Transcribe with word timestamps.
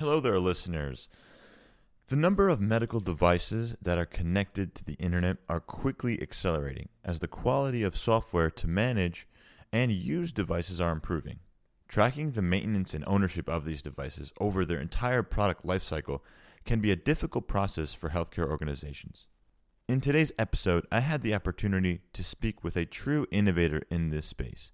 Hello 0.00 0.18
there, 0.18 0.38
listeners. 0.38 1.10
The 2.06 2.16
number 2.16 2.48
of 2.48 2.58
medical 2.58 3.00
devices 3.00 3.76
that 3.82 3.98
are 3.98 4.06
connected 4.06 4.74
to 4.74 4.82
the 4.82 4.94
internet 4.94 5.36
are 5.46 5.60
quickly 5.60 6.22
accelerating 6.22 6.88
as 7.04 7.20
the 7.20 7.28
quality 7.28 7.82
of 7.82 7.98
software 7.98 8.50
to 8.50 8.66
manage 8.66 9.28
and 9.70 9.92
use 9.92 10.32
devices 10.32 10.80
are 10.80 10.90
improving. 10.90 11.40
Tracking 11.86 12.30
the 12.30 12.40
maintenance 12.40 12.94
and 12.94 13.04
ownership 13.06 13.46
of 13.46 13.66
these 13.66 13.82
devices 13.82 14.32
over 14.40 14.64
their 14.64 14.80
entire 14.80 15.22
product 15.22 15.66
lifecycle 15.66 16.20
can 16.64 16.80
be 16.80 16.90
a 16.90 16.96
difficult 16.96 17.46
process 17.46 17.92
for 17.92 18.08
healthcare 18.08 18.48
organizations. 18.48 19.26
In 19.86 20.00
today's 20.00 20.32
episode, 20.38 20.86
I 20.90 21.00
had 21.00 21.20
the 21.20 21.34
opportunity 21.34 22.00
to 22.14 22.24
speak 22.24 22.64
with 22.64 22.74
a 22.78 22.86
true 22.86 23.26
innovator 23.30 23.82
in 23.90 24.08
this 24.08 24.24
space. 24.24 24.72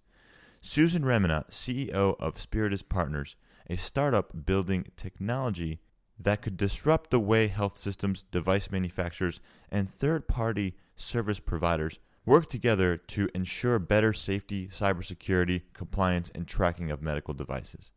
Susan 0.61 1.03
Ramonat, 1.03 1.51
CEO 1.51 2.15
of 2.21 2.41
Spiritus 2.41 2.83
Partners, 2.83 3.35
a 3.69 3.77
startup 3.77 4.47
building 4.47 4.87
technology 4.97 5.81
that 6.19 6.43
could 6.43 6.57
disrupt 6.57 7.11
the 7.11 7.21
way 7.21 7.49
health 7.49 7.79
systems, 7.79 8.23
device 8.23 8.71
manufacturers, 8.71 9.41
and 9.71 9.91
third 9.91 10.27
party 10.29 10.75
service 10.95 11.41
providers 11.41 11.99
work 12.25 12.49
together 12.49 12.97
to 12.97 13.29
ensure 13.35 13.79
better 13.79 14.13
safety, 14.13 14.67
cybersecurity, 14.69 15.63
compliance, 15.75 16.31
and 16.35 16.49
tracking 16.49 16.91
of 16.91 17.03
medical 17.03 17.35
devices. 17.35 17.93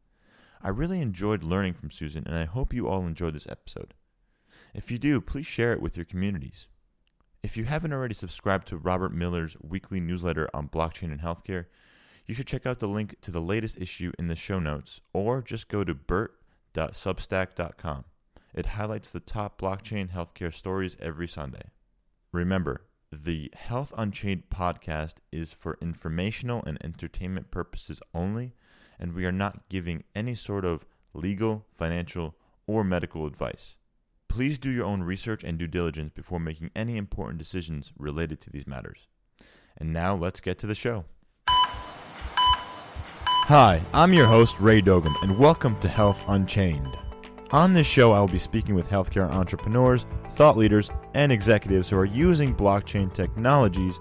I 0.61 0.69
really 0.69 1.01
enjoyed 1.01 1.43
learning 1.43 1.73
from 1.73 1.89
Susan, 1.89 2.23
and 2.27 2.35
I 2.35 2.45
hope 2.45 2.73
you 2.73 2.87
all 2.87 3.07
enjoyed 3.07 3.33
this 3.33 3.47
episode. 3.47 3.93
If 4.73 4.91
you 4.91 4.99
do, 4.99 5.21
please 5.21 5.47
share 5.47 5.73
it 5.73 5.81
with 5.81 5.95
your 5.97 6.05
communities. 6.05 6.67
If 7.41 7.55
you 7.55 7.63
haven't 7.63 7.93
already 7.93 8.13
subscribed 8.13 8.67
to 8.67 8.77
Robert 8.77 9.13
Miller's 9.13 9.55
weekly 9.61 10.01
newsletter 10.01 10.49
on 10.53 10.67
blockchain 10.67 11.11
and 11.11 11.21
healthcare, 11.21 11.65
you 12.29 12.35
should 12.35 12.45
check 12.45 12.67
out 12.67 12.77
the 12.77 12.87
link 12.87 13.15
to 13.21 13.31
the 13.31 13.41
latest 13.41 13.81
issue 13.81 14.11
in 14.19 14.27
the 14.27 14.35
show 14.35 14.59
notes 14.59 15.01
or 15.13 15.41
just 15.41 15.67
go 15.67 15.83
to 15.83 15.95
bert.substack.com. 15.95 18.03
It 18.53 18.67
highlights 18.67 19.09
the 19.09 19.19
top 19.19 19.59
blockchain 19.59 20.11
healthcare 20.11 20.53
stories 20.53 20.95
every 20.99 21.27
Sunday. 21.27 21.71
Remember, 22.31 22.85
the 23.11 23.51
Health 23.55 23.91
Unchained 23.97 24.43
podcast 24.53 25.15
is 25.31 25.53
for 25.53 25.79
informational 25.81 26.63
and 26.67 26.77
entertainment 26.83 27.49
purposes 27.49 27.99
only, 28.13 28.53
and 28.99 29.13
we 29.13 29.25
are 29.25 29.31
not 29.31 29.67
giving 29.67 30.03
any 30.15 30.35
sort 30.35 30.65
of 30.65 30.85
legal, 31.15 31.65
financial, 31.75 32.35
or 32.67 32.83
medical 32.83 33.25
advice. 33.25 33.75
Please 34.27 34.59
do 34.59 34.69
your 34.69 34.85
own 34.85 35.01
research 35.01 35.43
and 35.43 35.57
due 35.57 35.65
diligence 35.65 36.11
before 36.13 36.39
making 36.39 36.69
any 36.75 36.95
important 36.95 37.39
decisions 37.39 37.91
related 37.97 38.39
to 38.41 38.51
these 38.51 38.67
matters. 38.67 39.07
And 39.75 39.91
now 39.91 40.13
let's 40.13 40.41
get 40.41 40.59
to 40.59 40.67
the 40.67 40.75
show. 40.75 41.05
Hi, 43.49 43.81
I'm 43.95 44.13
your 44.13 44.27
host, 44.27 44.59
Ray 44.59 44.79
Dogum, 44.79 45.15
and 45.23 45.35
welcome 45.35 45.75
to 45.79 45.87
Health 45.87 46.23
Unchained. 46.27 46.95
On 47.49 47.73
this 47.73 47.87
show, 47.87 48.11
I 48.11 48.19
will 48.19 48.27
be 48.27 48.37
speaking 48.37 48.75
with 48.75 48.87
healthcare 48.87 49.27
entrepreneurs, 49.27 50.05
thought 50.33 50.55
leaders, 50.55 50.91
and 51.15 51.31
executives 51.31 51.89
who 51.89 51.97
are 51.97 52.05
using 52.05 52.53
blockchain 52.53 53.11
technologies 53.11 53.99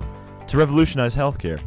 to 0.48 0.58
revolutionize 0.58 1.16
healthcare. 1.16 1.62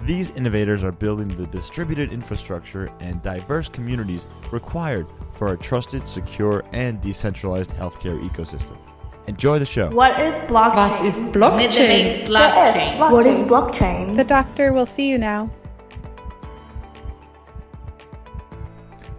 These 0.00 0.30
innovators 0.30 0.82
are 0.82 0.90
building 0.90 1.28
the 1.28 1.46
distributed 1.48 2.14
infrastructure 2.14 2.90
and 3.00 3.20
diverse 3.20 3.68
communities 3.68 4.24
required 4.50 5.06
for 5.32 5.48
a 5.52 5.58
trusted, 5.58 6.08
secure, 6.08 6.64
and 6.72 6.98
decentralized 7.02 7.72
healthcare 7.72 8.18
ecosystem. 8.26 8.78
Enjoy 9.26 9.58
the 9.58 9.66
show. 9.66 9.90
What 9.90 10.18
is 10.18 10.32
blockchain? 10.48 10.76
Was 10.76 11.00
ist 11.02 11.20
Blockchain? 11.34 12.26
blockchain? 12.26 13.10
What 13.12 13.26
is 13.26 13.34
blockchain? 13.46 14.16
The 14.16 14.24
doctor 14.24 14.72
will 14.72 14.86
see 14.86 15.10
you 15.10 15.18
now. 15.18 15.50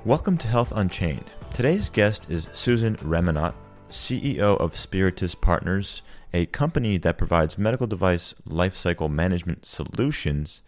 Welcome 0.06 0.38
to 0.40 0.50
Health 0.50 0.74
Unchained. 0.76 1.32
Today's 1.54 1.90
guest 1.90 2.30
is 2.30 2.50
Susan 2.52 2.98
Ramonat, 2.98 3.54
CEO 3.90 4.58
of 4.60 4.76
Spiritus 4.76 5.34
Partners, 5.34 6.02
a 6.34 6.46
company 6.48 6.98
that 6.98 7.18
provides 7.18 7.58
medical 7.58 7.88
device 7.88 8.36
lifecycle 8.46 9.10
management 9.10 9.66
solutions 9.66 10.62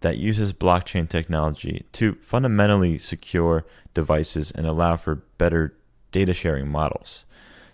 that 0.00 0.16
uses 0.16 0.54
blockchain 0.54 1.06
technology 1.06 1.84
to 1.92 2.14
fundamentally 2.22 2.96
secure 2.96 3.66
devices 3.92 4.50
and 4.52 4.66
allow 4.66 4.96
for 4.96 5.16
better 5.36 5.74
data 6.10 6.32
sharing 6.32 6.66
models. 6.66 7.26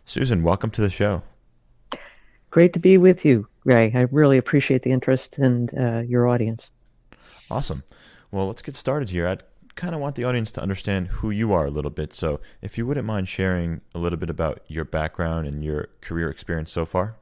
Susan, 0.04 0.42
welcome 0.42 0.72
to 0.72 0.80
the 0.80 0.90
show. 0.90 1.22
Great 2.50 2.72
to 2.72 2.80
be 2.80 2.98
with 2.98 3.24
you, 3.24 3.46
Ray. 3.62 3.92
I 3.94 4.08
really 4.10 4.36
appreciate 4.36 4.82
the 4.82 4.90
interest 4.90 5.38
and 5.38 5.72
uh, 5.78 6.00
your 6.00 6.26
audience. 6.26 6.70
Awesome. 7.48 7.84
Well, 8.32 8.48
let's 8.48 8.62
get 8.62 8.74
started 8.74 9.10
here. 9.10 9.28
I'd 9.28 9.44
kind 9.74 9.94
of 9.94 10.00
want 10.00 10.14
the 10.14 10.24
audience 10.24 10.52
to 10.52 10.62
understand 10.62 11.08
who 11.08 11.30
you 11.30 11.52
are 11.52 11.66
a 11.66 11.70
little 11.70 11.90
bit. 11.90 12.12
So, 12.12 12.40
if 12.62 12.78
you 12.78 12.86
wouldn't 12.86 13.06
mind 13.06 13.28
sharing 13.28 13.80
a 13.94 13.98
little 13.98 14.18
bit 14.18 14.30
about 14.30 14.62
your 14.68 14.84
background 14.84 15.46
and 15.46 15.64
your 15.64 15.88
career 16.00 16.30
experience 16.30 16.70
so 16.70 16.84
far. 16.84 17.16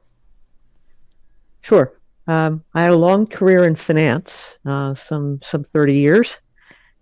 Sure. 1.61 1.93
Um, 2.27 2.63
I 2.73 2.83
had 2.83 2.91
a 2.91 2.97
long 2.97 3.27
career 3.27 3.65
in 3.65 3.75
finance, 3.75 4.55
uh, 4.65 4.95
some 4.95 5.39
some 5.41 5.63
30 5.63 5.95
years, 5.95 6.37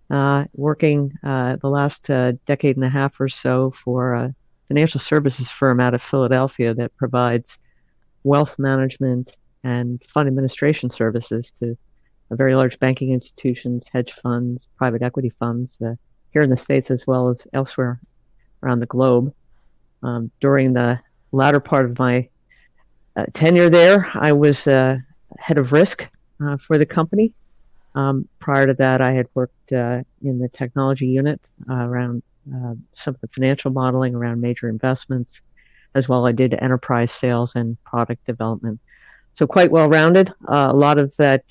uh, 0.10 0.46
working 0.54 1.14
uh, 1.24 1.58
the 1.62 1.70
last 1.70 2.10
uh, 2.10 2.34
decade 2.48 2.76
and 2.76 2.86
a 2.86 2.90
half 2.90 3.20
or 3.20 3.30
so 3.30 3.72
for 3.84 4.14
a 4.14 4.36
financial 4.68 5.00
services 5.00 5.52
firm 5.52 5.80
out 5.80 5.94
of 5.94 6.02
Philadelphia 6.02 6.74
that 6.74 6.96
provides 6.96 7.58
wealth 8.24 8.58
management 8.58 9.36
and 9.64 10.02
fund 10.08 10.28
administration 10.28 10.90
services 10.90 11.52
to 11.60 11.78
very 12.36 12.56
large 12.56 12.80
banking 12.80 13.12
institutions, 13.12 13.88
hedge 13.92 14.14
funds, 14.14 14.68
private 14.78 15.02
equity 15.02 15.32
funds 15.40 15.76
uh, 15.86 15.96
here 16.32 16.42
in 16.42 16.50
the 16.50 16.58
States 16.58 16.90
as 16.90 17.06
well 17.06 17.30
as 17.30 17.46
elsewhere 17.54 18.00
around 18.64 18.80
the 18.80 18.86
globe. 18.86 19.34
Um, 20.04 20.32
during 20.40 20.74
the 20.74 21.00
latter 21.32 21.60
part 21.60 21.86
of 21.86 22.00
my 22.00 22.28
uh, 23.16 23.26
tenure 23.34 23.70
there, 23.70 24.10
I 24.16 24.32
was 24.32 24.66
uh, 24.68 24.98
head 25.38 25.58
of 25.58 25.72
risk 25.72 26.08
uh, 26.44 26.58
for 26.58 26.78
the 26.78 26.86
company. 26.86 27.34
Um, 27.94 28.28
prior 28.40 28.68
to 28.68 28.74
that, 28.76 29.02
I 29.02 29.12
had 29.12 29.28
worked 29.34 29.74
uh, 29.74 30.02
in 30.22 30.40
the 30.40 30.48
technology 30.50 31.08
unit 31.08 31.42
uh, 31.70 31.74
around 31.74 32.24
some 32.94 33.14
of 33.14 33.22
the 33.22 33.28
financial 33.28 33.70
modeling 33.70 34.16
around 34.16 34.42
major 34.42 34.68
investments, 34.68 35.42
as 35.94 36.10
well 36.10 36.26
I 36.26 36.32
did 36.32 36.56
enterprise 36.56 37.12
sales 37.12 37.54
and 37.56 37.82
product 37.84 38.26
development. 38.26 38.80
So 39.36 39.46
quite 39.46 39.70
well 39.70 39.88
rounded. 39.88 40.34
a 40.48 40.74
lot 40.74 40.98
of 40.98 41.16
that 41.18 41.44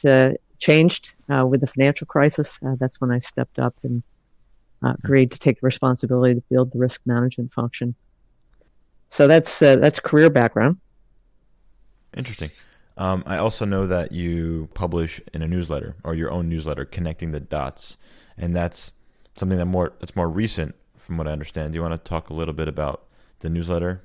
changed 0.61 1.15
uh, 1.33 1.45
with 1.47 1.61
the 1.61 1.67
financial 1.67 2.07
crisis. 2.07 2.49
Uh, 2.65 2.77
that's 2.79 3.01
when 3.01 3.11
I 3.11 3.19
stepped 3.19 3.59
up 3.59 3.75
and 3.83 4.03
uh, 4.83 4.95
agreed 5.03 5.31
to 5.33 5.39
take 5.39 5.59
responsibility 5.63 6.35
to 6.35 6.43
build 6.51 6.73
the 6.73 6.79
risk 6.79 7.01
management 7.05 7.53
function. 7.53 7.95
So 9.09 9.27
that's 9.27 9.61
uh, 9.61 9.77
that's 9.77 9.99
career 9.99 10.31
background. 10.31 10.77
Interesting. 12.17 12.51
Um, 12.97 13.23
I 13.27 13.39
also 13.39 13.65
know 13.65 13.87
that 13.87 14.13
you 14.13 14.69
publish 14.75 15.21
in 15.33 15.43
a 15.43 15.49
newsletter 15.49 15.97
or 16.05 16.15
your 16.15 16.31
own 16.31 16.49
newsletter, 16.49 16.85
connecting 16.85 17.33
the 17.33 17.41
dots, 17.41 17.97
and 18.37 18.55
that's 18.55 18.93
something 19.35 19.59
that 19.59 19.67
more 19.67 19.95
that's 20.01 20.15
more 20.15 20.29
recent, 20.29 20.75
from 20.97 21.17
what 21.17 21.27
I 21.27 21.33
understand. 21.33 21.73
Do 21.73 21.79
you 21.79 21.83
want 21.83 21.95
to 21.95 22.09
talk 22.09 22.31
a 22.31 22.35
little 22.35 22.55
bit 22.55 22.69
about 22.69 23.07
the 23.41 23.49
newsletter? 23.49 24.03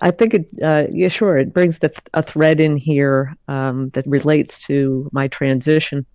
I 0.00 0.10
think 0.10 0.34
it, 0.34 0.48
uh, 0.62 0.84
yeah, 0.90 1.08
sure. 1.08 1.38
It 1.38 1.52
brings 1.52 1.78
the, 1.78 1.92
a 2.14 2.22
thread 2.22 2.60
in 2.60 2.76
here 2.76 3.34
um, 3.48 3.90
that 3.90 4.06
relates 4.06 4.60
to 4.66 5.08
my 5.12 5.28
transition 5.28 6.06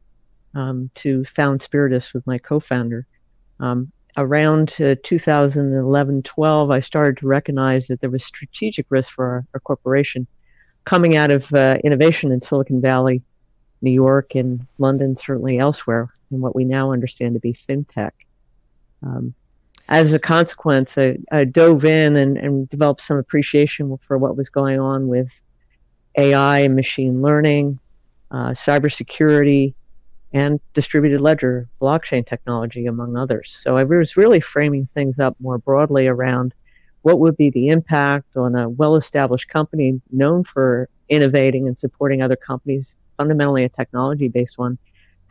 um, 0.55 0.89
to 0.95 1.23
found 1.25 1.61
Spiritus 1.61 2.13
with 2.13 2.25
my 2.27 2.37
co-founder. 2.37 3.05
Um, 3.59 3.91
around 4.17 4.73
uh, 4.79 4.95
2011-12, 5.03 6.73
I 6.73 6.79
started 6.79 7.17
to 7.17 7.27
recognize 7.27 7.87
that 7.87 8.01
there 8.01 8.09
was 8.09 8.23
strategic 8.25 8.85
risk 8.89 9.11
for 9.11 9.25
our, 9.25 9.45
our 9.53 9.59
corporation 9.59 10.27
coming 10.85 11.15
out 11.15 11.31
of 11.31 11.51
uh, 11.53 11.77
innovation 11.83 12.31
in 12.31 12.41
Silicon 12.41 12.81
Valley, 12.81 13.21
New 13.81 13.91
York, 13.91 14.35
and 14.35 14.65
London, 14.77 15.15
certainly 15.15 15.59
elsewhere, 15.59 16.09
in 16.31 16.41
what 16.41 16.55
we 16.55 16.65
now 16.65 16.91
understand 16.91 17.35
to 17.35 17.39
be 17.39 17.53
fintech. 17.53 18.11
Um, 19.03 19.33
as 19.89 20.13
a 20.13 20.19
consequence, 20.19 20.97
I, 20.97 21.17
I 21.31 21.45
dove 21.45 21.83
in 21.83 22.15
and, 22.15 22.37
and, 22.37 22.69
developed 22.69 23.01
some 23.01 23.17
appreciation 23.17 23.97
for 24.07 24.19
what 24.19 24.37
was 24.37 24.47
going 24.47 24.79
on 24.79 25.07
with 25.07 25.29
AI 26.15 26.59
and 26.59 26.75
machine 26.75 27.23
learning, 27.23 27.79
uh, 28.29 28.51
cybersecurity, 28.51 29.73
and 30.31 30.59
distributed 30.75 31.21
ledger 31.21 31.67
blockchain 31.81 32.25
technology, 32.25 32.85
among 32.85 33.17
others. 33.17 33.57
So 33.63 33.77
I 33.77 33.83
was 33.83 34.15
really 34.15 34.39
framing 34.39 34.87
things 34.93 35.17
up 35.17 35.35
more 35.39 35.57
broadly 35.57 36.05
around 36.05 36.53
what 37.01 37.19
would 37.19 37.35
be 37.35 37.49
the 37.49 37.69
impact 37.69 38.37
on 38.37 38.53
a 38.53 38.69
well 38.69 38.95
established 38.95 39.49
company 39.49 39.99
known 40.11 40.43
for 40.43 40.87
innovating 41.09 41.67
and 41.67 41.79
supporting 41.79 42.21
other 42.21 42.35
companies, 42.35 42.93
fundamentally 43.17 43.63
a 43.63 43.69
technology 43.69 44.27
based 44.27 44.59
one. 44.59 44.77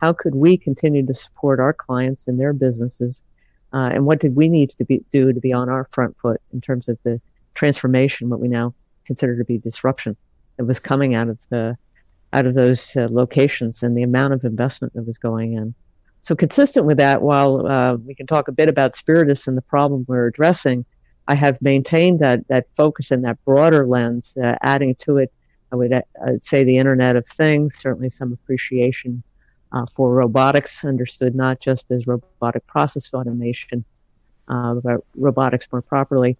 How 0.01 0.11
could 0.11 0.35
we 0.35 0.57
continue 0.57 1.05
to 1.05 1.13
support 1.13 1.61
our 1.61 1.73
clients 1.73 2.27
and 2.27 2.37
their 2.37 2.51
businesses? 2.51 3.21
Uh, 3.73 3.89
and 3.93 4.05
what 4.05 4.19
did 4.19 4.35
we 4.35 4.49
need 4.49 4.71
to 4.77 4.85
be, 4.85 5.03
do 5.11 5.31
to 5.31 5.39
be 5.39 5.53
on 5.53 5.69
our 5.69 5.87
front 5.91 6.15
foot 6.21 6.41
in 6.53 6.61
terms 6.61 6.89
of 6.89 6.97
the 7.03 7.21
transformation, 7.53 8.29
what 8.29 8.39
we 8.39 8.47
now 8.47 8.73
consider 9.05 9.37
to 9.37 9.43
be 9.43 9.57
disruption 9.57 10.15
that 10.57 10.65
was 10.65 10.79
coming 10.79 11.15
out 11.15 11.29
of 11.29 11.37
the 11.49 11.77
out 12.31 12.45
of 12.45 12.53
those 12.53 12.95
uh, 12.95 13.07
locations 13.09 13.81
and 13.81 13.97
the 13.97 14.03
amount 14.03 14.33
of 14.33 14.43
investment 14.43 14.93
that 14.93 15.01
was 15.01 15.17
going 15.17 15.53
in. 15.53 15.73
so 16.21 16.35
consistent 16.35 16.85
with 16.85 16.97
that, 16.97 17.23
while 17.23 17.65
uh, 17.65 17.95
we 17.95 18.13
can 18.13 18.27
talk 18.27 18.47
a 18.47 18.51
bit 18.51 18.69
about 18.69 18.95
Spiritus 18.95 19.47
and 19.47 19.57
the 19.57 19.63
problem 19.63 20.05
we're 20.07 20.27
addressing, 20.27 20.85
I 21.27 21.33
have 21.33 21.59
maintained 21.59 22.19
that 22.19 22.47
that 22.47 22.67
focus 22.77 23.09
and 23.09 23.23
that 23.23 23.43
broader 23.45 23.87
lens, 23.87 24.33
uh, 24.41 24.55
adding 24.61 24.93
to 25.05 25.17
it, 25.17 25.33
I 25.71 25.75
would 25.75 25.91
uh, 25.91 26.01
say 26.41 26.63
the 26.63 26.77
Internet 26.77 27.15
of 27.15 27.25
Things, 27.35 27.75
certainly 27.75 28.09
some 28.09 28.31
appreciation 28.31 29.23
uh, 29.71 29.85
for 29.85 30.13
robotics, 30.13 30.83
understood 30.83 31.35
not 31.35 31.59
just 31.59 31.91
as 31.91 32.07
robotic 32.07 32.65
process 32.67 33.13
automation, 33.13 33.83
uh, 34.47 34.75
but 34.75 35.03
robotics 35.15 35.67
more 35.71 35.81
properly, 35.81 36.37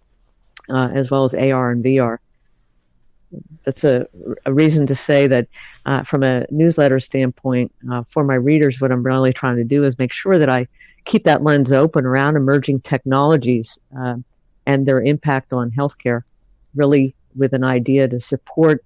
uh, 0.70 0.90
as 0.94 1.12
well 1.12 1.24
as 1.24 1.34
AR 1.34 1.72
and 1.72 1.84
VR. 1.84 2.18
That's 3.64 3.84
a, 3.84 4.08
a 4.46 4.54
reason 4.54 4.88
to 4.88 4.96
say 4.96 5.28
that 5.28 5.48
uh, 5.86 6.04
from 6.04 6.24
a 6.24 6.48
newsletter 6.50 7.00
standpoint, 7.00 7.72
uh, 7.92 8.04
for 8.10 8.24
my 8.24 8.36
readers, 8.36 8.82
what 8.82 8.92
I'm 8.92 9.04
really 9.04 9.34
trying 9.34 9.58
to 9.58 9.64
do 9.64 9.84
is 9.84 10.00
make 10.00 10.12
sure 10.12 10.40
that 10.40 10.50
I 10.50 10.68
keep 11.06 11.24
that 11.26 11.44
lens 11.44 11.72
open 11.72 12.06
around 12.06 12.36
emerging 12.36 12.82
technologies 12.82 13.78
uh, 13.96 14.16
and 14.66 14.88
their 14.88 15.02
impact 15.02 15.54
on 15.54 15.70
healthcare, 15.70 16.24
really 16.74 17.14
with 17.36 17.54
an 17.54 17.64
idea 17.64 18.08
to 18.08 18.20
support 18.20 18.84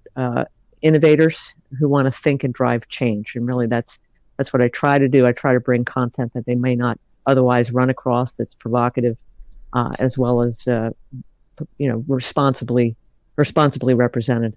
innovators 0.82 1.54
who 1.78 1.88
want 1.88 2.04
to 2.04 2.20
think 2.20 2.44
and 2.44 2.52
drive 2.52 2.86
change. 2.88 3.32
And 3.34 3.48
really, 3.48 3.66
that's 3.66 3.98
that's 4.36 4.52
what 4.52 4.62
I 4.62 4.68
try 4.68 4.98
to 4.98 5.08
do. 5.08 5.26
I 5.26 5.32
try 5.32 5.52
to 5.52 5.60
bring 5.60 5.84
content 5.84 6.32
that 6.34 6.46
they 6.46 6.54
may 6.54 6.74
not 6.74 6.98
otherwise 7.26 7.72
run 7.72 7.90
across 7.90 8.32
that's 8.32 8.54
provocative, 8.54 9.16
uh, 9.72 9.92
as 9.98 10.18
well 10.18 10.42
as 10.42 10.66
uh, 10.66 10.90
you 11.78 11.88
know 11.88 12.04
responsibly 12.08 12.96
responsibly 13.36 13.94
represented. 13.94 14.56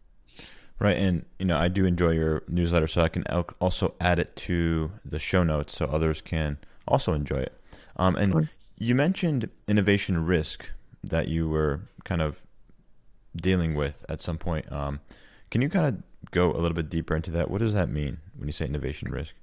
Right, 0.80 0.98
and 0.98 1.26
you 1.40 1.46
know 1.46 1.58
I 1.58 1.68
do 1.68 1.86
enjoy 1.86 2.12
your 2.12 2.44
newsletter, 2.48 2.88
so 2.88 3.02
I 3.02 3.10
can 3.10 3.24
also 3.60 3.96
add 4.00 4.20
it 4.20 4.36
to 4.38 4.92
the 5.04 5.20
show 5.20 5.44
notes 5.44 5.76
so 5.76 5.86
others 5.86 6.22
can 6.22 6.58
also 6.88 7.14
enjoy 7.14 7.40
it. 7.40 7.60
Um, 7.96 8.16
and 8.16 8.32
sure. 8.32 8.50
you 8.78 8.96
mentioned 8.96 9.50
innovation 9.68 10.26
risk 10.26 10.72
that 11.04 11.28
you 11.28 11.50
were 11.50 11.82
kind 12.04 12.22
of 12.22 12.44
dealing 13.36 13.76
with 13.76 14.06
at 14.10 14.22
some 14.22 14.38
point. 14.38 14.72
Um, 14.72 15.00
can 15.50 15.62
you 15.62 15.70
kind 15.70 15.88
of 15.88 16.04
go 16.32 16.52
a 16.52 16.58
little 16.58 16.76
bit 16.76 16.90
deeper 16.90 17.16
into 17.16 17.32
that? 17.32 17.50
What 17.50 17.60
does 17.60 17.74
that 17.74 17.90
mean 17.90 18.20
when 18.36 18.48
you 18.48 18.54
say 18.54 18.66
innovation 18.66 19.12
risk? 19.12 19.34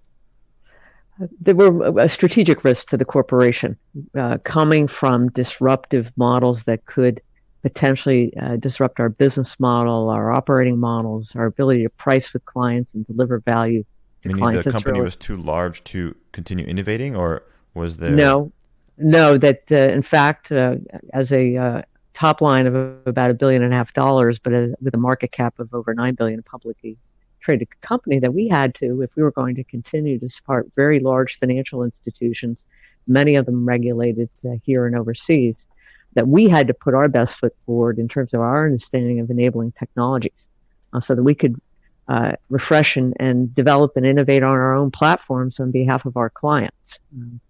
There 1.41 1.55
were 1.55 2.01
a 2.01 2.09
strategic 2.09 2.65
risk 2.65 2.89
to 2.89 2.97
the 2.97 3.05
corporation 3.05 3.77
uh, 4.19 4.39
coming 4.45 4.89
from 4.89 5.29
disruptive 5.31 6.11
models 6.17 6.65
that 6.65 6.85
could 6.87 7.21
potentially 7.63 8.37
uh, 8.37 8.57
disrupt 8.57 9.01
our 9.01 9.09
business 9.09 9.59
model, 9.59 10.11
our 10.11 10.31
operating 10.33 10.79
models, 10.79 11.33
our 11.35 11.47
ability 11.47 11.83
to 11.83 11.89
price 11.89 12.33
with 12.33 12.45
clients 12.45 12.95
and 12.95 13.07
deliver 13.07 13.39
value 13.41 13.85
to 14.23 14.29
Meaning 14.29 14.41
clients. 14.41 14.65
the 14.65 14.73
company 14.73 14.93
really... 14.93 15.05
was 15.05 15.17
too 15.17 15.37
large 15.37 15.83
to 15.85 16.15
continue 16.33 16.65
innovating, 16.65 17.17
or 17.17 17.43
was 17.73 17.97
there? 17.99 18.11
No, 18.11 18.53
no. 18.99 19.39
That 19.39 19.63
uh, 19.71 19.77
in 19.77 20.03
fact, 20.03 20.53
uh, 20.53 20.77
as 21.13 21.33
a 21.33 21.57
uh, 21.57 21.83
top 22.13 22.41
line 22.41 22.67
of 22.67 22.75
about 23.07 23.31
a 23.31 23.35
billion 23.35 23.63
and 23.63 23.73
a 23.73 23.77
half 23.77 23.93
dollars, 23.95 24.39
but 24.39 24.53
a, 24.53 24.75
with 24.83 24.95
a 24.95 24.99
market 24.99 25.33
cap 25.33 25.59
of 25.59 25.73
over 25.73 25.95
nine 25.95 26.15
billion 26.15 26.43
publicly 26.43 26.99
traded 27.44 27.69
company 27.82 28.19
that 28.19 28.32
we 28.32 28.49
had 28.49 28.75
to, 28.76 29.02
if 29.02 29.11
we 29.17 29.23
were 29.23 29.31
going 29.31 29.55
to 29.56 29.64
continue 29.64 30.19
to 30.19 30.29
support 30.29 30.70
very 30.76 30.99
large 30.99 31.38
financial 31.38 31.82
institutions, 31.82 32.64
many 33.06 33.37
of 33.37 33.46
them 33.46 33.67
regulated 33.67 34.31
uh, 34.49 34.52
here 34.64 34.87
and 34.87 34.96
overseas, 34.96 35.67
that 36.14 36.26
we 36.26 36.49
had 36.49 36.67
to 36.69 36.75
put 36.75 36.94
our 36.94 37.08
best 37.08 37.37
foot 37.37 37.55
forward 37.67 37.99
in 37.99 38.08
terms 38.08 38.32
of 38.32 38.41
our 38.41 38.64
understanding 38.64 39.20
of 39.20 39.31
enabling 39.31 39.73
technologies 39.73 40.46
uh, 40.93 41.00
so 41.00 41.14
that 41.14 41.23
we 41.23 41.35
could 41.35 41.61
uh, 42.08 42.32
refresh 42.50 42.96
and, 42.96 43.14
and, 43.19 43.55
develop 43.55 43.93
and 43.96 44.05
innovate 44.06 44.43
on 44.43 44.50
our 44.50 44.75
own 44.75 44.91
platforms 44.91 45.58
on 45.58 45.70
behalf 45.70 46.05
of 46.05 46.17
our 46.17 46.29
clients. 46.29 46.99
Um, 47.14 47.41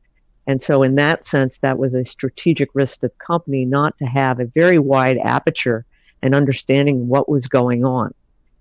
and 0.46 0.62
so, 0.62 0.82
in 0.82 0.94
that 0.96 1.24
sense, 1.24 1.58
that 1.62 1.78
was 1.78 1.94
a 1.94 2.04
strategic 2.04 2.68
risk 2.74 3.00
to 3.00 3.08
the 3.08 3.12
company 3.18 3.64
not 3.64 3.98
to 3.98 4.04
have 4.04 4.40
a 4.40 4.44
very 4.44 4.78
wide 4.78 5.18
aperture 5.18 5.86
and 6.22 6.34
understanding 6.34 7.08
what 7.08 7.28
was 7.28 7.48
going 7.48 7.84
on. 7.84 8.14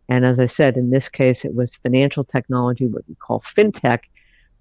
And 0.10 0.26
as 0.26 0.40
I 0.40 0.46
said, 0.46 0.78
in 0.78 0.90
this 0.90 1.08
case, 1.08 1.46
it 1.46 1.56
was 1.56 1.74
financial 1.76 2.24
technology, 2.24 2.88
what 2.88 3.04
we 3.08 3.16
call 3.16 3.42
fintech, 3.42 4.02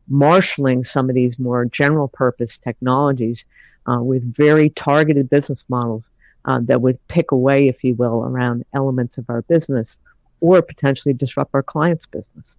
marshaling 0.08 0.84
some 0.84 1.08
of 1.08 1.14
these 1.14 1.38
more 1.38 1.64
general 1.64 2.08
purpose 2.08 2.58
technologies 2.58 3.44
uh, 3.86 4.00
with 4.02 4.34
very 4.34 4.70
targeted 4.70 5.28
business 5.28 5.64
models 5.68 6.10
uh, 6.44 6.60
that 6.62 6.80
would 6.80 6.98
pick 7.08 7.32
away, 7.32 7.68
if 7.68 7.82
you 7.84 7.94
will, 7.94 8.24
around 8.24 8.64
elements 8.74 9.18
of 9.18 9.28
our 9.28 9.42
business 9.42 9.98
or 10.40 10.60
potentially 10.60 11.14
disrupt 11.14 11.54
our 11.54 11.62
clients' 11.62 12.06
business. 12.06 12.54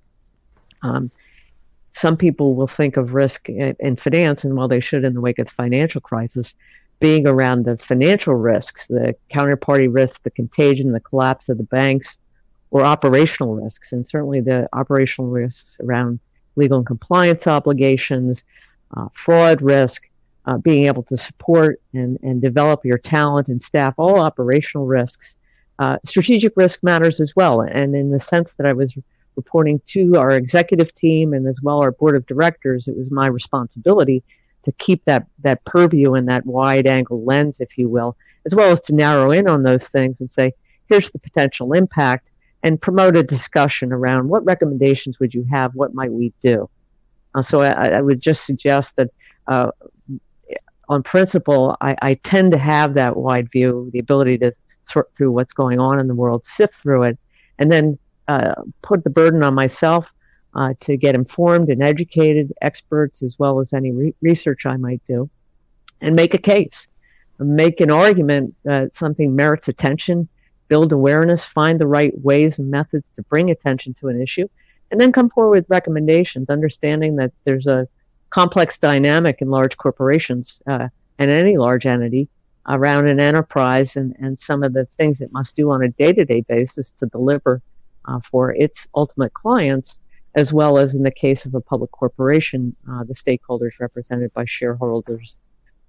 Um, 0.81 1.11
some 1.93 2.17
people 2.17 2.55
will 2.55 2.67
think 2.67 2.97
of 2.97 3.13
risk 3.13 3.49
in, 3.49 3.75
in 3.79 3.95
finance, 3.95 4.43
and 4.43 4.55
while 4.55 4.67
they 4.67 4.79
should 4.79 5.03
in 5.03 5.13
the 5.13 5.21
wake 5.21 5.39
of 5.39 5.47
the 5.47 5.53
financial 5.53 6.01
crisis, 6.01 6.53
being 6.99 7.27
around 7.27 7.65
the 7.65 7.77
financial 7.77 8.33
risks, 8.33 8.87
the 8.87 9.15
counterparty 9.31 9.93
risk, 9.93 10.23
the 10.23 10.31
contagion, 10.31 10.91
the 10.91 10.99
collapse 10.99 11.49
of 11.49 11.57
the 11.57 11.63
banks, 11.63 12.17
or 12.73 12.83
operational 12.83 13.53
risks, 13.53 13.91
and 13.91 14.05
certainly 14.05 14.41
the 14.41 14.67
operational 14.73 15.29
risks 15.29 15.77
around 15.79 16.19
legal 16.55 16.79
and 16.79 16.87
compliance 16.87 17.45
obligations, 17.45 18.43
uh, 18.97 19.07
fraud 19.13 19.61
risk, 19.61 20.09
uh, 20.47 20.57
being 20.57 20.87
able 20.87 21.03
to 21.03 21.15
support 21.15 21.79
and, 21.93 22.17
and 22.23 22.41
develop 22.41 22.83
your 22.83 22.97
talent 22.97 23.47
and 23.47 23.61
staff, 23.61 23.93
all 23.97 24.19
operational 24.19 24.87
risks. 24.87 25.35
Uh, 25.77 25.97
strategic 26.03 26.51
risk 26.57 26.81
matters 26.81 27.21
as 27.21 27.35
well. 27.35 27.61
And 27.61 27.95
in 27.95 28.09
the 28.09 28.19
sense 28.19 28.49
that 28.57 28.65
I 28.65 28.73
was 28.73 28.97
reporting 29.35 29.79
to 29.89 30.17
our 30.17 30.31
executive 30.31 30.95
team 30.95 31.33
and 31.33 31.47
as 31.47 31.61
well 31.61 31.77
our 31.77 31.91
board 31.91 32.15
of 32.15 32.25
directors, 32.25 32.87
it 32.87 32.97
was 32.97 33.11
my 33.11 33.27
responsibility 33.27 34.23
to 34.65 34.71
keep 34.73 35.05
that, 35.05 35.27
that 35.43 35.63
purview 35.65 36.15
and 36.15 36.27
that 36.27 36.43
wide 36.47 36.87
angle 36.87 37.23
lens, 37.23 37.59
if 37.59 37.77
you 37.77 37.87
will, 37.87 38.17
as 38.47 38.55
well 38.55 38.71
as 38.71 38.81
to 38.81 38.95
narrow 38.95 39.29
in 39.29 39.47
on 39.47 39.61
those 39.61 39.87
things 39.89 40.21
and 40.21 40.31
say, 40.31 40.53
here's 40.87 41.11
the 41.11 41.19
potential 41.19 41.73
impact 41.73 42.29
and 42.63 42.81
promote 42.81 43.17
a 43.17 43.23
discussion 43.23 43.91
around 43.91 44.29
what 44.29 44.43
recommendations 44.45 45.19
would 45.19 45.33
you 45.33 45.45
have? 45.51 45.75
What 45.75 45.93
might 45.93 46.11
we 46.11 46.33
do? 46.41 46.69
Uh, 47.35 47.41
so 47.41 47.61
I, 47.61 47.89
I, 47.89 48.01
would 48.01 48.21
just 48.21 48.45
suggest 48.45 48.95
that 48.95 49.09
uh, 49.47 49.71
on 50.87 51.03
principle, 51.03 51.75
I, 51.81 51.95
I, 52.01 52.13
tend 52.15 52.51
to 52.51 52.57
have 52.57 52.93
that 52.93 53.17
wide 53.17 53.51
view, 53.51 53.89
the 53.91 53.99
ability 53.99 54.37
to 54.39 54.53
sort 54.85 55.11
through 55.17 55.31
what's 55.31 55.53
going 55.53 55.79
on 55.79 55.99
in 55.99 56.07
the 56.07 56.15
world, 56.15 56.45
sift 56.45 56.75
through 56.75 57.03
it, 57.03 57.17
and 57.59 57.71
then 57.71 57.97
uh, 58.27 58.53
put 58.81 59.03
the 59.03 59.09
burden 59.09 59.43
on 59.43 59.53
myself 59.53 60.07
uh, 60.55 60.73
to 60.81 60.95
get 60.95 61.15
informed 61.15 61.69
and 61.69 61.81
educated 61.81 62.53
experts 62.61 63.23
as 63.23 63.37
well 63.39 63.59
as 63.59 63.73
any 63.73 63.91
re- 63.91 64.15
research 64.21 64.65
I 64.65 64.77
might 64.77 65.01
do 65.07 65.29
and 66.01 66.15
make 66.15 66.33
a 66.33 66.37
case, 66.37 66.87
make 67.39 67.81
an 67.81 67.89
argument 67.89 68.55
that 68.63 68.95
something 68.95 69.35
merits 69.35 69.67
attention 69.67 70.29
build 70.73 70.91
awareness, 70.91 71.45
find 71.45 71.75
the 71.79 71.85
right 71.99 72.15
ways 72.29 72.57
and 72.57 72.67
methods 72.71 73.05
to 73.15 73.21
bring 73.33 73.51
attention 73.51 73.93
to 73.99 74.07
an 74.07 74.19
issue, 74.19 74.47
and 74.89 74.99
then 74.99 75.11
come 75.11 75.29
forward 75.29 75.55
with 75.57 75.69
recommendations, 75.69 76.49
understanding 76.49 77.15
that 77.15 77.31
there's 77.45 77.67
a 77.67 77.87
complex 78.31 78.69
dynamic 78.79 79.35
in 79.43 79.49
large 79.57 79.75
corporations 79.77 80.63
uh, 80.65 80.87
and 81.19 81.29
any 81.29 81.57
large 81.57 81.85
entity 81.85 82.27
around 82.67 83.05
an 83.07 83.19
enterprise 83.19 83.89
and, 83.99 84.15
and 84.23 84.39
some 84.39 84.63
of 84.63 84.73
the 84.73 84.85
things 84.97 85.21
it 85.21 85.31
must 85.31 85.55
do 85.55 85.69
on 85.69 85.83
a 85.83 85.89
day-to-day 85.89 86.41
basis 86.55 86.91
to 86.99 87.05
deliver 87.17 87.61
uh, 88.05 88.19
for 88.31 88.43
its 88.65 88.87
ultimate 88.95 89.33
clients, 89.43 89.99
as 90.33 90.51
well 90.59 90.79
as 90.79 90.95
in 90.95 91.03
the 91.03 91.11
case 91.11 91.45
of 91.45 91.53
a 91.53 91.61
public 91.61 91.91
corporation, 91.91 92.75
uh, 92.89 93.03
the 93.03 93.13
stakeholders 93.13 93.73
represented 93.79 94.33
by 94.33 94.45
shareholders, 94.45 95.37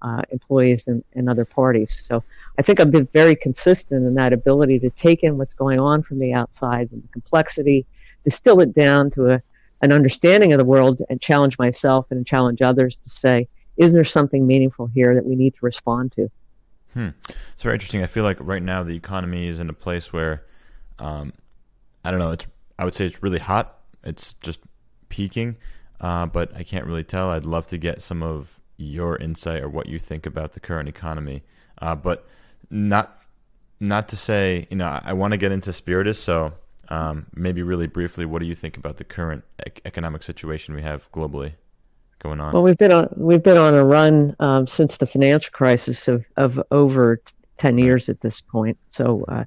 uh, 0.02 0.20
employees, 0.30 0.88
and, 0.88 1.02
and 1.14 1.30
other 1.30 1.46
parties. 1.46 1.90
So 2.06 2.22
I 2.58 2.62
think 2.62 2.80
I've 2.80 2.90
been 2.90 3.08
very 3.12 3.34
consistent 3.34 4.06
in 4.06 4.14
that 4.14 4.32
ability 4.32 4.78
to 4.80 4.90
take 4.90 5.22
in 5.22 5.38
what's 5.38 5.54
going 5.54 5.80
on 5.80 6.02
from 6.02 6.18
the 6.18 6.32
outside 6.32 6.90
and 6.92 7.02
the 7.02 7.08
complexity, 7.08 7.84
distill 8.24 8.60
it 8.60 8.74
down 8.74 9.10
to 9.12 9.32
a, 9.32 9.42
an 9.82 9.92
understanding 9.92 10.52
of 10.52 10.58
the 10.58 10.64
world, 10.64 11.02
and 11.10 11.20
challenge 11.20 11.58
myself 11.58 12.06
and 12.10 12.26
challenge 12.26 12.62
others 12.62 12.96
to 12.96 13.10
say, 13.10 13.48
is 13.76 13.92
there 13.92 14.04
something 14.04 14.46
meaningful 14.46 14.86
here 14.86 15.14
that 15.14 15.26
we 15.26 15.34
need 15.34 15.54
to 15.54 15.60
respond 15.62 16.12
to? 16.12 16.30
Hmm. 16.92 17.08
It's 17.54 17.62
very 17.62 17.74
interesting. 17.74 18.02
I 18.02 18.06
feel 18.06 18.22
like 18.22 18.36
right 18.40 18.62
now 18.62 18.84
the 18.84 18.94
economy 18.94 19.48
is 19.48 19.58
in 19.58 19.68
a 19.68 19.72
place 19.72 20.12
where, 20.12 20.44
um, 21.00 21.32
I 22.04 22.10
don't 22.10 22.20
know. 22.20 22.30
It's 22.30 22.46
I 22.78 22.84
would 22.84 22.94
say 22.94 23.06
it's 23.06 23.22
really 23.22 23.38
hot. 23.38 23.78
It's 24.04 24.34
just 24.34 24.60
peaking, 25.08 25.56
uh, 26.00 26.26
but 26.26 26.54
I 26.54 26.62
can't 26.62 26.86
really 26.86 27.04
tell. 27.04 27.30
I'd 27.30 27.46
love 27.46 27.66
to 27.68 27.78
get 27.78 28.02
some 28.02 28.22
of 28.22 28.60
your 28.76 29.16
insight 29.16 29.62
or 29.62 29.68
what 29.68 29.88
you 29.88 29.98
think 29.98 30.26
about 30.26 30.52
the 30.52 30.60
current 30.60 30.88
economy. 30.88 31.42
Uh, 31.78 31.94
but 31.94 32.26
not 32.70 33.20
not 33.80 34.08
to 34.08 34.16
say 34.16 34.66
you 34.70 34.76
know 34.76 34.86
I, 34.86 35.02
I 35.06 35.12
want 35.12 35.32
to 35.32 35.38
get 35.38 35.52
into 35.52 35.72
Spiritus, 35.72 36.18
so 36.18 36.54
um, 36.88 37.26
maybe 37.34 37.62
really 37.62 37.86
briefly, 37.86 38.24
what 38.26 38.40
do 38.40 38.46
you 38.46 38.54
think 38.54 38.76
about 38.76 38.98
the 38.98 39.04
current 39.04 39.44
ec- 39.64 39.80
economic 39.84 40.22
situation 40.22 40.74
we 40.74 40.82
have 40.82 41.10
globally 41.12 41.54
going 42.22 42.40
on? 42.40 42.52
Well, 42.52 42.62
we've 42.62 42.78
been 42.78 42.92
on 42.92 43.08
we've 43.16 43.42
been 43.42 43.56
on 43.56 43.74
a 43.74 43.84
run 43.84 44.36
um, 44.40 44.66
since 44.66 44.96
the 44.96 45.06
financial 45.06 45.50
crisis 45.52 46.08
of 46.08 46.24
of 46.36 46.60
over 46.70 47.20
ten 47.58 47.78
years 47.78 48.08
at 48.08 48.20
this 48.20 48.40
point. 48.40 48.78
So, 48.90 49.24
uh, 49.28 49.44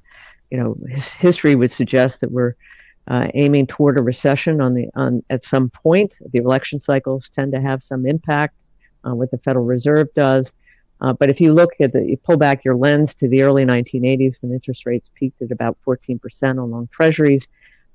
you 0.50 0.58
know, 0.58 0.76
his, 0.88 1.12
history 1.12 1.54
would 1.54 1.72
suggest 1.72 2.20
that 2.20 2.30
we're 2.30 2.54
uh, 3.06 3.28
aiming 3.34 3.66
toward 3.66 3.98
a 3.98 4.02
recession 4.02 4.60
on 4.60 4.74
the 4.74 4.88
on 4.94 5.22
at 5.30 5.44
some 5.44 5.70
point. 5.70 6.12
The 6.32 6.38
election 6.38 6.80
cycles 6.80 7.28
tend 7.28 7.52
to 7.52 7.60
have 7.60 7.82
some 7.82 8.06
impact. 8.06 8.54
Uh, 9.06 9.14
what 9.14 9.30
the 9.30 9.38
Federal 9.38 9.64
Reserve 9.64 10.08
does. 10.14 10.52
Uh, 11.00 11.12
but 11.12 11.30
if 11.30 11.40
you 11.40 11.52
look 11.52 11.70
at 11.80 11.92
the, 11.92 12.04
you 12.04 12.16
pull 12.16 12.36
back 12.36 12.64
your 12.64 12.74
lens 12.74 13.14
to 13.14 13.28
the 13.28 13.42
early 13.42 13.64
1980s 13.64 14.36
when 14.40 14.52
interest 14.52 14.84
rates 14.84 15.10
peaked 15.14 15.40
at 15.42 15.52
about 15.52 15.76
14% 15.86 16.18
on 16.62 16.70
long 16.70 16.88
treasuries, 16.92 17.46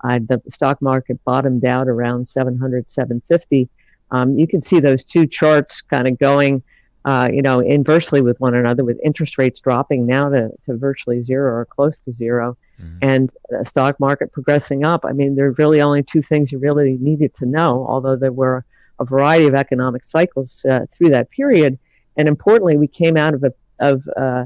uh, 0.03 0.19
the 0.27 0.41
stock 0.49 0.81
market 0.81 1.23
bottomed 1.23 1.65
out 1.65 1.87
around 1.87 2.27
700, 2.27 2.89
750. 2.89 3.69
Um, 4.11 4.37
you 4.37 4.47
can 4.47 4.61
see 4.61 4.79
those 4.79 5.05
two 5.05 5.25
charts 5.25 5.81
kind 5.81 6.07
of 6.07 6.19
going, 6.19 6.61
uh, 7.05 7.29
you 7.31 7.41
know, 7.41 7.59
inversely 7.59 8.21
with 8.21 8.39
one 8.39 8.53
another, 8.53 8.83
with 8.83 8.99
interest 9.03 9.37
rates 9.37 9.59
dropping 9.59 10.05
now 10.05 10.29
to, 10.29 10.49
to 10.65 10.77
virtually 10.77 11.23
zero 11.23 11.53
or 11.53 11.65
close 11.65 11.99
to 11.99 12.11
0 12.11 12.57
mm-hmm. 12.81 12.97
and 13.01 13.31
the 13.49 13.63
stock 13.65 13.99
market 13.99 14.31
progressing 14.31 14.83
up. 14.83 15.03
I 15.05 15.13
mean, 15.13 15.35
there 15.35 15.47
are 15.47 15.55
really 15.57 15.81
only 15.81 16.03
two 16.03 16.21
things 16.21 16.51
you 16.51 16.59
really 16.59 16.97
needed 16.99 17.33
to 17.35 17.45
know, 17.45 17.85
although 17.87 18.15
there 18.15 18.31
were 18.31 18.65
a 18.99 19.05
variety 19.05 19.47
of 19.47 19.55
economic 19.55 20.05
cycles 20.05 20.63
uh, 20.69 20.85
through 20.95 21.09
that 21.09 21.29
period. 21.31 21.79
And 22.17 22.27
importantly, 22.27 22.77
we 22.77 22.87
came 22.87 23.17
out 23.17 23.33
of 23.33 23.43
a 23.43 23.53
of 23.79 24.07
uh, 24.15 24.45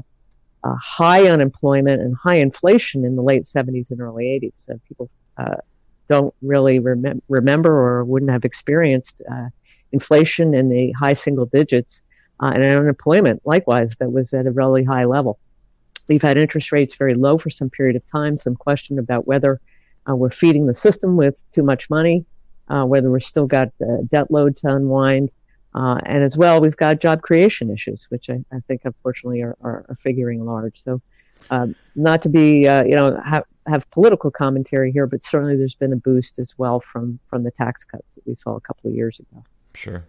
a 0.64 0.74
high 0.76 1.28
unemployment 1.28 2.00
and 2.00 2.16
high 2.16 2.36
inflation 2.36 3.04
in 3.04 3.14
the 3.14 3.22
late 3.22 3.44
70s 3.44 3.90
and 3.90 4.00
early 4.00 4.24
80s. 4.24 4.66
So 4.66 4.80
people 4.88 5.08
uh, 5.36 5.56
don't 6.08 6.34
really 6.42 6.78
rem- 6.80 7.22
remember 7.28 7.70
or 7.70 8.04
wouldn't 8.04 8.30
have 8.30 8.44
experienced 8.44 9.14
uh, 9.30 9.48
inflation 9.92 10.54
in 10.54 10.68
the 10.68 10.92
high 10.92 11.14
single 11.14 11.46
digits 11.46 12.02
uh, 12.40 12.52
and 12.54 12.62
unemployment, 12.62 13.42
likewise, 13.44 13.94
that 13.98 14.10
was 14.10 14.32
at 14.32 14.46
a 14.46 14.50
really 14.50 14.84
high 14.84 15.04
level. 15.04 15.38
We've 16.06 16.22
had 16.22 16.36
interest 16.36 16.72
rates 16.72 16.94
very 16.94 17.14
low 17.14 17.36
for 17.36 17.50
some 17.50 17.68
period 17.68 17.96
of 17.96 18.02
time, 18.10 18.38
some 18.38 18.54
question 18.54 18.98
about 18.98 19.26
whether 19.26 19.60
uh, 20.08 20.14
we're 20.14 20.30
feeding 20.30 20.66
the 20.66 20.74
system 20.74 21.16
with 21.16 21.42
too 21.52 21.62
much 21.62 21.90
money, 21.90 22.24
uh, 22.68 22.84
whether 22.84 23.10
we've 23.10 23.22
still 23.22 23.46
got 23.46 23.68
the 23.78 24.06
debt 24.10 24.30
load 24.30 24.56
to 24.58 24.68
unwind. 24.68 25.30
Uh, 25.74 25.98
and 26.06 26.24
as 26.24 26.36
well, 26.36 26.60
we've 26.60 26.76
got 26.76 27.00
job 27.00 27.22
creation 27.22 27.70
issues, 27.70 28.06
which 28.08 28.30
I, 28.30 28.42
I 28.52 28.60
think 28.66 28.82
unfortunately 28.84 29.42
are, 29.42 29.56
are, 29.60 29.84
are, 29.88 29.98
figuring 30.02 30.44
large. 30.44 30.82
So, 30.82 31.00
um, 31.50 31.74
not 31.94 32.22
to 32.22 32.28
be, 32.28 32.66
uh, 32.66 32.84
you 32.84 32.96
know, 32.96 33.20
have, 33.24 33.44
have 33.66 33.88
political 33.90 34.30
commentary 34.30 34.90
here, 34.90 35.06
but 35.06 35.22
certainly 35.22 35.56
there's 35.56 35.74
been 35.74 35.92
a 35.92 35.96
boost 35.96 36.38
as 36.38 36.54
well 36.58 36.80
from 36.80 37.18
from 37.28 37.42
the 37.42 37.50
tax 37.50 37.84
cuts 37.84 38.14
that 38.14 38.26
we 38.26 38.34
saw 38.34 38.56
a 38.56 38.60
couple 38.60 38.88
of 38.88 38.96
years 38.96 39.20
ago. 39.20 39.44
Sure. 39.74 40.04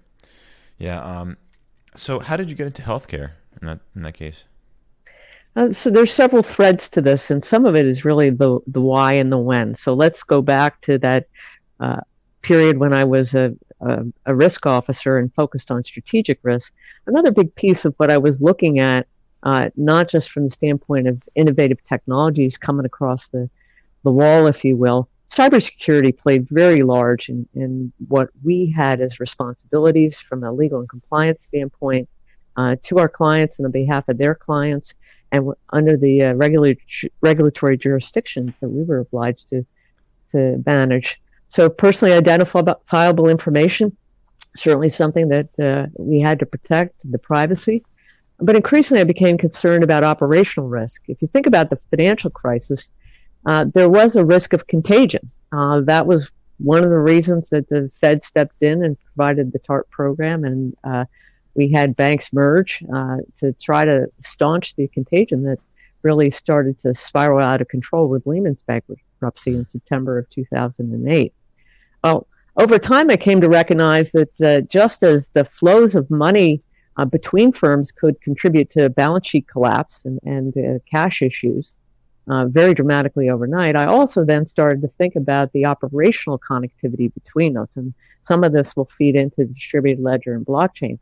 Yeah. 0.77 1.01
Um, 1.01 1.37
so, 1.95 2.19
how 2.19 2.37
did 2.37 2.49
you 2.49 2.55
get 2.55 2.67
into 2.67 2.81
healthcare 2.81 3.31
in 3.61 3.67
that 3.67 3.79
in 3.95 4.03
that 4.03 4.13
case? 4.13 4.43
Uh, 5.55 5.73
so 5.73 5.89
there's 5.89 6.13
several 6.13 6.43
threads 6.43 6.87
to 6.89 7.01
this, 7.01 7.31
and 7.31 7.43
some 7.43 7.65
of 7.65 7.75
it 7.75 7.85
is 7.85 8.05
really 8.05 8.29
the 8.29 8.59
the 8.67 8.81
why 8.81 9.13
and 9.13 9.31
the 9.31 9.37
when. 9.37 9.75
So 9.75 9.93
let's 9.93 10.23
go 10.23 10.41
back 10.41 10.81
to 10.81 10.97
that 10.99 11.27
uh, 11.79 12.01
period 12.41 12.77
when 12.77 12.93
I 12.93 13.03
was 13.03 13.33
a, 13.33 13.53
a, 13.81 14.05
a, 14.25 14.35
risk 14.35 14.65
officer 14.65 15.17
and 15.17 15.33
focused 15.33 15.71
on 15.71 15.83
strategic 15.83 16.39
risk, 16.43 16.73
another 17.07 17.31
big 17.31 17.53
piece 17.55 17.85
of 17.85 17.93
what 17.97 18.11
I 18.11 18.17
was 18.17 18.41
looking 18.41 18.79
at, 18.79 19.07
uh, 19.43 19.69
not 19.75 20.09
just 20.09 20.31
from 20.31 20.43
the 20.43 20.49
standpoint 20.49 21.07
of 21.07 21.21
innovative 21.35 21.83
technologies 21.87 22.57
coming 22.57 22.85
across 22.85 23.27
the, 23.27 23.49
the 24.03 24.11
wall, 24.11 24.47
if 24.47 24.65
you 24.65 24.75
will, 24.75 25.07
cybersecurity 25.29 26.17
played 26.17 26.47
very 26.49 26.81
large 26.81 27.29
in, 27.29 27.47
in 27.53 27.91
what 28.07 28.29
we 28.43 28.73
had 28.75 28.99
as 28.99 29.19
responsibilities 29.19 30.17
from 30.17 30.43
a 30.43 30.51
legal 30.51 30.79
and 30.79 30.89
compliance 30.89 31.43
standpoint 31.43 32.09
uh, 32.57 32.75
to 32.83 32.97
our 32.97 33.07
clients 33.07 33.57
and 33.57 33.65
on 33.65 33.71
behalf 33.71 34.07
of 34.09 34.17
their 34.17 34.33
clients 34.33 34.95
and 35.31 35.53
under 35.69 35.95
the 35.95 36.23
uh, 36.23 36.33
regulatory 37.21 37.77
jurisdictions 37.77 38.51
that 38.59 38.69
we 38.69 38.83
were 38.83 38.99
obliged 38.99 39.47
to 39.49 39.65
to 40.31 40.61
manage. 40.65 41.19
So 41.49 41.69
personally 41.69 42.13
identifiable 42.13 43.27
information, 43.27 43.95
certainly 44.55 44.89
something 44.89 45.29
that 45.29 45.59
uh, 45.59 45.87
we 45.97 46.19
had 46.19 46.39
to 46.39 46.45
protect, 46.45 46.95
the 47.09 47.17
privacy. 47.17 47.83
But 48.39 48.55
increasingly, 48.55 49.01
I 49.01 49.05
became 49.05 49.37
concerned 49.37 49.83
about 49.83 50.03
operational 50.03 50.69
risk. 50.69 51.01
If 51.07 51.21
you 51.21 51.27
think 51.27 51.45
about 51.45 51.69
the 51.69 51.79
financial 51.89 52.29
crisis, 52.29 52.89
uh, 53.45 53.65
there 53.73 53.89
was 53.89 54.15
a 54.15 54.23
risk 54.23 54.53
of 54.53 54.67
contagion. 54.67 55.29
Uh, 55.51 55.81
that 55.81 56.05
was 56.05 56.31
one 56.59 56.83
of 56.83 56.89
the 56.89 56.97
reasons 56.97 57.49
that 57.49 57.67
the 57.69 57.89
Fed 57.99 58.23
stepped 58.23 58.61
in 58.61 58.83
and 58.83 58.97
provided 58.99 59.51
the 59.51 59.59
TARP 59.59 59.89
program, 59.89 60.43
and 60.43 60.75
uh, 60.83 61.05
we 61.55 61.71
had 61.71 61.95
banks 61.95 62.31
merge 62.31 62.83
uh, 62.93 63.17
to 63.39 63.53
try 63.53 63.85
to 63.85 64.07
staunch 64.19 64.75
the 64.75 64.87
contagion 64.89 65.43
that 65.43 65.57
really 66.03 66.31
started 66.31 66.79
to 66.79 66.93
spiral 66.93 67.43
out 67.43 67.61
of 67.61 67.67
control 67.67 68.07
with 68.07 68.25
Lehman's 68.25 68.61
bankruptcy 68.61 69.55
in 69.55 69.67
September 69.67 70.17
of 70.17 70.29
2008. 70.29 71.33
Well, 72.03 72.27
over 72.57 72.77
time, 72.77 73.09
I 73.09 73.17
came 73.17 73.41
to 73.41 73.49
recognize 73.49 74.11
that 74.11 74.41
uh, 74.41 74.61
just 74.61 75.03
as 75.03 75.27
the 75.33 75.45
flows 75.45 75.95
of 75.95 76.09
money 76.09 76.61
uh, 76.97 77.05
between 77.05 77.51
firms 77.51 77.91
could 77.91 78.19
contribute 78.21 78.69
to 78.71 78.89
balance 78.89 79.27
sheet 79.27 79.47
collapse 79.47 80.03
and, 80.03 80.19
and 80.23 80.57
uh, 80.57 80.79
cash 80.89 81.21
issues 81.21 81.73
uh, 82.27 82.45
very 82.45 82.73
dramatically 82.73 83.29
overnight, 83.29 83.75
I 83.75 83.85
also 83.85 84.25
then 84.25 84.45
started 84.45 84.81
to 84.81 84.89
think 84.97 85.15
about 85.15 85.51
the 85.53 85.65
operational 85.65 86.37
connectivity 86.37 87.13
between 87.13 87.57
us. 87.57 87.75
And 87.75 87.93
some 88.23 88.43
of 88.43 88.51
this 88.51 88.75
will 88.75 88.89
feed 88.97 89.15
into 89.15 89.45
distributed 89.45 90.03
ledger 90.03 90.33
and 90.33 90.45
blockchain. 90.45 90.99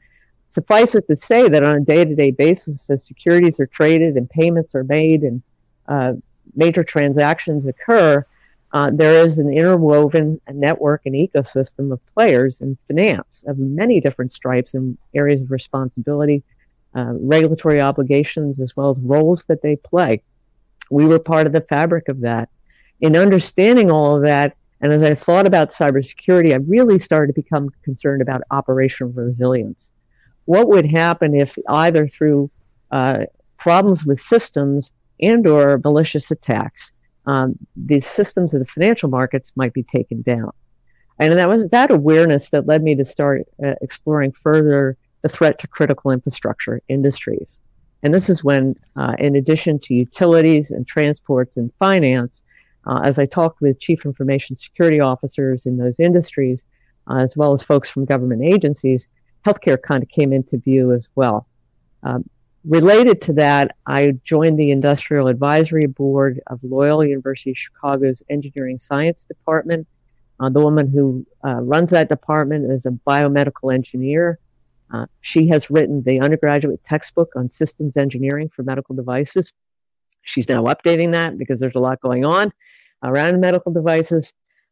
Suffice 0.50 0.96
it 0.96 1.08
to 1.08 1.16
say 1.16 1.50
that 1.50 1.64
on 1.64 1.76
a 1.76 1.82
day 1.82 2.06
to 2.06 2.16
day 2.16 2.32
basis, 2.32 2.90
as 2.90 3.06
securities 3.06 3.60
are 3.60 3.68
traded 3.68 4.16
and 4.16 4.30
payments 4.30 4.74
are 4.76 4.84
made 4.84 5.24
and 5.24 5.42
uh, 5.88 6.14
major 6.56 6.84
transactions 6.84 7.66
occur, 7.66 8.26
uh, 8.78 8.92
there 8.94 9.26
is 9.26 9.40
an 9.40 9.52
interwoven 9.52 10.40
network 10.52 11.02
and 11.08 11.16
ecosystem 11.16 11.92
of 11.92 12.00
players 12.14 12.62
in 12.62 12.78
finance 12.86 13.44
of 13.48 13.58
many 13.58 14.00
different 14.00 14.32
stripes 14.32 14.76
and 14.76 14.96
areas 15.16 15.42
of 15.42 15.50
responsibility, 15.50 16.44
uh, 16.96 17.14
regulatory 17.14 17.82
obligations, 17.82 18.60
as 18.60 18.78
well 18.78 18.92
as 18.92 19.00
roles 19.00 19.44
that 19.46 19.64
they 19.64 19.78
play. 19.78 20.22
We 20.92 21.08
were 21.08 21.18
part 21.18 21.48
of 21.48 21.54
the 21.54 21.62
fabric 21.62 22.08
of 22.08 22.22
that. 22.22 22.50
In 23.02 23.16
understanding 23.16 23.90
all 23.90 24.18
of 24.18 24.22
that, 24.22 24.56
and 24.80 24.94
as 24.94 25.02
I 25.02 25.16
thought 25.16 25.48
about 25.48 25.74
cybersecurity, 25.74 26.54
I 26.54 26.58
really 26.58 27.00
started 27.00 27.34
to 27.34 27.42
become 27.42 27.72
concerned 27.82 28.22
about 28.22 28.44
operational 28.52 29.12
resilience. 29.12 29.90
What 30.46 30.68
would 30.68 30.86
happen 30.86 31.34
if 31.34 31.58
either 31.68 32.08
through 32.08 32.52
uh, 32.92 33.22
problems 33.58 34.06
with 34.06 34.22
systems 34.22 34.92
and 35.20 35.48
or 35.48 35.82
malicious 35.84 36.30
attacks, 36.30 36.92
um, 37.28 37.56
the 37.76 38.02
systems 38.02 38.54
of 38.54 38.60
the 38.60 38.66
financial 38.66 39.10
markets 39.10 39.52
might 39.56 39.74
be 39.74 39.84
taken 39.84 40.22
down. 40.24 40.52
And 41.20 41.38
that 41.38 41.50
was 41.50 41.68
that 41.70 41.92
awareness 41.92 42.50
that 42.50 42.68
led 42.68 42.82
me 42.84 42.96
to 42.96 43.06
start 43.06 43.48
uh, 43.64 43.74
exploring 43.82 44.32
further 44.32 44.98
the 45.24 45.30
threat 45.30 45.60
to 45.60 45.68
critical 45.68 46.12
infrastructure 46.12 46.82
industries. 46.88 47.60
And 48.04 48.14
this 48.14 48.30
is 48.30 48.44
when, 48.44 48.76
uh, 48.96 49.16
in 49.20 49.36
addition 49.36 49.80
to 49.80 49.94
utilities 49.94 50.72
and 50.72 50.88
transports 50.88 51.58
and 51.58 51.72
finance, 51.80 52.44
uh, 52.86 53.02
as 53.04 53.20
I 53.20 53.26
talked 53.26 53.60
with 53.60 53.80
chief 53.80 54.06
information 54.06 54.56
security 54.56 55.00
officers 55.00 55.66
in 55.66 55.78
those 55.78 56.00
industries, 56.00 56.64
uh, 57.10 57.18
as 57.18 57.36
well 57.36 57.54
as 57.54 57.64
folks 57.64 57.90
from 57.90 58.06
government 58.06 58.44
agencies, 58.44 59.08
healthcare 59.46 59.82
kind 59.82 60.04
of 60.04 60.10
came 60.10 60.32
into 60.32 60.58
view 60.58 60.94
as 60.94 61.10
well. 61.16 61.48
Um, 62.04 62.30
related 62.68 63.22
to 63.22 63.34
that, 63.34 63.76
I 63.86 64.14
joined 64.24 64.60
the 64.60 64.72
Industrial 64.72 65.28
Advisory 65.28 65.86
Board 65.86 66.42
of 66.48 66.60
Loyola 66.64 67.08
University 67.08 67.52
of 67.52 67.58
Chicago's 67.58 68.22
Engineering 68.30 68.78
Science 68.78 69.24
Department. 69.24 69.88
Uh, 70.40 70.50
the 70.50 70.60
woman 70.60 70.88
who 70.88 71.26
uh, 71.46 71.62
runs 71.62 71.90
that 71.92 72.10
department 72.10 72.70
is 72.70 72.86
a 72.86 72.92
biomedical 72.92 73.74
engineer. 73.74 74.40
Uh, 74.94 75.06
she 75.22 75.48
has 75.48 75.70
written 75.70 76.04
the 76.04 76.20
undergraduate 76.20 76.82
textbook 76.88 77.32
on 77.36 77.52
systems 77.52 77.98
engineering 77.98 78.50
for 78.56 78.64
medical 78.64 78.96
devices. 78.96 79.52
She's 80.22 80.48
now 80.48 80.64
updating 80.64 81.12
that 81.14 81.38
because 81.38 81.60
there's 81.60 81.76
a 81.76 81.80
lot 81.80 82.02
going 82.02 82.26
on 82.26 82.52
around 83.04 83.40
medical 83.40 83.72
devices. 83.72 84.32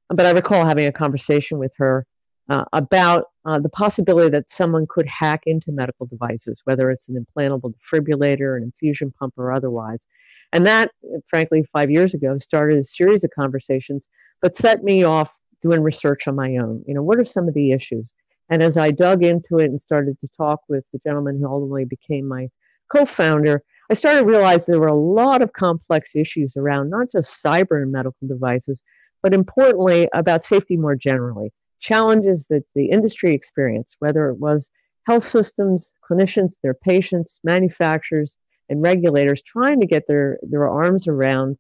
But 0.10 0.26
I 0.26 0.32
recall 0.32 0.66
having 0.66 0.86
a 0.86 0.92
conversation 0.92 1.58
with 1.58 1.72
her 1.78 2.06
uh, 2.50 2.66
about 2.74 3.26
uh, 3.46 3.60
the 3.60 3.70
possibility 3.70 4.30
that 4.30 4.50
someone 4.50 4.86
could 4.88 5.08
hack 5.08 5.44
into 5.46 5.72
medical 5.72 6.06
devices, 6.06 6.62
whether 6.66 6.92
it's 6.92 7.08
an 7.08 7.24
implantable 7.24 7.74
defibrillator, 7.74 8.58
an 8.58 8.64
infusion 8.64 9.12
pump, 9.18 9.34
or 9.38 9.52
otherwise. 9.52 10.06
And 10.54 10.66
that, 10.66 10.92
frankly, 11.28 11.66
five 11.74 11.90
years 11.90 12.14
ago, 12.14 12.38
started 12.38 12.78
a 12.78 12.84
series 12.84 13.24
of 13.24 13.32
conversations, 13.32 14.06
but 14.42 14.56
set 14.56 14.84
me 14.84 15.04
off 15.04 15.30
doing 15.62 15.82
research 15.82 16.28
on 16.28 16.36
my 16.36 16.58
own. 16.58 16.84
You 16.88 16.94
know, 16.94 17.04
what 17.04 17.20
are 17.20 17.26
some 17.26 17.48
of 17.48 17.54
the 17.54 17.72
issues? 17.72 18.06
And 18.50 18.62
as 18.62 18.78
I 18.78 18.92
dug 18.92 19.24
into 19.24 19.58
it 19.58 19.66
and 19.66 19.82
started 19.82 20.20
to 20.22 20.30
talk 20.38 20.62
with 20.70 20.84
the 20.94 21.00
gentleman 21.00 21.40
who 21.40 21.48
ultimately 21.48 21.86
became 21.86 22.28
my 22.28 22.50
co 22.92 23.06
founder, 23.06 23.64
I 23.90 23.96
started 23.96 24.20
to 24.20 24.26
realize 24.26 24.62
there 24.66 24.80
were 24.80 24.88
a 24.88 24.94
lot 24.94 25.42
of 25.42 25.54
complex 25.54 26.16
issues 26.16 26.56
around 26.56 26.92
not 26.92 27.12
just 27.12 27.44
cyber 27.44 27.82
and 27.82 27.92
medical 27.92 28.28
devices, 28.28 28.80
but 29.24 29.34
importantly 29.34 30.08
about 30.14 30.46
safety 30.46 30.78
more 30.78 30.96
generally 30.96 31.52
challenges 31.92 32.46
that 32.50 32.66
the 32.76 32.88
industry 32.98 33.32
experienced, 33.34 33.96
whether 34.00 34.30
it 34.30 34.40
was 34.48 34.70
health 35.10 35.28
systems, 35.28 35.92
clinicians, 36.08 36.52
their 36.64 36.74
patients, 36.74 37.40
manufacturers, 37.44 38.36
and 38.70 38.82
regulators 38.82 39.42
trying 39.56 39.80
to 39.80 39.86
get 39.86 40.04
their, 40.08 40.40
their 40.42 40.68
arms 40.68 41.08
around 41.08 41.58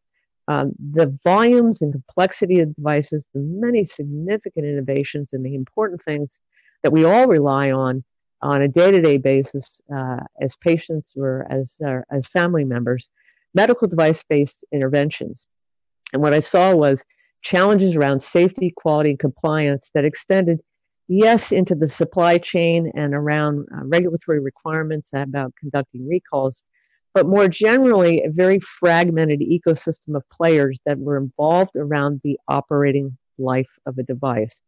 um, 0.47 0.73
the 0.93 1.17
volumes 1.23 1.81
and 1.81 1.91
complexity 1.91 2.59
of 2.59 2.75
devices, 2.75 3.23
the 3.33 3.39
many 3.39 3.85
significant 3.85 4.65
innovations, 4.65 5.27
and 5.33 5.45
the 5.45 5.55
important 5.55 6.01
things 6.03 6.29
that 6.81 6.91
we 6.91 7.05
all 7.05 7.27
rely 7.27 7.71
on 7.71 8.03
on 8.41 8.61
a 8.61 8.67
day-to-day 8.67 9.17
basis 9.17 9.81
uh, 9.95 10.19
as 10.41 10.55
patients 10.57 11.13
or 11.15 11.47
as 11.49 11.75
uh, 11.87 12.01
as 12.11 12.27
family 12.27 12.63
members, 12.63 13.09
medical 13.53 13.87
device-based 13.87 14.63
interventions. 14.71 15.47
And 16.13 16.21
what 16.21 16.33
I 16.33 16.41
saw 16.41 16.75
was 16.75 17.03
challenges 17.45 17.95
around 17.95 18.21
safety, 18.21 18.73
quality, 18.75 19.11
and 19.11 19.19
compliance 19.19 19.91
that 19.93 20.03
extended, 20.03 20.59
yes, 21.07 21.51
into 21.51 21.75
the 21.75 21.87
supply 21.87 22.39
chain 22.39 22.91
and 22.95 23.13
around 23.13 23.67
uh, 23.71 23.85
regulatory 23.85 24.39
requirements 24.39 25.11
about 25.13 25.53
conducting 25.59 26.07
recalls, 26.07 26.63
but 27.13 27.27
more 27.27 27.47
generally, 27.47 28.23
a 28.23 28.31
very 28.31 28.59
fragmented 28.59 29.41
ecosystem 29.41 30.15
of 30.15 30.23
players 30.31 30.79
that 30.87 30.97
were 30.97 31.17
involved 31.17 31.75
around 31.75 32.19
the 32.23 32.37
operating 32.47 33.15
life 33.37 33.69
of 33.85 33.99
a 33.99 34.03
device. 34.03 34.59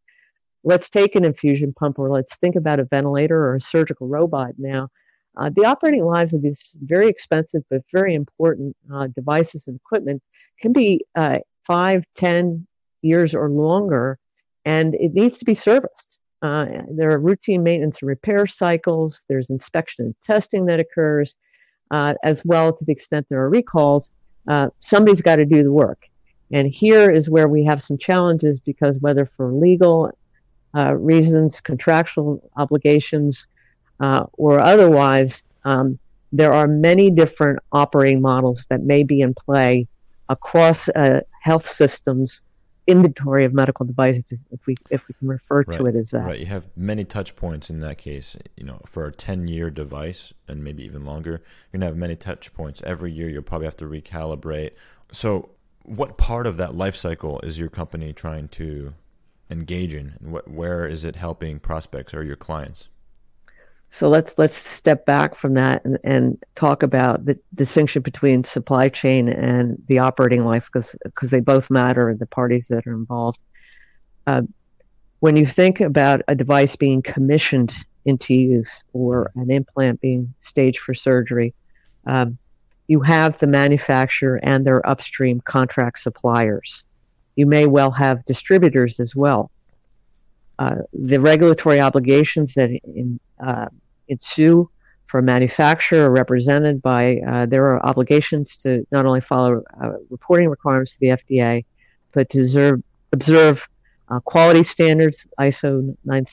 Let's 0.62 0.88
take 0.88 1.16
an 1.16 1.24
infusion 1.24 1.74
pump 1.74 1.98
or 1.98 2.10
let's 2.10 2.34
think 2.36 2.54
about 2.54 2.78
a 2.78 2.84
ventilator 2.84 3.38
or 3.38 3.56
a 3.56 3.60
surgical 3.60 4.06
robot 4.06 4.52
now. 4.56 4.88
Uh, 5.36 5.50
the 5.54 5.64
operating 5.64 6.04
lives 6.04 6.32
of 6.32 6.42
these 6.42 6.76
very 6.82 7.08
expensive 7.08 7.62
but 7.70 7.82
very 7.92 8.14
important 8.14 8.76
uh, 8.92 9.08
devices 9.16 9.64
and 9.66 9.76
equipment 9.76 10.22
can 10.60 10.72
be 10.72 11.04
uh, 11.16 11.38
five, 11.66 12.02
ten 12.14 12.66
years 13.02 13.34
or 13.34 13.48
longer, 13.48 14.18
and 14.64 14.94
it 14.94 15.14
needs 15.14 15.38
to 15.38 15.44
be 15.44 15.54
serviced. 15.54 16.18
Uh, 16.40 16.66
there 16.90 17.10
are 17.10 17.18
routine 17.18 17.62
maintenance 17.62 17.98
and 18.00 18.08
repair 18.08 18.46
cycles. 18.46 19.20
There's 19.28 19.50
inspection 19.50 20.06
and 20.06 20.14
testing 20.24 20.66
that 20.66 20.78
occurs 20.78 21.34
uh, 21.90 22.14
as 22.22 22.44
well 22.44 22.72
to 22.72 22.84
the 22.84 22.92
extent 22.92 23.26
there 23.28 23.40
are 23.40 23.48
recalls, 23.48 24.10
uh, 24.48 24.68
somebody's 24.80 25.22
got 25.22 25.36
to 25.36 25.44
do 25.44 25.62
the 25.62 25.72
work. 25.72 26.06
And 26.52 26.72
here 26.72 27.10
is 27.10 27.28
where 27.28 27.48
we 27.48 27.64
have 27.64 27.82
some 27.82 27.98
challenges 27.98 28.60
because 28.60 28.98
whether 29.00 29.26
for 29.36 29.52
legal 29.52 30.10
uh, 30.74 30.94
reasons, 30.94 31.60
contractual 31.60 32.50
obligations, 32.56 33.46
uh, 34.00 34.24
or 34.34 34.60
otherwise, 34.60 35.42
um, 35.64 35.98
there 36.32 36.52
are 36.52 36.66
many 36.66 37.10
different 37.10 37.58
operating 37.72 38.20
models 38.20 38.64
that 38.70 38.82
may 38.82 39.02
be 39.02 39.20
in 39.20 39.34
play 39.34 39.86
across 40.28 40.88
uh, 40.90 41.20
health 41.42 41.68
systems 41.70 42.42
inventory 42.88 43.44
of 43.44 43.52
medical 43.52 43.84
devices, 43.84 44.38
if 44.50 44.66
we 44.66 44.74
if 44.90 45.06
we 45.06 45.14
can 45.14 45.28
refer 45.28 45.62
right, 45.62 45.78
to 45.78 45.86
it 45.86 45.94
as 45.94 46.10
that. 46.10 46.24
Right. 46.24 46.40
You 46.40 46.46
have 46.46 46.66
many 46.74 47.04
touch 47.04 47.36
points 47.36 47.70
in 47.70 47.80
that 47.80 47.98
case. 47.98 48.36
You 48.56 48.64
know, 48.64 48.80
for 48.86 49.06
a 49.06 49.12
ten 49.12 49.46
year 49.46 49.70
device 49.70 50.32
and 50.48 50.64
maybe 50.64 50.84
even 50.84 51.04
longer, 51.04 51.30
you're 51.30 51.78
gonna 51.78 51.86
have 51.86 51.96
many 51.96 52.16
touch 52.16 52.52
points 52.54 52.82
every 52.84 53.12
year. 53.12 53.28
You'll 53.28 53.42
probably 53.42 53.66
have 53.66 53.76
to 53.76 53.84
recalibrate. 53.84 54.72
So, 55.12 55.50
what 55.84 56.16
part 56.16 56.46
of 56.46 56.56
that 56.56 56.74
life 56.74 56.96
cycle 56.96 57.38
is 57.40 57.58
your 57.58 57.68
company 57.68 58.12
trying 58.12 58.48
to 58.48 58.94
engage 59.50 59.94
in, 59.94 60.14
and 60.20 60.32
what, 60.32 60.48
where 60.48 60.86
is 60.86 61.04
it 61.04 61.16
helping 61.16 61.60
prospects 61.60 62.14
or 62.14 62.24
your 62.24 62.36
clients? 62.36 62.88
So 63.90 64.08
let's 64.08 64.34
let's 64.36 64.56
step 64.56 65.06
back 65.06 65.34
from 65.34 65.54
that 65.54 65.84
and, 65.84 65.98
and 66.04 66.44
talk 66.54 66.82
about 66.82 67.24
the 67.24 67.38
distinction 67.54 68.02
between 68.02 68.44
supply 68.44 68.88
chain 68.88 69.28
and 69.28 69.82
the 69.86 69.98
operating 69.98 70.44
life 70.44 70.68
because 70.72 70.94
because 71.04 71.30
they 71.30 71.40
both 71.40 71.70
matter 71.70 72.08
and 72.08 72.18
the 72.18 72.26
parties 72.26 72.66
that 72.68 72.86
are 72.86 72.92
involved. 72.92 73.38
Uh, 74.26 74.42
when 75.20 75.36
you 75.36 75.46
think 75.46 75.80
about 75.80 76.22
a 76.28 76.34
device 76.34 76.76
being 76.76 77.02
commissioned 77.02 77.74
into 78.04 78.34
use 78.34 78.84
or 78.92 79.32
an 79.34 79.50
implant 79.50 80.00
being 80.00 80.32
staged 80.40 80.78
for 80.78 80.94
surgery, 80.94 81.54
um, 82.06 82.38
you 82.86 83.00
have 83.00 83.38
the 83.38 83.46
manufacturer 83.46 84.38
and 84.42 84.64
their 84.64 84.86
upstream 84.88 85.40
contract 85.40 85.98
suppliers. 85.98 86.84
You 87.36 87.46
may 87.46 87.66
well 87.66 87.90
have 87.90 88.24
distributors 88.26 89.00
as 89.00 89.16
well. 89.16 89.50
Uh, 90.58 90.76
the 90.92 91.20
regulatory 91.20 91.80
obligations 91.80 92.54
that 92.54 92.70
in, 92.70 93.18
ensue 94.08 94.68
for 95.08 95.18
a 95.18 95.22
manufacturer 95.22 96.10
represented 96.10 96.82
by 96.82 97.16
uh, 97.26 97.46
their 97.46 97.84
obligations 97.84 98.56
to 98.56 98.86
not 98.92 99.06
only 99.06 99.22
follow 99.22 99.62
uh, 99.82 99.92
reporting 100.10 100.48
requirements 100.48 100.92
to 100.92 101.00
the 101.00 101.06
FDA, 101.08 101.64
but 102.12 102.28
to 102.30 102.40
observe, 102.40 102.82
observe 103.12 103.68
uh, 104.10 104.20
quality 104.20 104.62
standards, 104.62 105.26
ISO 105.40 105.96
9, 106.04 106.26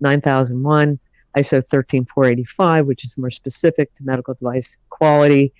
9001, 0.00 0.98
ISO 1.36 1.68
13485, 1.68 2.86
which 2.86 3.04
is 3.04 3.16
more 3.18 3.30
specific 3.30 3.94
to 3.96 4.04
medical 4.04 4.34
device 4.34 4.76
quality, 4.88 5.52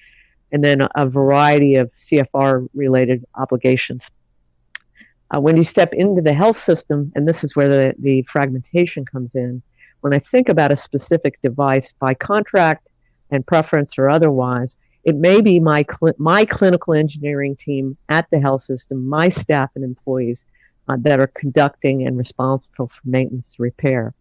and 0.53 0.63
then 0.63 0.87
a 0.95 1.07
variety 1.07 1.77
of 1.77 1.91
CFR 1.99 2.69
related 2.75 3.25
obligations. 3.35 4.09
Uh, 5.35 5.41
when 5.41 5.57
you 5.57 5.65
step 5.65 5.93
into 5.95 6.23
the 6.23 6.35
health 6.35 6.61
system, 6.61 7.11
and 7.17 7.27
this 7.27 7.43
is 7.43 7.57
where 7.57 7.69
the, 7.69 7.95
the 7.99 8.23
fragmentation 8.23 9.05
comes 9.05 9.35
in, 9.35 9.63
when 10.03 10.13
I 10.13 10.19
think 10.19 10.49
about 10.49 10.73
a 10.73 10.77
specific 10.77 11.41
device 11.43 11.95
by 11.99 12.15
contract 12.15 12.89
and 13.31 13.47
preference 13.47 13.97
or 13.99 14.11
otherwise, 14.11 14.77
it 15.05 15.17
may 15.17 15.41
be 15.41 15.59
my, 15.59 15.85
cl- 15.89 16.15
my 16.19 16.45
clinical 16.45 16.93
engineering 16.95 17.57
team 17.57 17.97
at 18.09 18.29
the 18.31 18.41
health 18.41 18.63
system, 18.63 19.09
my 19.09 19.29
staff 19.29 19.71
and 19.75 19.85
employees 19.85 20.45
uh, 20.89 20.97
that 21.01 21.21
are 21.21 21.29
conducting 21.29 22.07
and 22.07 22.19
responsible 22.19 22.89
for 22.89 23.01
maintenance 23.05 23.55
repair. 23.59 24.13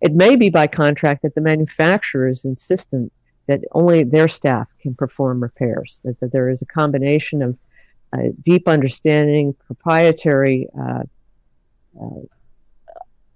It 0.00 0.12
may 0.12 0.36
be 0.36 0.50
by 0.50 0.66
contract 0.66 1.22
that 1.22 1.34
the 1.34 1.40
manufacturer 1.40 2.28
is 2.28 2.44
insistent 2.44 3.12
that 3.46 3.60
only 3.72 4.04
their 4.04 4.28
staff 4.28 4.68
can 4.80 4.94
perform 4.94 5.42
repairs, 5.42 6.00
that, 6.04 6.18
that 6.20 6.32
there 6.32 6.50
is 6.50 6.60
a 6.62 6.66
combination 6.66 7.42
of 7.42 7.56
uh, 8.12 8.30
deep 8.42 8.66
understanding, 8.66 9.54
proprietary 9.66 10.68
uh, 10.78 11.02
uh, 12.00 12.20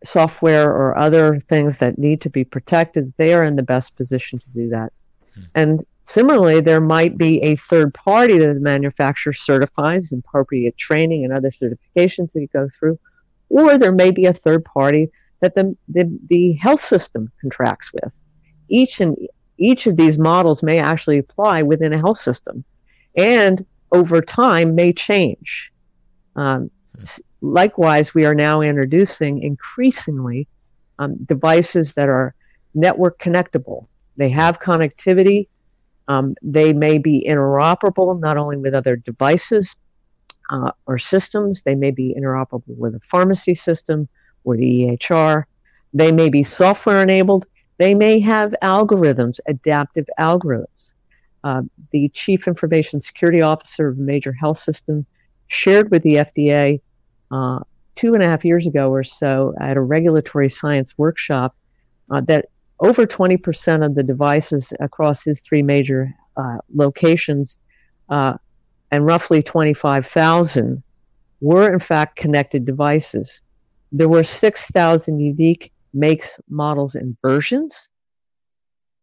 software 0.04 0.70
or 0.70 0.96
other 0.96 1.40
things 1.48 1.78
that 1.78 1.98
need 1.98 2.20
to 2.22 2.30
be 2.30 2.44
protected, 2.44 3.12
they 3.16 3.34
are 3.34 3.44
in 3.44 3.56
the 3.56 3.62
best 3.62 3.96
position 3.96 4.38
to 4.38 4.48
do 4.54 4.68
that. 4.68 4.92
Hmm. 5.34 5.40
And 5.54 5.86
similarly, 6.04 6.60
there 6.60 6.80
might 6.80 7.16
be 7.16 7.42
a 7.42 7.56
third 7.56 7.94
party 7.94 8.38
that 8.38 8.54
the 8.54 8.60
manufacturer 8.60 9.32
certifies, 9.32 10.12
appropriate 10.12 10.76
training 10.76 11.24
and 11.24 11.32
other 11.32 11.50
certifications 11.50 12.32
that 12.32 12.40
you 12.40 12.48
go 12.52 12.68
through, 12.78 12.98
or 13.48 13.78
there 13.78 13.92
may 13.92 14.10
be 14.10 14.26
a 14.26 14.32
third 14.32 14.64
party 14.64 15.10
that 15.40 15.54
the, 15.54 15.76
the, 15.88 16.18
the 16.28 16.52
health 16.54 16.84
system 16.84 17.30
contracts 17.40 17.92
with. 17.92 18.12
Each 18.68 19.00
and 19.00 19.16
each 19.56 19.86
of 19.86 19.96
these 19.96 20.18
models 20.18 20.62
may 20.62 20.80
actually 20.80 21.18
apply 21.18 21.62
within 21.62 21.92
a 21.92 21.98
health 21.98 22.18
system, 22.18 22.64
and 23.14 23.64
over 23.92 24.20
time 24.20 24.74
may 24.74 24.92
change. 24.92 25.70
Um, 26.34 26.70
likewise, 27.44 28.14
we 28.14 28.24
are 28.24 28.34
now 28.34 28.60
introducing 28.60 29.42
increasingly 29.42 30.48
um, 30.98 31.16
devices 31.24 31.92
that 31.94 32.08
are 32.08 32.34
network 32.74 33.18
connectable. 33.18 33.86
They 34.16 34.30
have 34.30 34.60
connectivity. 34.60 35.48
Um, 36.08 36.34
they 36.42 36.72
may 36.72 36.98
be 36.98 37.24
interoperable 37.28 38.18
not 38.20 38.36
only 38.36 38.56
with 38.56 38.74
other 38.74 38.96
devices 38.96 39.74
uh, 40.50 40.72
or 40.86 40.98
systems, 40.98 41.62
they 41.62 41.74
may 41.74 41.90
be 41.90 42.14
interoperable 42.18 42.76
with 42.76 42.94
a 42.94 43.00
pharmacy 43.00 43.54
system 43.54 44.08
or 44.44 44.56
the 44.56 44.98
EHR. 45.00 45.44
They 45.92 46.12
may 46.12 46.28
be 46.28 46.42
software 46.42 47.02
enabled. 47.02 47.46
They 47.78 47.94
may 47.94 48.20
have 48.20 48.54
algorithms, 48.62 49.40
adaptive 49.46 50.06
algorithms. 50.18 50.92
Uh, 51.42 51.62
the 51.90 52.08
Chief 52.10 52.46
Information 52.46 53.02
Security 53.02 53.42
Officer 53.42 53.88
of 53.88 53.98
a 53.98 54.00
major 54.00 54.32
health 54.32 54.58
system 54.58 55.04
shared 55.48 55.90
with 55.90 56.02
the 56.02 56.14
FDA 56.14 56.80
uh, 57.30 57.60
two 57.96 58.14
and 58.14 58.22
a 58.22 58.26
half 58.26 58.44
years 58.44 58.66
ago 58.66 58.90
or 58.90 59.04
so 59.04 59.54
at 59.60 59.76
a 59.76 59.80
regulatory 59.80 60.48
science 60.48 60.96
workshop 60.98 61.54
uh, 62.10 62.20
that 62.22 62.46
over 62.80 63.06
20% 63.06 63.84
of 63.84 63.94
the 63.94 64.02
devices 64.02 64.72
across 64.80 65.22
his 65.22 65.40
three 65.40 65.62
major 65.62 66.12
uh, 66.36 66.58
locations 66.74 67.56
uh, 68.08 68.34
and 68.90 69.06
roughly 69.06 69.42
25,000 69.42 70.82
were 71.40 71.72
in 71.72 71.78
fact 71.78 72.16
connected 72.16 72.64
devices. 72.64 73.42
There 73.92 74.08
were 74.08 74.24
6,000 74.24 75.20
unique 75.20 75.72
makes, 75.92 76.38
models, 76.48 76.94
and 76.96 77.16
versions, 77.22 77.88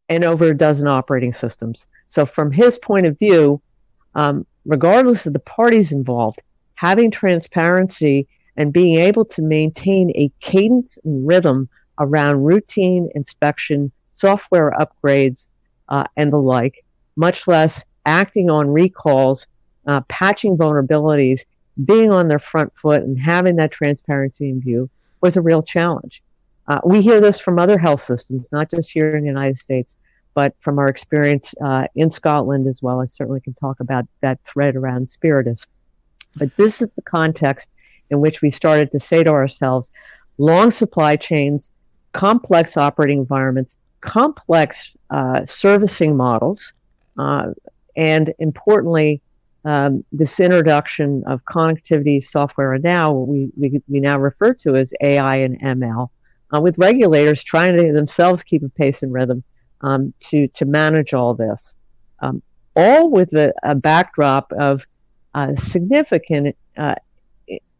and 0.09 0.23
over 0.23 0.49
a 0.49 0.57
dozen 0.57 0.87
operating 0.87 1.31
systems. 1.31 1.87
So, 2.09 2.25
from 2.25 2.51
his 2.51 2.77
point 2.77 3.05
of 3.05 3.17
view, 3.17 3.61
um, 4.13 4.45
regardless 4.65 5.25
of 5.25 5.33
the 5.33 5.39
parties 5.39 5.93
involved, 5.93 6.41
having 6.81 7.11
transparency 7.11 8.27
and 8.57 8.73
being 8.73 8.97
able 8.97 9.23
to 9.23 9.39
maintain 9.43 10.09
a 10.15 10.31
cadence 10.39 10.97
and 11.05 11.27
rhythm 11.27 11.69
around 11.99 12.41
routine 12.41 13.07
inspection, 13.13 13.91
software 14.13 14.73
upgrades, 14.79 15.47
uh, 15.89 16.05
and 16.17 16.33
the 16.33 16.37
like, 16.37 16.83
much 17.15 17.47
less 17.47 17.85
acting 18.07 18.49
on 18.49 18.67
recalls, 18.67 19.45
uh, 19.85 20.01
patching 20.09 20.57
vulnerabilities, 20.57 21.41
being 21.85 22.11
on 22.11 22.27
their 22.27 22.39
front 22.39 22.75
foot, 22.75 23.03
and 23.03 23.19
having 23.19 23.57
that 23.57 23.71
transparency 23.71 24.49
in 24.49 24.59
view 24.59 24.89
was 25.21 25.37
a 25.37 25.41
real 25.41 25.61
challenge. 25.61 26.23
Uh, 26.67 26.79
we 26.83 26.99
hear 26.99 27.21
this 27.21 27.39
from 27.39 27.59
other 27.59 27.77
health 27.77 28.01
systems, 28.01 28.51
not 28.51 28.71
just 28.71 28.89
here 28.89 29.15
in 29.15 29.21
the 29.21 29.29
United 29.29 29.59
States, 29.59 29.95
but 30.33 30.55
from 30.61 30.79
our 30.79 30.87
experience 30.87 31.53
uh, 31.63 31.85
in 31.93 32.09
Scotland 32.09 32.65
as 32.65 32.81
well. 32.81 33.01
I 33.01 33.05
certainly 33.05 33.39
can 33.39 33.53
talk 33.53 33.81
about 33.81 34.05
that 34.21 34.39
thread 34.45 34.75
around 34.75 35.11
Spiritus. 35.11 35.67
But 36.35 36.55
this 36.57 36.81
is 36.81 36.89
the 36.95 37.01
context 37.01 37.69
in 38.09 38.19
which 38.19 38.41
we 38.41 38.51
started 38.51 38.91
to 38.91 38.99
say 38.99 39.23
to 39.23 39.29
ourselves 39.29 39.89
long 40.37 40.71
supply 40.71 41.15
chains, 41.15 41.69
complex 42.13 42.77
operating 42.77 43.19
environments, 43.19 43.77
complex 44.01 44.91
uh, 45.09 45.45
servicing 45.45 46.15
models, 46.15 46.73
uh, 47.17 47.51
and 47.95 48.33
importantly, 48.39 49.21
um, 49.63 50.03
this 50.11 50.39
introduction 50.39 51.23
of 51.27 51.43
connectivity 51.45 52.23
software 52.23 52.73
and 52.73 52.83
now 52.83 53.13
we, 53.13 53.51
we, 53.55 53.81
we 53.87 53.99
now 53.99 54.17
refer 54.17 54.53
to 54.55 54.75
as 54.75 54.91
AI 55.01 55.37
and 55.37 55.59
ML, 55.61 56.09
uh, 56.53 56.59
with 56.59 56.77
regulators 56.77 57.43
trying 57.43 57.77
to 57.77 57.93
themselves 57.93 58.43
keep 58.43 58.63
a 58.63 58.69
pace 58.69 59.03
and 59.03 59.13
rhythm 59.13 59.43
um, 59.81 60.13
to 60.19 60.47
to 60.49 60.65
manage 60.65 61.13
all 61.13 61.33
this, 61.33 61.75
um, 62.19 62.41
all 62.75 63.09
with 63.09 63.33
a, 63.33 63.53
a 63.63 63.75
backdrop 63.75 64.51
of 64.53 64.83
uh, 65.33 65.55
significant 65.55 66.55
uh, 66.77 66.95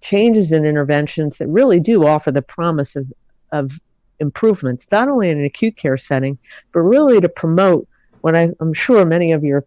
changes 0.02 0.52
in 0.52 0.66
interventions 0.66 1.38
that 1.38 1.48
really 1.48 1.80
do 1.80 2.06
offer 2.06 2.32
the 2.32 2.42
promise 2.42 2.96
of 2.96 3.12
of 3.52 3.72
improvements, 4.20 4.88
not 4.92 5.10
only 5.10 5.30
in 5.30 5.40
an 5.40 5.46
acute 5.46 5.76
care 5.76 5.98
setting, 5.98 6.38
but 6.72 6.82
really 6.82 7.20
to 7.20 7.28
promote 7.28 7.88
what 8.22 8.36
I, 8.36 8.52
am 8.62 8.74
sure 8.74 9.04
many 9.06 9.34
of 9.34 9.44
your 9.44 9.66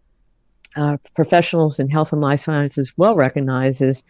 uh, 0.75 0.97
professionals 1.13 1.79
in 1.79 1.89
health 1.89 2.11
and 2.13 2.21
life 2.21 2.41
sciences 2.41 2.93
well 2.97 3.15
recognize 3.15 3.81
is 3.81 4.03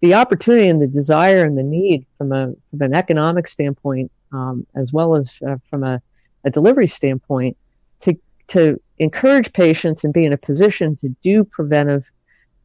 the 0.00 0.14
opportunity 0.14 0.68
and 0.68 0.80
the 0.80 0.86
desire 0.86 1.44
and 1.44 1.58
the 1.58 1.62
need 1.62 2.06
from 2.16 2.32
a 2.32 2.54
from 2.70 2.82
an 2.82 2.94
economic 2.94 3.46
standpoint, 3.46 4.10
um, 4.32 4.66
as 4.74 4.92
well 4.92 5.14
as 5.14 5.34
uh, 5.46 5.56
from 5.68 5.84
a, 5.84 6.00
a 6.44 6.50
delivery 6.50 6.88
standpoint, 6.88 7.56
to 8.00 8.16
to 8.48 8.80
encourage 8.98 9.52
patients 9.52 10.04
and 10.04 10.12
be 10.12 10.24
in 10.24 10.32
a 10.32 10.38
position 10.38 10.96
to 10.96 11.08
do 11.22 11.44
preventive 11.44 12.10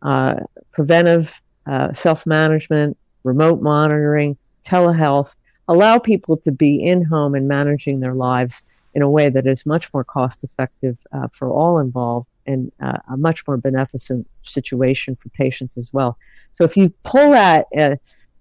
uh, 0.05 0.35
preventive 0.71 1.29
uh, 1.65 1.91
self 1.93 2.25
management, 2.25 2.95
remote 3.23 3.61
monitoring, 3.61 4.37
telehealth, 4.65 5.31
allow 5.67 5.97
people 5.97 6.37
to 6.37 6.51
be 6.51 6.83
in 6.83 7.03
home 7.03 7.33
and 7.33 7.47
managing 7.47 7.99
their 7.99 8.13
lives 8.13 8.63
in 8.93 9.01
a 9.01 9.09
way 9.09 9.29
that 9.29 9.47
is 9.47 9.65
much 9.65 9.91
more 9.93 10.03
cost 10.03 10.39
effective 10.43 10.97
uh, 11.11 11.27
for 11.37 11.49
all 11.49 11.79
involved 11.79 12.27
and 12.45 12.71
uh, 12.81 12.97
a 13.11 13.17
much 13.17 13.45
more 13.47 13.57
beneficent 13.57 14.27
situation 14.43 15.17
for 15.21 15.29
patients 15.29 15.75
as 15.77 15.91
well. 15.91 16.17
So 16.53 16.63
if 16.63 16.77
you 16.77 16.93
pull 17.03 17.33
at 17.33 17.65
uh, 17.77 17.95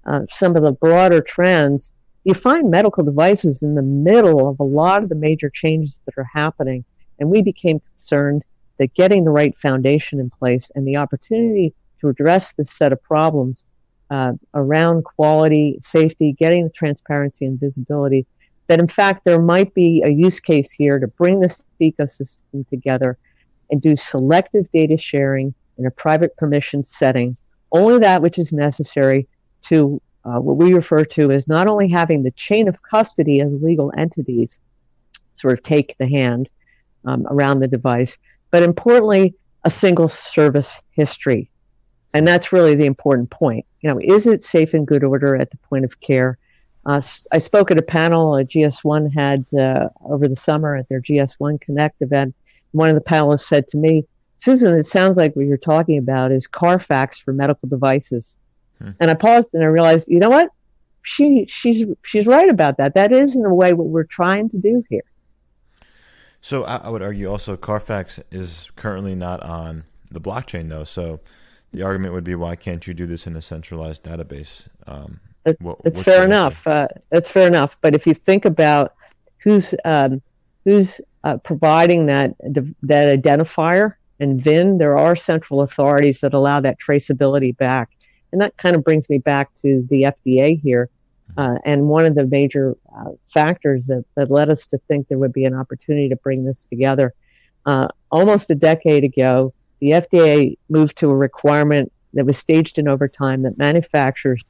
uh, 0.06 0.20
some 0.30 0.54
of 0.56 0.62
the 0.62 0.72
broader 0.72 1.22
trends, 1.22 1.90
you 2.24 2.34
find 2.34 2.70
medical 2.70 3.02
devices 3.02 3.62
in 3.62 3.74
the 3.74 3.82
middle 3.82 4.48
of 4.48 4.60
a 4.60 4.64
lot 4.64 5.02
of 5.02 5.08
the 5.08 5.14
major 5.14 5.50
changes 5.50 6.00
that 6.04 6.14
are 6.18 6.28
happening. 6.32 6.84
And 7.18 7.30
we 7.30 7.42
became 7.42 7.80
concerned 7.80 8.44
that 8.78 8.94
getting 8.94 9.24
the 9.24 9.30
right 9.30 9.56
foundation 9.58 10.20
in 10.20 10.30
place 10.30 10.70
and 10.74 10.86
the 10.86 10.96
opportunity 10.96 11.74
to 12.00 12.08
address 12.08 12.52
this 12.52 12.70
set 12.70 12.92
of 12.92 13.02
problems 13.02 13.64
uh, 14.10 14.32
around 14.54 15.04
quality, 15.04 15.78
safety, 15.82 16.32
getting 16.38 16.64
the 16.64 16.70
transparency 16.70 17.46
and 17.46 17.58
visibility, 17.58 18.26
that 18.66 18.80
in 18.80 18.88
fact 18.88 19.24
there 19.24 19.40
might 19.40 19.72
be 19.74 20.02
a 20.04 20.08
use 20.08 20.40
case 20.40 20.70
here 20.70 20.98
to 20.98 21.06
bring 21.06 21.40
this 21.40 21.62
ecosystem 21.80 22.68
together 22.68 23.18
and 23.70 23.80
do 23.80 23.96
selective 23.96 24.70
data 24.72 24.96
sharing 24.96 25.54
in 25.78 25.86
a 25.86 25.90
private 25.90 26.36
permission 26.36 26.84
setting, 26.84 27.36
only 27.72 27.98
that 27.98 28.22
which 28.22 28.38
is 28.38 28.52
necessary 28.52 29.26
to 29.62 30.00
uh, 30.24 30.38
what 30.38 30.56
we 30.56 30.72
refer 30.72 31.04
to 31.04 31.30
as 31.30 31.48
not 31.48 31.66
only 31.66 31.88
having 31.88 32.22
the 32.22 32.30
chain 32.32 32.68
of 32.68 32.82
custody 32.82 33.40
as 33.40 33.52
legal 33.62 33.92
entities 33.96 34.58
sort 35.34 35.58
of 35.58 35.62
take 35.62 35.94
the 35.98 36.06
hand 36.06 36.48
um, 37.04 37.26
around 37.28 37.60
the 37.60 37.68
device, 37.68 38.16
but 38.54 38.62
importantly, 38.62 39.34
a 39.64 39.70
single 39.70 40.06
service 40.06 40.80
history. 40.92 41.50
And 42.12 42.24
that's 42.24 42.52
really 42.52 42.76
the 42.76 42.84
important 42.84 43.28
point. 43.28 43.66
You 43.80 43.90
know, 43.90 43.98
is 44.00 44.28
it 44.28 44.44
safe 44.44 44.74
and 44.74 44.86
good 44.86 45.02
order 45.02 45.34
at 45.34 45.50
the 45.50 45.56
point 45.56 45.84
of 45.84 45.98
care? 45.98 46.38
Uh, 46.86 47.02
I 47.32 47.38
spoke 47.38 47.72
at 47.72 47.78
a 47.78 47.82
panel 47.82 48.36
a 48.36 48.44
GS1 48.44 49.12
had 49.12 49.44
uh, 49.58 49.88
over 50.04 50.28
the 50.28 50.36
summer 50.36 50.76
at 50.76 50.88
their 50.88 51.00
GS1 51.00 51.62
Connect 51.62 52.00
event. 52.00 52.36
One 52.70 52.88
of 52.90 52.94
the 52.94 53.00
panelists 53.00 53.48
said 53.48 53.66
to 53.68 53.76
me, 53.76 54.04
Susan, 54.36 54.72
it 54.74 54.86
sounds 54.86 55.16
like 55.16 55.34
what 55.34 55.46
you're 55.46 55.56
talking 55.56 55.98
about 55.98 56.30
is 56.30 56.46
Carfax 56.46 57.18
for 57.18 57.32
medical 57.32 57.68
devices. 57.68 58.36
Hmm. 58.78 58.90
And 59.00 59.10
I 59.10 59.14
paused 59.14 59.48
and 59.52 59.64
I 59.64 59.66
realized, 59.66 60.06
you 60.06 60.20
know 60.20 60.30
what? 60.30 60.50
She 61.02 61.46
she's 61.48 61.88
she's 62.04 62.24
right 62.24 62.48
about 62.48 62.76
that. 62.76 62.94
That 62.94 63.10
is 63.10 63.34
in 63.34 63.44
a 63.44 63.52
way 63.52 63.72
what 63.72 63.88
we're 63.88 64.04
trying 64.04 64.48
to 64.50 64.58
do 64.58 64.84
here. 64.88 65.02
So 66.44 66.64
I, 66.64 66.76
I 66.76 66.90
would 66.90 67.00
argue 67.00 67.30
also 67.30 67.56
Carfax 67.56 68.20
is 68.30 68.70
currently 68.76 69.14
not 69.14 69.42
on 69.42 69.84
the 70.10 70.20
blockchain 70.20 70.68
though. 70.68 70.84
So 70.84 71.20
the 71.72 71.80
argument 71.80 72.12
would 72.12 72.22
be, 72.22 72.34
why 72.34 72.54
can't 72.54 72.86
you 72.86 72.92
do 72.92 73.06
this 73.06 73.26
in 73.26 73.34
a 73.34 73.40
centralized 73.40 74.02
database? 74.02 74.68
Um, 74.86 75.20
it, 75.46 75.58
what, 75.62 75.78
it's 75.86 76.02
fair 76.02 76.22
enough. 76.22 76.66
Uh, 76.66 76.88
it's 77.10 77.30
fair 77.30 77.46
enough. 77.46 77.78
But 77.80 77.94
if 77.94 78.06
you 78.06 78.12
think 78.12 78.44
about 78.44 78.92
who's 79.38 79.74
um, 79.86 80.20
who's 80.66 81.00
uh, 81.24 81.38
providing 81.38 82.04
that 82.06 82.34
that 82.82 83.22
identifier 83.22 83.94
and 84.20 84.38
VIN, 84.38 84.76
there 84.76 84.98
are 84.98 85.16
central 85.16 85.62
authorities 85.62 86.20
that 86.20 86.34
allow 86.34 86.60
that 86.60 86.76
traceability 86.78 87.56
back, 87.56 87.88
and 88.32 88.40
that 88.42 88.54
kind 88.58 88.76
of 88.76 88.84
brings 88.84 89.08
me 89.08 89.16
back 89.16 89.54
to 89.62 89.86
the 89.88 90.02
FDA 90.02 90.60
here. 90.60 90.90
Uh, 91.36 91.56
and 91.64 91.88
one 91.88 92.06
of 92.06 92.14
the 92.14 92.26
major 92.26 92.76
uh, 92.96 93.10
factors 93.28 93.86
that, 93.86 94.04
that 94.14 94.30
led 94.30 94.50
us 94.50 94.66
to 94.66 94.78
think 94.86 95.08
there 95.08 95.18
would 95.18 95.32
be 95.32 95.44
an 95.44 95.54
opportunity 95.54 96.08
to 96.08 96.16
bring 96.16 96.44
this 96.44 96.64
together. 96.64 97.12
Uh, 97.66 97.88
almost 98.10 98.50
a 98.50 98.54
decade 98.54 99.04
ago, 99.04 99.52
the 99.80 99.90
FDA 99.90 100.56
moved 100.68 100.96
to 100.98 101.10
a 101.10 101.16
requirement 101.16 101.92
that 102.12 102.24
was 102.24 102.38
staged 102.38 102.78
in 102.78 102.88
over 102.88 103.08
time 103.08 103.42
that 103.42 103.58
manufacturers 103.58 104.44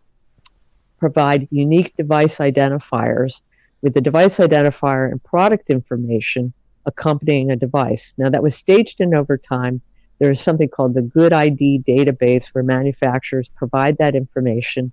provide 0.98 1.48
unique 1.50 1.96
device 1.96 2.36
identifiers 2.36 3.40
with 3.82 3.94
the 3.94 4.00
device 4.00 4.36
identifier 4.36 5.10
and 5.10 5.22
product 5.22 5.70
information 5.70 6.52
accompanying 6.86 7.50
a 7.50 7.56
device. 7.56 8.14
Now, 8.18 8.30
that 8.30 8.42
was 8.42 8.54
staged 8.54 9.00
in 9.00 9.14
over 9.14 9.36
time. 9.36 9.80
There 10.18 10.30
is 10.30 10.40
something 10.40 10.68
called 10.68 10.94
the 10.94 11.02
GUDID 11.02 11.84
database 11.84 12.48
where 12.48 12.64
manufacturers 12.64 13.48
provide 13.54 13.98
that 13.98 14.14
information. 14.14 14.92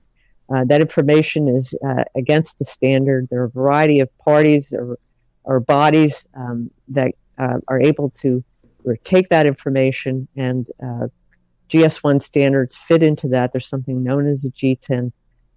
Uh, 0.53 0.65
that 0.65 0.81
information 0.81 1.47
is 1.47 1.73
uh, 1.87 2.03
against 2.15 2.59
the 2.59 2.65
standard. 2.65 3.27
There 3.29 3.41
are 3.41 3.45
a 3.45 3.49
variety 3.49 3.99
of 3.99 4.15
parties 4.17 4.73
or, 4.73 4.97
or 5.43 5.59
bodies 5.59 6.27
um, 6.35 6.69
that 6.89 7.11
uh, 7.37 7.59
are 7.67 7.81
able 7.81 8.09
to 8.21 8.43
take 9.03 9.29
that 9.29 9.45
information 9.45 10.27
and 10.35 10.69
uh, 10.83 11.07
GS1 11.69 12.21
standards 12.21 12.75
fit 12.75 13.03
into 13.03 13.27
that. 13.29 13.53
There's 13.53 13.67
something 13.67 14.03
known 14.03 14.27
as 14.27 14.43
a 14.43 14.51
GTIN. 14.51 15.11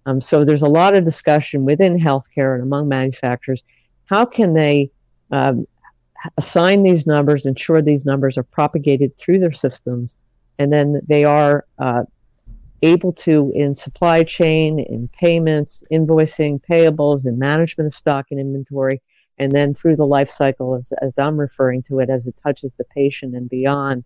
um, 0.05 0.21
so 0.21 0.45
there's 0.45 0.61
a 0.61 0.67
lot 0.67 0.95
of 0.95 1.03
discussion 1.03 1.65
within 1.65 1.99
healthcare 1.99 2.53
and 2.53 2.63
among 2.63 2.87
manufacturers. 2.87 3.63
How 4.05 4.23
can 4.23 4.53
they 4.53 4.91
um, 5.31 5.67
assign 6.37 6.83
these 6.83 7.05
numbers, 7.05 7.45
ensure 7.45 7.81
these 7.81 8.05
numbers 8.05 8.37
are 8.37 8.43
propagated 8.43 9.17
through 9.17 9.39
their 9.39 9.51
systems, 9.51 10.15
and 10.57 10.71
then 10.71 11.01
they 11.07 11.23
are 11.23 11.65
uh, 11.79 12.03
able 12.85 13.11
to, 13.13 13.51
in 13.55 13.75
supply 13.75 14.23
chain, 14.23 14.79
in 14.79 15.09
payments, 15.09 15.83
invoicing, 15.91 16.61
payables, 16.69 17.25
in 17.25 17.37
management 17.37 17.87
of 17.87 17.95
stock 17.95 18.27
and 18.31 18.39
inventory, 18.39 19.01
and 19.37 19.51
then 19.51 19.73
through 19.73 19.95
the 19.95 20.05
life 20.05 20.29
cycle, 20.29 20.75
as, 20.75 20.91
as 21.01 21.17
I'm 21.17 21.37
referring 21.37 21.83
to 21.83 21.99
it, 21.99 22.09
as 22.09 22.27
it 22.27 22.35
touches 22.41 22.71
the 22.77 22.85
patient 22.85 23.35
and 23.35 23.49
beyond, 23.49 24.03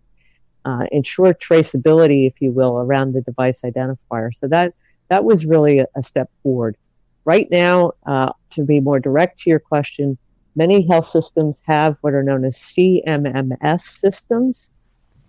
uh, 0.64 0.84
ensure 0.92 1.32
traceability, 1.34 2.26
if 2.26 2.40
you 2.40 2.50
will, 2.52 2.78
around 2.78 3.12
the 3.12 3.20
device 3.22 3.60
identifier. 3.62 4.30
So 4.34 4.48
that 4.48 4.74
that 5.08 5.24
was 5.24 5.44
really 5.44 5.80
a, 5.80 5.86
a 5.96 6.02
step 6.02 6.30
forward. 6.42 6.76
Right 7.24 7.48
now, 7.50 7.92
uh, 8.06 8.32
to 8.50 8.64
be 8.64 8.80
more 8.80 9.00
direct 9.00 9.40
to 9.40 9.50
your 9.50 9.58
question, 9.58 10.16
many 10.56 10.86
health 10.86 11.08
systems 11.08 11.60
have 11.64 11.96
what 12.00 12.14
are 12.14 12.22
known 12.22 12.44
as 12.44 12.56
CMMS 12.56 13.82
systems. 13.82 14.70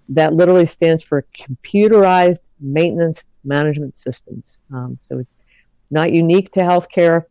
That 0.10 0.34
literally 0.34 0.66
stands 0.66 1.04
for 1.04 1.26
computerized 1.38 2.42
maintenance 2.60 3.26
management 3.43 3.97
systems. 3.97 4.58
Um, 4.73 4.97
so 5.04 5.19
it's 5.19 5.30
not 5.89 6.12
unique 6.12 6.51
to 6.54 6.62
healthcare. 6.62 7.25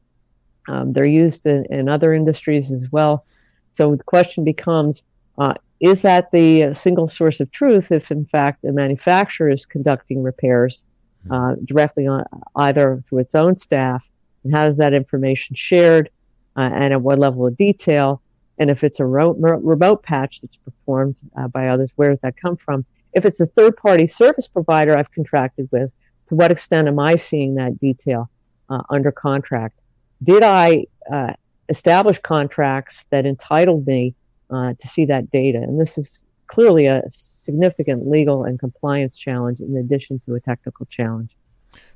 Um, 0.69 0.93
they're 0.93 1.05
used 1.05 1.47
in, 1.47 1.65
in, 1.71 1.89
other 1.89 2.13
industries 2.13 2.71
as 2.71 2.89
well. 2.93 3.25
So 3.73 3.97
the 3.97 4.05
question 4.05 4.45
becomes, 4.45 5.03
uh, 5.39 5.55
is 5.81 6.03
that 6.03 6.31
the 6.31 6.75
single 6.75 7.09
source 7.09 7.41
of 7.41 7.51
truth 7.51 7.91
if 7.91 8.11
in 8.11 8.27
fact 8.27 8.65
a 8.65 8.73
manufacturer 8.73 9.51
is 9.51 9.65
conducting 9.65 10.23
repairs 10.23 10.85
uh, 11.31 11.55
directly 11.65 12.07
on 12.07 12.25
either 12.57 13.03
through 13.09 13.19
its 13.19 13.35
own 13.35 13.57
staff, 13.57 14.03
and 14.45 14.55
how 14.55 14.67
is 14.67 14.77
that 14.79 14.95
information 14.95 15.55
shared, 15.55 16.11
uh, 16.57 16.61
and 16.61 16.93
at 16.93 17.01
what 17.01 17.19
level 17.19 17.47
of 17.47 17.57
detail, 17.57 18.23
and 18.59 18.71
if 18.71 18.85
it's 18.85 19.01
a 19.01 19.07
ro- 19.07 19.33
remote 19.33 20.03
patch 20.03 20.41
that's 20.41 20.57
performed 20.57 21.17
uh, 21.37 21.49
by 21.49 21.69
others, 21.69 21.91
where 21.97 22.11
does 22.11 22.21
that 22.23 22.37
come 22.37 22.57
from? 22.57 22.85
If 23.13 23.25
it's 23.25 23.41
a 23.41 23.47
third-party 23.47 24.07
service 24.07 24.49
provider 24.49 24.97
I've 24.97 25.11
contracted 25.13 25.69
with, 25.73 25.91
to 26.31 26.37
what 26.37 26.53
extent 26.53 26.87
am 26.87 26.99
I 27.01 27.17
seeing 27.17 27.57
that 27.57 27.79
detail 27.81 28.31
uh, 28.71 28.83
under 28.89 29.11
contract? 29.11 29.79
Did 30.23 30.45
I 30.45 30.87
uh, 31.13 31.33
establish 31.69 32.21
contracts 32.21 33.05
that 33.11 33.27
entitled 33.27 33.85
me 33.85 34.15
uh, 34.49 34.75
to 34.81 34.89
see 34.89 35.05
that 35.07 35.33
data? 35.33 35.59
And 35.59 35.81
this 35.81 35.99
is 35.99 36.25
clearly 36.47 36.87
a 36.87 37.03
significant 37.11 38.09
legal 38.09 38.45
and 38.45 38.61
compliance 38.61 39.17
challenge 39.17 39.59
in 39.59 39.77
addition 39.77 40.21
to 40.21 40.37
a 40.37 40.41
technical 40.41 40.87
challenge. 40.87 41.37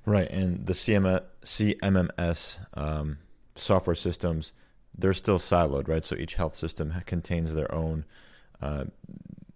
Right, 0.04 0.28
and 0.28 0.66
the 0.66 0.72
CM, 0.72 1.22
CMMS 1.44 2.58
um, 2.74 3.18
software 3.54 3.94
systems, 3.94 4.52
they're 4.98 5.12
still 5.12 5.38
siloed, 5.38 5.86
right? 5.86 6.04
So 6.04 6.16
each 6.16 6.34
health 6.34 6.56
system 6.56 6.92
contains 7.06 7.54
their 7.54 7.72
own 7.72 8.04
uh, 8.60 8.86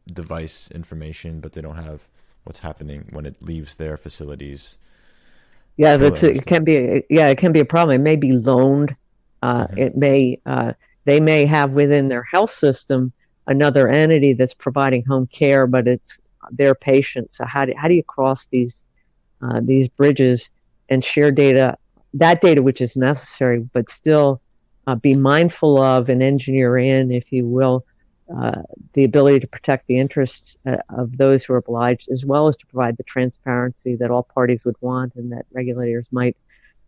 device 0.07 0.71
information, 0.71 1.41
but 1.41 1.55
they 1.55 1.61
don't 1.61 1.77
have 1.77 2.03
what's 2.49 2.61
happening 2.61 3.07
when 3.11 3.27
it 3.27 3.43
leaves 3.43 3.75
their 3.75 3.99
facilities. 3.99 4.79
Yeah, 5.77 5.99
that's 5.99 6.23
it. 6.23 6.47
Can 6.47 6.65
be 6.65 7.05
yeah, 7.11 7.29
it 7.29 7.37
can 7.37 7.53
be 7.53 7.61
a 7.61 7.65
problem. 7.65 7.95
It 7.95 8.03
may 8.03 8.17
be 8.17 8.33
loaned. 8.33 8.97
Uh, 9.43 9.67
mm-hmm. 9.67 9.79
It 9.79 9.97
may 9.97 10.41
uh, 10.47 10.73
they 11.05 11.21
may 11.21 11.45
have 11.45 11.73
within 11.73 12.09
their 12.09 12.23
health 12.23 12.51
system 12.51 13.13
another 13.47 13.87
entity 13.87 14.33
that's 14.33 14.55
providing 14.55 15.05
home 15.05 15.27
care, 15.27 15.67
but 15.67 15.87
it's 15.87 16.21
their 16.51 16.75
patients. 16.75 17.37
So 17.37 17.45
how 17.45 17.67
do 17.67 17.75
how 17.77 17.87
do 17.87 17.95
you 17.95 18.03
cross 18.03 18.47
these 18.47 18.83
uh, 19.43 19.61
these 19.63 19.89
bridges 19.89 20.49
and 20.89 21.05
share 21.05 21.31
data, 21.31 21.77
that 22.15 22.41
data 22.41 22.63
which 22.63 22.81
is 22.81 22.97
necessary, 22.97 23.61
but 23.75 23.91
still 23.91 24.41
uh, 24.87 24.95
be 24.95 25.15
mindful 25.15 25.81
of 25.81 26.09
and 26.09 26.23
engineer 26.23 26.79
in, 26.79 27.13
if 27.13 27.31
you 27.31 27.47
will, 27.47 27.85
uh, 28.37 28.63
the 28.93 29.05
ability 29.05 29.41
to 29.41 29.47
protect 29.47 29.87
the 29.87 29.99
interests 29.99 30.57
uh, 30.67 30.77
of 30.91 31.17
those 31.17 31.45
who 31.45 31.55
are 31.55 31.59
obliged, 31.59 32.09
as 32.11 32.25
well 32.25 32.49
as 32.49 32.57
to 32.57 32.67
provide 32.67 32.97
the 32.97 33.03
transparency 33.05 33.97
that 33.97 34.11
all 34.11 34.23
parties 34.23 34.65
would 34.65 34.77
want 34.81 35.15
and 35.15 35.33
that 35.33 35.47
regulators 35.53 36.07
might 36.11 36.37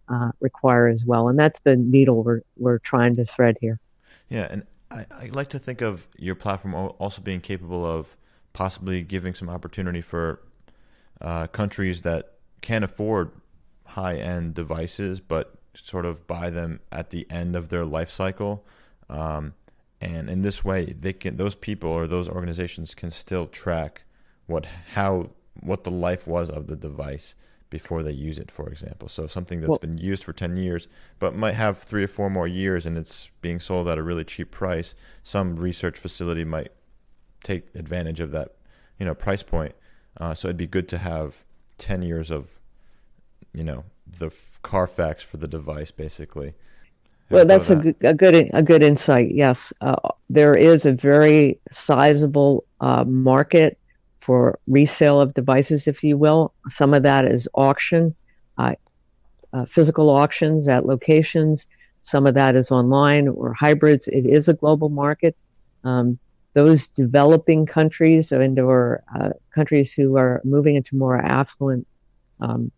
uh, 0.08 0.32
require 0.40 0.88
as 0.88 1.04
well. 1.04 1.28
And 1.28 1.38
that's 1.38 1.60
the 1.60 1.76
needle 1.76 2.22
we're, 2.22 2.42
we're 2.56 2.78
trying 2.78 3.16
to 3.16 3.24
thread 3.24 3.56
here. 3.60 3.78
Yeah, 4.28 4.48
and 4.50 4.64
I, 4.90 5.06
I 5.10 5.30
like 5.32 5.48
to 5.48 5.58
think 5.58 5.80
of 5.80 6.08
your 6.16 6.34
platform 6.34 6.74
also 6.74 7.22
being 7.22 7.40
capable 7.40 7.86
of 7.86 8.16
possibly 8.52 9.02
giving 9.02 9.34
some 9.34 9.48
opportunity 9.48 10.00
for 10.00 10.40
uh, 11.20 11.46
countries 11.46 12.02
that 12.02 12.34
can't 12.60 12.84
afford 12.84 13.30
high 13.86 14.16
end 14.16 14.54
devices, 14.54 15.20
but 15.20 15.54
sort 15.74 16.04
of 16.04 16.26
buy 16.26 16.50
them 16.50 16.80
at 16.90 17.10
the 17.10 17.26
end 17.30 17.56
of 17.56 17.68
their 17.68 17.84
life 17.84 18.10
cycle. 18.10 18.64
Um, 19.08 19.54
and 20.00 20.30
in 20.30 20.42
this 20.42 20.64
way, 20.64 20.96
they 20.98 21.12
can 21.12 21.36
those 21.36 21.54
people 21.54 21.90
or 21.90 22.06
those 22.06 22.28
organizations 22.28 22.94
can 22.94 23.10
still 23.10 23.46
track 23.46 24.02
what 24.46 24.66
how 24.94 25.30
what 25.60 25.84
the 25.84 25.90
life 25.90 26.26
was 26.26 26.50
of 26.50 26.66
the 26.66 26.76
device 26.76 27.34
before 27.70 28.02
they 28.02 28.12
use 28.12 28.38
it, 28.38 28.50
for 28.50 28.68
example. 28.68 29.08
So 29.08 29.26
something 29.26 29.60
that's 29.60 29.68
well, 29.68 29.78
been 29.78 29.96
used 29.96 30.24
for 30.24 30.32
10 30.32 30.56
years, 30.56 30.88
but 31.20 31.36
might 31.36 31.54
have 31.54 31.78
three 31.78 32.02
or 32.02 32.08
four 32.08 32.28
more 32.28 32.48
years 32.48 32.84
and 32.84 32.98
it's 32.98 33.30
being 33.40 33.60
sold 33.60 33.86
at 33.88 33.96
a 33.96 34.02
really 34.02 34.24
cheap 34.24 34.50
price. 34.50 34.94
Some 35.22 35.56
research 35.56 35.96
facility 35.96 36.44
might 36.44 36.72
take 37.44 37.68
advantage 37.74 38.18
of 38.18 38.32
that, 38.32 38.56
you 38.98 39.06
know, 39.06 39.14
price 39.14 39.44
point. 39.44 39.74
Uh, 40.20 40.34
so 40.34 40.48
it'd 40.48 40.56
be 40.56 40.66
good 40.66 40.88
to 40.88 40.98
have 40.98 41.44
10 41.78 42.02
years 42.02 42.30
of, 42.30 42.58
you 43.52 43.62
know, 43.62 43.84
the 44.06 44.30
Carfax 44.62 45.22
for 45.22 45.36
the 45.36 45.48
device, 45.48 45.92
basically. 45.92 46.54
Well, 47.30 47.46
that's 47.46 47.70
a, 47.70 47.76
good, 47.76 47.96
a 48.02 48.14
good 48.14 48.50
a 48.52 48.62
good 48.62 48.82
insight. 48.82 49.32
Yes, 49.32 49.72
uh, 49.80 49.96
there 50.28 50.54
is 50.54 50.86
a 50.86 50.92
very 50.92 51.60
sizable 51.70 52.64
uh, 52.80 53.04
market 53.04 53.78
for 54.20 54.58
resale 54.66 55.20
of 55.20 55.34
devices, 55.34 55.86
if 55.86 56.02
you 56.02 56.16
will. 56.16 56.52
Some 56.68 56.92
of 56.94 57.02
that 57.04 57.24
is 57.24 57.48
auction, 57.54 58.14
uh, 58.58 58.74
uh, 59.52 59.64
physical 59.66 60.10
auctions 60.10 60.68
at 60.68 60.86
locations. 60.86 61.66
Some 62.02 62.26
of 62.26 62.34
that 62.34 62.56
is 62.56 62.70
online 62.70 63.28
or 63.28 63.52
hybrids. 63.52 64.08
It 64.08 64.26
is 64.26 64.48
a 64.48 64.54
global 64.54 64.88
market. 64.88 65.36
Um, 65.84 66.18
those 66.54 66.88
developing 66.88 67.64
countries 67.66 68.32
and 68.32 68.58
or 68.58 69.02
uh, 69.14 69.30
countries 69.54 69.92
who 69.92 70.16
are 70.16 70.40
moving 70.44 70.74
into 70.74 70.96
more 70.96 71.16
affluent 71.16 71.86
um, 72.40 72.72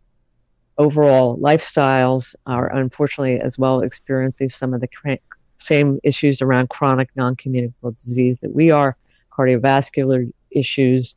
overall 0.79 1.39
lifestyles 1.39 2.35
are 2.47 2.75
unfortunately 2.75 3.41
as 3.41 3.59
well 3.59 3.81
experiencing 3.81 4.49
some 4.49 4.75
of 4.75 4.81
the 4.81 4.89
cr- 4.89 5.13
same 5.59 5.99
issues 6.03 6.43
around 6.43 6.69
chronic 6.71 7.11
non-communicable 7.15 7.93
disease 7.93 8.39
that 8.43 8.55
we 8.55 8.71
are, 8.71 8.97
cardiovascular 9.31 10.31
issues, 10.51 11.15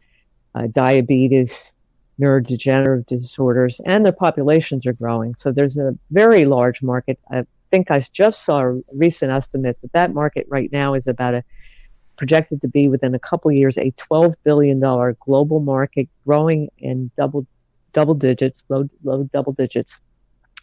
uh, 0.54 0.68
diabetes, 0.68 1.74
neurodegenerative 2.20 3.06
disorders, 3.08 3.82
and 3.86 4.06
their 4.06 4.14
populations 4.14 4.86
are 4.86 4.94
growing. 4.94 5.36
So 5.36 5.52
there's 5.52 5.78
a 5.78 5.98
very 6.12 6.46
large 6.46 6.82
market. 6.82 7.20
I 7.32 7.46
think 7.72 7.92
I 7.92 8.00
just 8.00 8.46
saw 8.46 8.62
a 8.62 8.82
recent 8.94 9.32
estimate 9.32 9.78
that 9.82 9.92
that 9.94 10.14
market 10.14 10.46
right 10.50 10.72
now 10.72 10.94
is 10.94 11.08
about 11.08 11.34
a 11.34 11.44
projected 12.18 12.62
to 12.62 12.68
be 12.70 12.88
within 12.88 13.14
a 13.14 13.20
couple 13.20 13.52
years 13.52 13.78
a 13.78 13.92
12 13.98 14.36
billion 14.44 14.80
dollar 14.80 15.18
global 15.20 15.60
market, 15.60 16.08
growing 16.26 16.70
in 16.78 17.12
double 17.18 17.46
double 17.96 18.14
digits, 18.14 18.66
low 18.70 18.88
low 19.04 19.24
double 19.34 19.54
digits, 19.54 20.00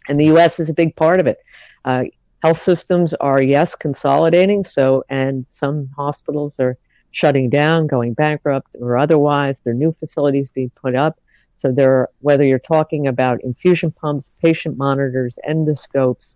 and 0.07 0.17
the 0.19 0.25
U.S. 0.25 0.59
is 0.59 0.69
a 0.69 0.73
big 0.73 0.95
part 0.95 1.19
of 1.19 1.27
it. 1.27 1.39
Uh, 1.83 2.03
health 2.41 2.61
systems 2.61 3.13
are 3.15 3.41
yes 3.41 3.75
consolidating, 3.75 4.63
so 4.63 5.03
and 5.09 5.45
some 5.49 5.89
hospitals 5.97 6.59
are 6.59 6.77
shutting 7.11 7.49
down, 7.49 7.87
going 7.87 8.13
bankrupt, 8.13 8.69
or 8.79 8.97
otherwise. 8.97 9.57
There 9.63 9.73
are 9.73 9.75
new 9.75 9.95
facilities 9.99 10.49
being 10.49 10.71
put 10.71 10.95
up. 10.95 11.19
So 11.55 11.71
there, 11.71 12.09
whether 12.19 12.43
you're 12.43 12.59
talking 12.59 13.07
about 13.07 13.43
infusion 13.43 13.91
pumps, 13.91 14.31
patient 14.41 14.77
monitors, 14.77 15.37
endoscopes, 15.47 16.35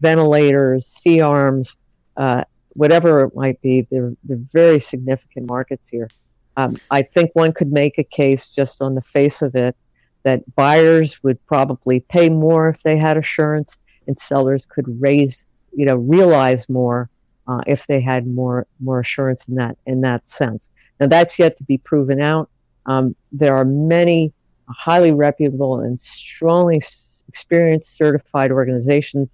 ventilators, 0.00 0.86
C 0.86 1.20
arms, 1.20 1.76
uh, 2.16 2.44
whatever 2.70 3.24
it 3.24 3.34
might 3.34 3.60
be, 3.60 3.86
they're, 3.90 4.14
they're 4.24 4.46
very 4.52 4.80
significant 4.80 5.46
markets 5.48 5.88
here. 5.88 6.08
Um, 6.56 6.76
I 6.90 7.02
think 7.02 7.30
one 7.34 7.52
could 7.52 7.72
make 7.72 7.98
a 7.98 8.04
case 8.04 8.48
just 8.48 8.80
on 8.80 8.94
the 8.94 9.02
face 9.02 9.42
of 9.42 9.54
it 9.54 9.76
that 10.24 10.42
buyers 10.56 11.22
would 11.22 11.44
probably 11.46 12.00
pay 12.00 12.28
more 12.28 12.68
if 12.68 12.82
they 12.82 12.96
had 12.96 13.16
assurance, 13.16 13.78
and 14.06 14.18
sellers 14.18 14.66
could 14.66 14.86
raise, 15.00 15.44
you 15.72 15.86
know, 15.86 15.96
realize 15.96 16.68
more 16.68 17.08
uh, 17.46 17.60
if 17.66 17.86
they 17.86 18.00
had 18.00 18.26
more 18.26 18.66
more 18.80 19.00
assurance 19.00 19.44
in 19.48 19.54
that 19.54 19.76
in 19.86 20.00
that 20.00 20.26
sense. 20.26 20.68
Now 21.00 21.06
that's 21.06 21.38
yet 21.38 21.56
to 21.58 21.64
be 21.64 21.78
proven 21.78 22.20
out. 22.20 22.50
Um, 22.86 23.14
there 23.32 23.56
are 23.56 23.64
many 23.64 24.32
highly 24.68 25.12
reputable 25.12 25.80
and 25.80 26.00
strongly 26.00 26.80
experienced 27.28 27.96
certified 27.96 28.50
organizations 28.50 29.30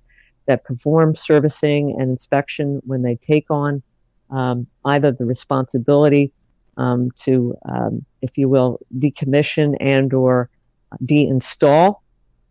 that 0.47 0.65
perform 0.65 1.15
servicing 1.15 1.97
and 1.99 2.11
inspection 2.11 2.81
when 2.85 3.03
they 3.03 3.17
take 3.17 3.47
on 3.51 3.83
um, 4.31 4.67
either 4.85 5.13
the 5.13 5.25
responsibility 5.25 6.33
um, 6.77 7.11
to, 7.19 7.57
um, 7.69 8.05
if 8.23 8.37
you 8.37 8.49
will, 8.49 8.81
decommission 8.99 9.77
and 9.81 10.13
or 10.15 10.49
deinstall 11.05 12.01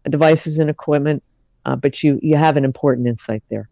devices 0.09 0.59
and 0.59 0.69
equipment. 0.69 1.23
Uh, 1.65 1.75
but 1.75 2.01
you 2.03 2.19
you 2.21 2.35
have 2.35 2.57
an 2.57 2.65
important 2.65 3.07
insight 3.07 3.43
there. 3.49 3.69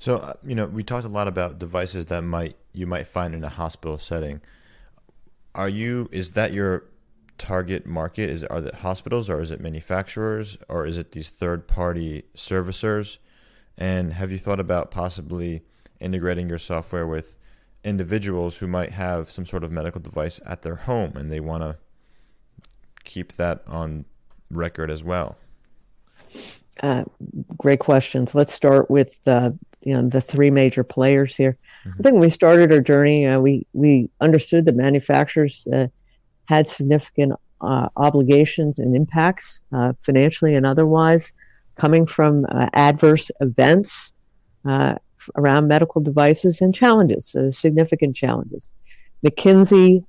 So, 0.00 0.16
uh, 0.16 0.32
you 0.46 0.54
know, 0.54 0.64
we 0.64 0.82
talked 0.82 1.04
a 1.04 1.10
lot 1.10 1.28
about 1.28 1.58
devices 1.58 2.06
that 2.06 2.22
might 2.22 2.56
you 2.72 2.86
might 2.86 3.06
find 3.06 3.34
in 3.34 3.44
a 3.44 3.50
hospital 3.50 3.98
setting. 3.98 4.40
Are 5.54 5.68
you 5.68 6.08
is 6.10 6.32
that 6.32 6.54
your 6.54 6.84
target 7.36 7.86
market? 7.86 8.30
Is 8.30 8.42
are 8.44 8.62
the 8.62 8.74
hospitals 8.76 9.28
or 9.28 9.42
is 9.42 9.50
it 9.50 9.60
manufacturers 9.60 10.56
or 10.70 10.86
is 10.86 10.96
it 10.96 11.12
these 11.12 11.28
third 11.28 11.68
party 11.68 12.24
servicers? 12.34 13.18
And 13.76 14.14
have 14.14 14.32
you 14.32 14.38
thought 14.38 14.58
about 14.58 14.90
possibly 14.90 15.62
integrating 16.00 16.48
your 16.48 16.58
software 16.58 17.06
with 17.06 17.36
individuals 17.84 18.58
who 18.58 18.66
might 18.66 18.92
have 18.92 19.30
some 19.30 19.44
sort 19.44 19.62
of 19.62 19.70
medical 19.70 20.00
device 20.00 20.40
at 20.46 20.62
their 20.62 20.76
home 20.76 21.14
and 21.14 21.30
they 21.30 21.40
want 21.40 21.62
to 21.62 21.76
keep 23.04 23.32
that 23.34 23.62
on 23.66 24.04
record 24.50 24.90
as 24.90 25.02
well? 25.02 25.36
Uh, 26.82 27.04
great 27.58 27.80
questions. 27.80 28.34
Let's 28.34 28.54
start 28.54 28.90
with 28.90 29.14
uh, 29.26 29.50
you 29.82 29.94
know 29.94 30.08
the 30.08 30.20
three 30.20 30.50
major 30.50 30.84
players 30.84 31.36
here. 31.36 31.56
Mm-hmm. 31.84 31.90
I 31.98 32.02
think 32.02 32.12
when 32.14 32.20
we 32.20 32.30
started 32.30 32.72
our 32.72 32.80
journey, 32.80 33.26
uh, 33.26 33.40
we 33.40 33.66
we 33.72 34.10
understood 34.20 34.64
that 34.66 34.76
manufacturers 34.76 35.66
uh, 35.72 35.88
had 36.46 36.68
significant 36.68 37.34
uh, 37.60 37.88
obligations 37.96 38.78
and 38.78 38.96
impacts 38.96 39.60
uh, 39.72 39.92
financially 40.00 40.54
and 40.54 40.66
otherwise 40.66 41.32
coming 41.76 42.06
from 42.06 42.46
uh, 42.46 42.68
adverse 42.72 43.30
events 43.40 44.12
uh, 44.66 44.94
around 45.36 45.68
medical 45.68 46.00
devices 46.00 46.60
and 46.60 46.74
challenges, 46.74 47.36
significant 47.50 48.16
challenges. 48.16 48.70
McKinsey 49.24 50.04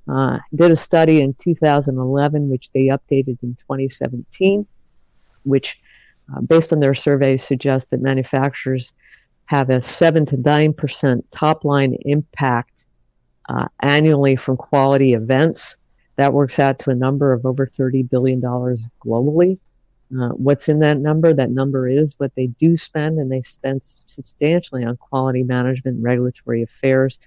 did 0.55 0.71
a 0.71 0.75
study 0.75 1.21
in 1.21 1.33
2011, 1.35 2.49
which 2.49 2.71
they 2.71 2.85
updated 2.87 3.37
in 3.43 3.55
2017, 3.55 4.65
which, 5.43 5.79
based 6.47 6.71
on 6.71 6.79
their 6.79 6.95
surveys, 6.95 7.43
suggests 7.43 7.89
that 7.91 8.01
manufacturers 8.01 8.93
have 9.45 9.69
a 9.69 9.81
7 9.81 10.25
to 10.27 10.37
9% 10.37 11.23
top 11.31 11.65
line 11.65 11.97
impact 12.05 12.85
uh, 13.49 13.67
annually 13.81 14.37
from 14.37 14.55
quality 14.55 15.13
events. 15.13 15.75
That 16.15 16.31
works 16.31 16.57
out 16.57 16.79
to 16.79 16.91
a 16.91 16.95
number 16.95 17.33
of 17.33 17.45
over 17.45 17.67
$30 17.67 18.09
billion 18.09 18.39
globally. 18.39 19.59
Uh, 20.17 20.29
what's 20.29 20.69
in 20.69 20.79
that 20.79 20.99
number? 20.99 21.33
That 21.33 21.51
number 21.51 21.89
is 21.89 22.15
what 22.17 22.33
they 22.35 22.47
do 22.47 22.77
spend, 22.77 23.17
and 23.19 23.31
they 23.31 23.41
spend 23.41 23.81
substantially 23.83 24.85
on 24.85 24.97
quality 24.97 25.43
management 25.43 26.01
regulatory 26.01 26.63
affairs. 26.63 27.19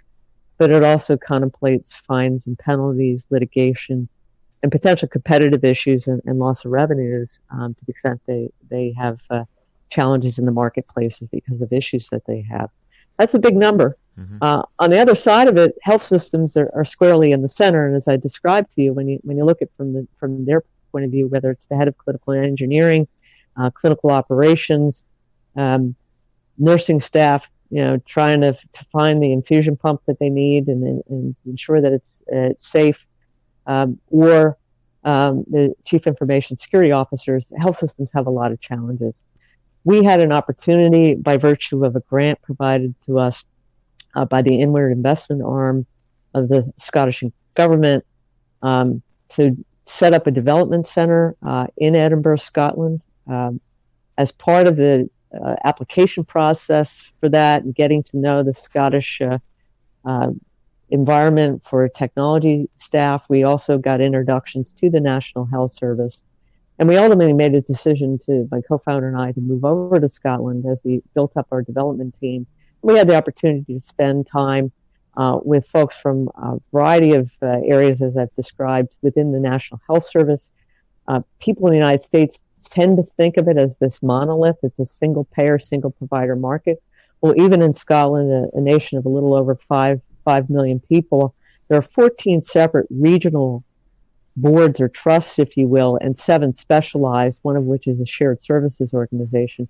But 0.56 0.70
it 0.70 0.84
also 0.84 1.16
contemplates 1.16 1.94
fines 1.94 2.46
and 2.46 2.58
penalties, 2.58 3.26
litigation, 3.30 4.08
and 4.62 4.72
potential 4.72 5.08
competitive 5.08 5.64
issues 5.64 6.06
and, 6.06 6.22
and 6.24 6.38
loss 6.38 6.64
of 6.64 6.70
revenues 6.70 7.38
um, 7.50 7.74
to 7.74 7.84
the 7.84 7.90
extent 7.90 8.20
they 8.26 8.50
they 8.70 8.94
have 8.96 9.18
uh, 9.30 9.44
challenges 9.90 10.38
in 10.38 10.46
the 10.46 10.52
marketplaces 10.52 11.28
because 11.28 11.60
of 11.60 11.72
issues 11.72 12.08
that 12.08 12.24
they 12.26 12.40
have. 12.42 12.70
That's 13.18 13.34
a 13.34 13.38
big 13.38 13.56
number. 13.56 13.96
Mm-hmm. 14.18 14.38
Uh, 14.40 14.62
on 14.78 14.90
the 14.90 14.98
other 14.98 15.14
side 15.14 15.48
of 15.48 15.56
it, 15.56 15.76
health 15.82 16.02
systems 16.02 16.56
are, 16.56 16.70
are, 16.74 16.84
squarely 16.84 17.32
in 17.32 17.42
the 17.42 17.48
center, 17.48 17.86
and 17.86 17.96
as 17.96 18.06
I 18.06 18.16
described 18.16 18.72
to 18.74 18.82
you, 18.82 18.92
when 18.92 19.08
you 19.08 19.18
when 19.22 19.36
you 19.36 19.44
look 19.44 19.60
at 19.60 19.68
from 19.76 19.92
the 19.92 20.06
from 20.18 20.44
their 20.44 20.62
point 20.92 21.04
of 21.04 21.10
view, 21.10 21.26
whether 21.26 21.50
it's 21.50 21.66
the 21.66 21.76
head 21.76 21.88
of 21.88 21.98
clinical 21.98 22.32
engineering, 22.32 23.08
uh, 23.56 23.70
clinical 23.70 24.10
operations, 24.10 25.02
um, 25.56 25.94
nursing 26.58 27.00
staff, 27.00 27.50
you 27.74 27.82
know, 27.82 27.96
trying 28.06 28.40
to, 28.40 28.52
to 28.52 28.84
find 28.92 29.20
the 29.20 29.32
infusion 29.32 29.76
pump 29.76 30.00
that 30.06 30.20
they 30.20 30.28
need 30.28 30.68
and, 30.68 31.02
and 31.08 31.34
ensure 31.44 31.80
that 31.80 31.92
it's 31.92 32.22
uh, 32.32 32.50
it's 32.52 32.68
safe, 32.68 33.04
um, 33.66 33.98
or 34.10 34.56
um, 35.02 35.44
the 35.50 35.74
chief 35.84 36.06
information 36.06 36.56
security 36.56 36.92
officers, 36.92 37.48
health 37.58 37.74
systems 37.74 38.12
have 38.14 38.28
a 38.28 38.30
lot 38.30 38.52
of 38.52 38.60
challenges. 38.60 39.24
We 39.82 40.04
had 40.04 40.20
an 40.20 40.30
opportunity 40.30 41.16
by 41.16 41.36
virtue 41.36 41.84
of 41.84 41.96
a 41.96 42.00
grant 42.00 42.40
provided 42.42 42.94
to 43.06 43.18
us 43.18 43.42
uh, 44.14 44.24
by 44.24 44.42
the 44.42 44.54
inward 44.60 44.92
investment 44.92 45.42
arm 45.42 45.84
of 46.32 46.48
the 46.48 46.72
Scottish 46.78 47.24
government 47.54 48.04
um, 48.62 49.02
to 49.30 49.56
set 49.86 50.14
up 50.14 50.28
a 50.28 50.30
development 50.30 50.86
center 50.86 51.34
uh, 51.44 51.66
in 51.76 51.96
Edinburgh, 51.96 52.36
Scotland. 52.36 53.02
Um, 53.26 53.60
as 54.16 54.30
part 54.30 54.68
of 54.68 54.76
the 54.76 55.10
uh, 55.42 55.56
application 55.64 56.24
process 56.24 57.00
for 57.20 57.28
that 57.28 57.62
and 57.62 57.74
getting 57.74 58.02
to 58.02 58.16
know 58.16 58.42
the 58.42 58.54
Scottish 58.54 59.20
uh, 59.20 59.38
uh, 60.04 60.30
environment 60.90 61.62
for 61.64 61.88
technology 61.88 62.68
staff, 62.76 63.24
we 63.28 63.44
also 63.44 63.78
got 63.78 64.00
introductions 64.00 64.72
to 64.72 64.90
the 64.90 65.00
National 65.00 65.44
Health 65.44 65.72
Service. 65.72 66.22
And 66.78 66.88
we 66.88 66.96
ultimately 66.96 67.32
made 67.32 67.54
a 67.54 67.60
decision 67.60 68.18
to, 68.26 68.48
my 68.50 68.60
co-founder 68.60 69.06
and 69.08 69.16
I, 69.16 69.32
to 69.32 69.40
move 69.40 69.64
over 69.64 70.00
to 70.00 70.08
Scotland 70.08 70.66
as 70.66 70.80
we 70.84 71.02
built 71.14 71.32
up 71.36 71.46
our 71.52 71.62
development 71.62 72.14
team 72.20 72.46
we 72.84 72.98
had 72.98 73.08
the 73.08 73.16
opportunity 73.16 73.74
to 73.74 73.80
spend 73.80 74.28
time 74.30 74.70
uh, 75.16 75.38
with 75.42 75.66
folks 75.66 75.96
from 75.96 76.28
a 76.36 76.58
variety 76.70 77.12
of 77.12 77.30
uh, 77.40 77.60
areas, 77.64 78.02
as 78.02 78.16
I've 78.16 78.34
described, 78.34 78.94
within 79.00 79.32
the 79.32 79.40
National 79.40 79.80
Health 79.86 80.04
Service. 80.04 80.50
Uh, 81.08 81.20
people 81.40 81.66
in 81.66 81.72
the 81.72 81.78
United 81.78 82.04
States 82.04 82.43
tend 82.68 82.96
to 82.96 83.02
think 83.02 83.36
of 83.36 83.48
it 83.48 83.56
as 83.56 83.76
this 83.78 84.02
monolith. 84.02 84.56
It's 84.62 84.78
a 84.78 84.86
single 84.86 85.24
payer, 85.24 85.58
single 85.58 85.90
provider 85.90 86.36
market. 86.36 86.82
Well, 87.20 87.34
even 87.36 87.62
in 87.62 87.74
Scotland, 87.74 88.30
a, 88.30 88.56
a 88.56 88.60
nation 88.60 88.98
of 88.98 89.06
a 89.06 89.08
little 89.08 89.34
over 89.34 89.54
five 89.54 90.00
five 90.24 90.48
million 90.48 90.80
people, 90.80 91.34
there 91.68 91.78
are 91.78 91.82
14 91.82 92.42
separate 92.42 92.86
regional 92.90 93.62
boards 94.36 94.80
or 94.80 94.88
trusts, 94.88 95.38
if 95.38 95.56
you 95.56 95.68
will, 95.68 95.98
and 96.00 96.18
seven 96.18 96.52
specialized, 96.52 97.38
one 97.42 97.56
of 97.56 97.64
which 97.64 97.86
is 97.86 98.00
a 98.00 98.06
shared 98.06 98.40
services 98.40 98.94
organization. 98.94 99.68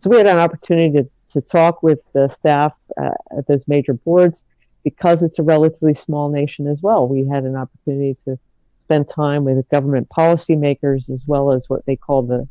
So 0.00 0.10
we 0.10 0.16
had 0.16 0.26
an 0.26 0.38
opportunity 0.38 0.92
to 0.98 1.08
to 1.34 1.40
talk 1.40 1.82
with 1.82 1.98
the 2.12 2.28
staff 2.28 2.72
uh, 2.96 3.10
at 3.36 3.46
those 3.48 3.66
major 3.66 3.92
boards 3.92 4.44
because 4.84 5.22
it's 5.22 5.40
a 5.40 5.42
relatively 5.42 5.94
small 5.94 6.30
nation 6.30 6.68
as 6.68 6.80
well. 6.80 7.08
We 7.08 7.26
had 7.26 7.44
an 7.44 7.56
opportunity 7.56 8.16
to 8.24 8.38
spend 8.84 9.08
time 9.08 9.44
with 9.44 9.68
government 9.70 10.08
policymakers 10.08 11.10
as 11.10 11.24
well 11.26 11.50
as 11.50 11.68
what 11.68 11.84
they 11.86 11.96
call 11.96 12.22
the 12.22 12.46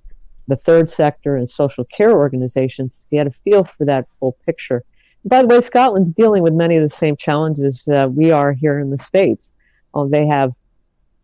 the 0.47 0.55
third 0.57 0.89
sector 0.89 1.37
and 1.37 1.49
social 1.49 1.85
care 1.85 2.11
organizations 2.11 3.05
to 3.09 3.15
get 3.15 3.27
a 3.27 3.31
feel 3.43 3.63
for 3.63 3.85
that 3.85 4.05
full 4.19 4.33
picture. 4.45 4.83
by 5.23 5.41
the 5.41 5.47
way, 5.47 5.61
Scotland's 5.61 6.11
dealing 6.11 6.43
with 6.43 6.53
many 6.53 6.75
of 6.75 6.83
the 6.83 6.93
same 6.93 7.15
challenges 7.15 7.87
uh, 7.87 8.09
we 8.13 8.29
are 8.31 8.51
here 8.51 8.77
in 8.79 8.89
the 8.89 8.97
States. 8.97 9.53
Um, 9.93 10.11
they 10.11 10.27
have 10.27 10.51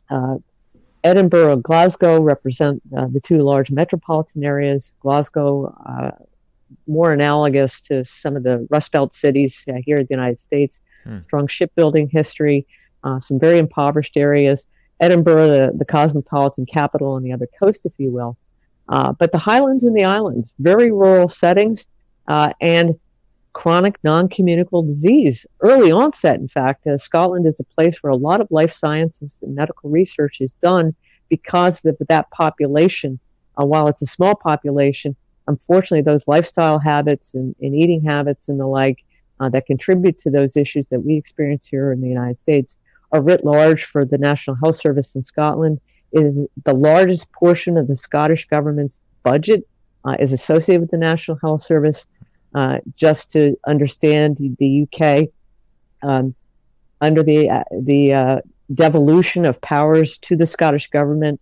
uh, 0.10 0.38
Edinburgh 1.04 1.52
and 1.52 1.64
Glasgow 1.64 2.22
represent 2.22 2.82
uh, 2.98 3.08
the 3.12 3.20
two 3.20 3.40
large 3.40 3.72
metropolitan 3.72 4.44
areas. 4.44 4.94
Glasgow 5.02 5.76
uh, 5.86 6.12
more 6.88 7.12
analogous 7.12 7.82
to 7.82 8.06
some 8.06 8.36
of 8.36 8.44
the 8.44 8.66
Rust 8.70 8.92
Belt 8.92 9.14
cities 9.14 9.66
uh, 9.70 9.74
here 9.86 9.98
in 9.98 10.04
the 10.04 10.14
United 10.14 10.40
States. 10.40 10.80
Hmm. 11.04 11.22
Strong 11.22 11.48
shipbuilding 11.48 12.10
history, 12.10 12.66
uh, 13.04 13.20
some 13.20 13.40
very 13.40 13.60
impoverished 13.60 14.18
areas. 14.18 14.68
Edinburgh, 15.00 15.48
the, 15.48 15.78
the 15.78 15.86
cosmopolitan 15.86 16.66
capital 16.66 17.12
on 17.12 17.24
the 17.24 17.32
other 17.32 17.48
coast, 17.60 17.86
if 17.86 17.94
you 17.98 18.10
will. 18.10 18.38
Uh, 18.90 19.12
but 19.14 19.32
the 19.32 19.38
highlands 19.38 19.84
and 19.84 19.96
the 19.96 20.04
islands, 20.04 20.54
very 20.60 20.92
rural 20.92 21.28
settings, 21.28 21.88
uh, 22.28 22.52
and 22.60 23.00
chronic 23.54 23.98
non-communicable 24.04 24.84
disease. 24.84 25.46
Early 25.62 25.92
onset, 25.92 26.40
in 26.40 26.48
fact, 26.48 26.86
uh, 26.88 26.98
Scotland 26.98 27.46
is 27.46 27.60
a 27.60 27.64
place 27.64 28.02
where 28.02 28.12
a 28.12 28.16
lot 28.16 28.42
of 28.42 28.48
life 28.52 28.72
sciences 28.72 29.38
and 29.42 29.56
medical 29.56 29.90
research 29.90 30.38
is 30.40 30.54
done 30.62 30.96
because 31.30 31.84
of 31.86 31.98
that 32.08 32.30
population. 32.32 33.20
Uh, 33.60 33.66
while 33.66 33.88
it's 33.88 34.02
a 34.02 34.08
small 34.08 34.36
population, 34.36 35.16
unfortunately, 35.48 36.02
those 36.02 36.28
lifestyle 36.28 36.80
habits 36.80 37.34
and, 37.34 37.56
and 37.62 37.76
eating 37.76 38.04
habits 38.04 38.50
and 38.50 38.60
the 38.60 38.66
like 38.66 39.04
uh, 39.40 39.50
that 39.50 39.66
contribute 39.66 40.18
to 40.20 40.30
those 40.30 40.56
issues 40.56 40.86
that 40.88 41.00
we 41.00 41.16
experience 41.16 41.66
here 41.66 41.92
in 41.92 42.02
the 42.02 42.08
United 42.08 42.40
States 42.40 42.78
are 43.12 43.22
writ 43.22 43.44
large 43.44 43.86
for 43.86 44.06
the 44.06 44.18
National 44.18 44.56
Health 44.56 44.76
Service 44.76 45.16
in 45.16 45.24
Scotland. 45.24 45.80
is 46.12 46.46
the 46.66 46.74
largest 46.74 47.32
portion 47.32 47.78
of 47.78 47.88
the 47.88 47.96
Scottish 47.96 48.48
government's 48.48 49.00
budget 49.24 49.68
uh, 50.06 50.16
is 50.20 50.34
associated 50.34 50.82
with 50.82 50.92
the 50.92 50.98
National 50.98 51.38
Health 51.42 51.62
Service. 51.62 52.06
Uh, 52.56 52.80
just 52.96 53.30
to 53.30 53.56
understand 53.68 54.38
the 54.58 54.88
UK, 54.88 55.30
um, 56.02 56.34
under 57.00 57.22
the 57.22 57.48
uh, 57.48 57.64
the 57.82 58.12
uh, 58.12 58.42
devolution 58.74 59.46
of 59.46 59.62
powers 59.62 60.18
to 60.18 60.36
the 60.36 60.48
Scottish 60.48 60.90
government 60.90 61.40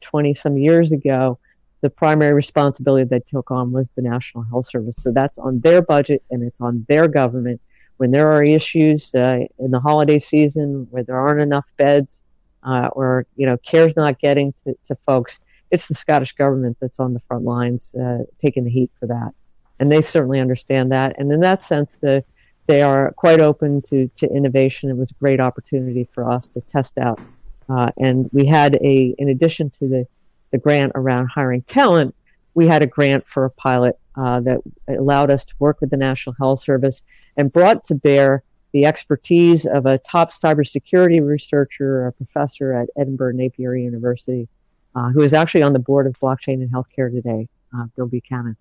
20 0.00 0.30
uh, 0.30 0.34
some 0.34 0.56
years 0.56 0.90
ago, 0.90 1.38
the 1.80 1.90
primary 1.90 2.32
responsibility 2.32 3.04
they 3.04 3.20
took 3.20 3.50
on 3.50 3.72
was 3.72 3.88
the 3.96 4.02
National 4.02 4.44
Health 4.44 4.66
Service. 4.66 4.96
So 4.96 5.12
that's 5.12 5.38
on 5.38 5.60
their 5.60 5.80
budget 5.80 6.22
and 6.30 6.42
it's 6.42 6.60
on 6.60 6.84
their 6.88 7.08
government. 7.08 7.60
When 7.96 8.10
there 8.10 8.32
are 8.32 8.42
issues 8.42 9.14
uh, 9.14 9.40
in 9.58 9.70
the 9.70 9.80
holiday 9.80 10.18
season 10.18 10.86
where 10.90 11.02
there 11.04 11.16
aren't 11.16 11.40
enough 11.40 11.66
beds 11.76 12.20
uh, 12.62 12.88
or 12.92 13.26
you 13.36 13.46
know 13.46 13.56
care's 13.58 13.94
not 13.96 14.18
getting 14.18 14.54
to, 14.64 14.74
to, 14.86 14.96
folks, 15.06 15.40
it's 15.70 15.88
the 15.88 15.94
Scottish 15.94 16.32
government 16.32 16.76
that's 16.80 17.00
on 17.00 17.14
the 17.14 17.20
front 17.20 17.44
lines 17.44 17.94
uh, 17.94 18.18
taking 18.40 18.64
the 18.64 18.70
heat 18.70 18.90
for 18.98 19.06
that, 19.06 19.32
and 19.78 19.90
they 19.90 20.02
certainly 20.02 20.40
understand 20.40 20.92
that. 20.92 21.18
And 21.18 21.32
in 21.32 21.40
that 21.40 21.62
sense, 21.62 21.96
the 22.00 22.24
they 22.66 22.82
are 22.82 23.12
quite 23.12 23.40
open 23.40 23.82
to, 23.82 24.08
to 24.16 24.26
innovation. 24.28 24.88
It 24.88 24.96
was 24.96 25.10
a 25.10 25.14
great 25.14 25.40
opportunity 25.40 26.08
for 26.14 26.30
us 26.30 26.46
to 26.48 26.60
test 26.60 26.96
out. 26.96 27.20
Uh, 27.68 27.90
and 27.98 28.30
we 28.32 28.46
had 28.46 28.76
a, 28.76 29.14
in 29.18 29.28
addition 29.30 29.70
to 29.70 29.88
the 29.88 30.06
the 30.52 30.58
grant 30.58 30.92
around 30.94 31.28
hiring 31.28 31.62
talent, 31.62 32.14
we 32.54 32.66
had 32.66 32.82
a 32.82 32.86
grant 32.86 33.26
for 33.26 33.44
a 33.44 33.50
pilot 33.50 33.98
uh, 34.16 34.40
that 34.40 34.58
allowed 34.88 35.30
us 35.30 35.44
to 35.46 35.54
work 35.58 35.80
with 35.80 35.90
the 35.90 35.96
National 35.96 36.34
Health 36.38 36.60
Service 36.60 37.02
and 37.36 37.52
brought 37.52 37.84
to 37.86 37.94
bear 37.94 38.42
the 38.72 38.84
expertise 38.86 39.66
of 39.66 39.86
a 39.86 39.98
top 39.98 40.32
cybersecurity 40.32 41.24
researcher, 41.26 42.06
a 42.06 42.12
professor 42.12 42.72
at 42.72 42.88
Edinburgh 42.98 43.34
Napier 43.34 43.76
University, 43.76 44.48
uh, 44.94 45.10
who 45.10 45.22
is 45.22 45.32
actually 45.34 45.62
on 45.62 45.72
the 45.72 45.78
board 45.78 46.06
of 46.06 46.18
blockchain 46.18 46.54
and 46.54 46.70
healthcare 46.70 47.10
today, 47.10 47.48
uh, 47.76 47.84
Bill 47.96 48.06
Buchanan. 48.06 48.56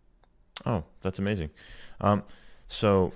Oh, 0.66 0.84
that's 1.02 1.20
amazing. 1.20 1.50
Um, 2.02 2.24
so, 2.68 3.14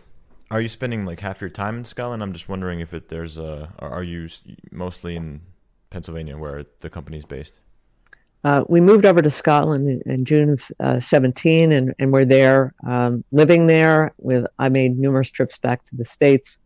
are 0.51 0.61
you 0.61 0.67
spending 0.67 1.05
like 1.05 1.19
half 1.19 1.41
your 1.41 1.49
time 1.49 1.77
in 1.77 1.85
Scotland? 1.85 2.23
I'm 2.23 2.33
just 2.33 2.49
wondering 2.49 2.79
if 2.79 2.93
it, 2.93 3.09
there's 3.09 3.37
a. 3.37 3.73
Are 3.79 4.03
you 4.03 4.29
mostly 4.71 5.15
in 5.15 5.41
Pennsylvania, 5.89 6.37
where 6.37 6.65
the 6.81 6.89
company 6.89 7.17
is 7.17 7.25
based? 7.25 7.53
Uh, 8.45 8.63
we 8.69 8.79
moved 8.79 9.05
over 9.05 9.23
to 9.23 9.31
Scotland 9.31 9.89
in, 9.89 10.13
in 10.13 10.23
June 10.23 10.51
of 10.51 10.61
uh, 10.79 10.99
17, 10.99 11.71
and, 11.71 11.95
and 11.97 12.13
we're 12.13 12.25
there, 12.25 12.75
um, 12.85 13.23
living 13.31 13.65
there. 13.65 14.13
With 14.19 14.45
I 14.59 14.69
made 14.69 14.99
numerous 14.99 15.31
trips 15.31 15.57
back 15.57 15.83
to 15.89 15.95
the 15.95 16.05
states. 16.05 16.59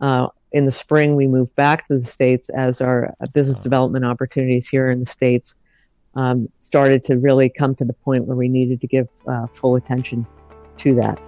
Uh, 0.00 0.28
in 0.52 0.64
the 0.64 0.70
spring, 0.70 1.16
we 1.16 1.26
moved 1.26 1.52
back 1.56 1.88
to 1.88 1.98
the 1.98 2.06
states 2.06 2.48
as 2.50 2.80
our 2.80 3.12
uh, 3.20 3.26
business 3.34 3.58
development 3.58 4.04
opportunities 4.04 4.68
here 4.68 4.92
in 4.92 5.00
the 5.00 5.10
states 5.10 5.56
um, 6.14 6.48
started 6.60 7.02
to 7.06 7.18
really 7.18 7.48
come 7.48 7.74
to 7.74 7.84
the 7.84 7.94
point 7.94 8.26
where 8.26 8.36
we 8.36 8.48
needed 8.48 8.80
to 8.80 8.86
give 8.86 9.08
uh, 9.26 9.48
full 9.60 9.74
attention 9.74 10.24
to 10.78 10.94
that. 10.94 11.20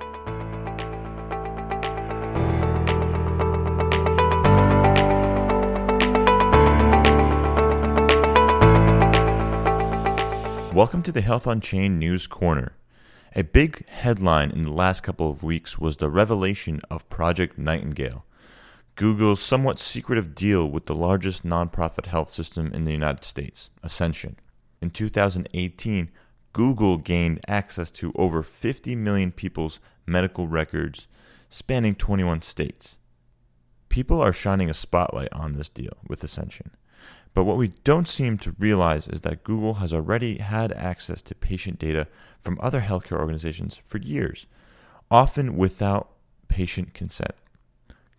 Welcome 10.77 11.03
to 11.05 11.11
the 11.11 11.22
Health 11.22 11.47
on 11.47 11.62
Chain 11.62 11.99
News 11.99 12.27
Corner. 12.27 12.77
A 13.35 13.45
big 13.45 13.89
headline 13.89 14.51
in 14.51 14.64
the 14.64 14.72
last 14.72 15.03
couple 15.03 15.31
of 15.31 15.43
weeks 15.43 15.79
was 15.79 15.97
the 15.97 16.11
revelation 16.11 16.83
of 16.91 17.09
Project 17.09 17.57
Nightingale, 17.57 18.27
Google's 18.95 19.41
somewhat 19.41 19.79
secretive 19.79 20.35
deal 20.35 20.70
with 20.70 20.85
the 20.85 20.95
largest 20.95 21.45
nonprofit 21.47 22.05
health 22.05 22.29
system 22.29 22.74
in 22.74 22.85
the 22.85 22.93
United 22.93 23.24
States, 23.24 23.70
Ascension. 23.83 24.37
In 24.83 24.91
2018, 24.91 26.11
Google 26.53 26.99
gained 26.99 27.41
access 27.49 27.91
to 27.93 28.12
over 28.14 28.43
50 28.43 28.95
million 28.97 29.33
people's 29.33 29.81
medical 30.05 30.47
records 30.47 31.09
spanning 31.49 31.95
21 31.95 32.43
states. 32.43 32.99
people 33.89 34.20
are 34.20 34.35
shining 34.35 34.68
a 34.68 34.74
spotlight 34.74 35.33
on 35.33 35.55
this 35.55 35.70
deal 35.70 35.97
with 36.07 36.22
Ascension. 36.22 36.72
But 37.37 37.45
what 37.45 37.59
we 37.59 37.68
don't 37.84 38.09
seem 38.09 38.39
to 38.39 38.57
realize 38.59 39.09
is 39.09 39.20
that 39.20 39.45
Google 39.45 39.74
has 39.74 39.93
already 39.93 40.39
had 40.39 40.72
access 40.72 41.20
to 41.20 41.34
patient 41.34 41.78
data 41.78 42.09
from 42.41 42.59
other 42.62 42.80
healthcare 42.80 43.20
organizations 43.20 43.78
for 43.87 43.99
years, 43.99 44.47
often 45.11 45.59
without 45.59 46.12
patient 46.49 46.95
consent. 46.95 47.34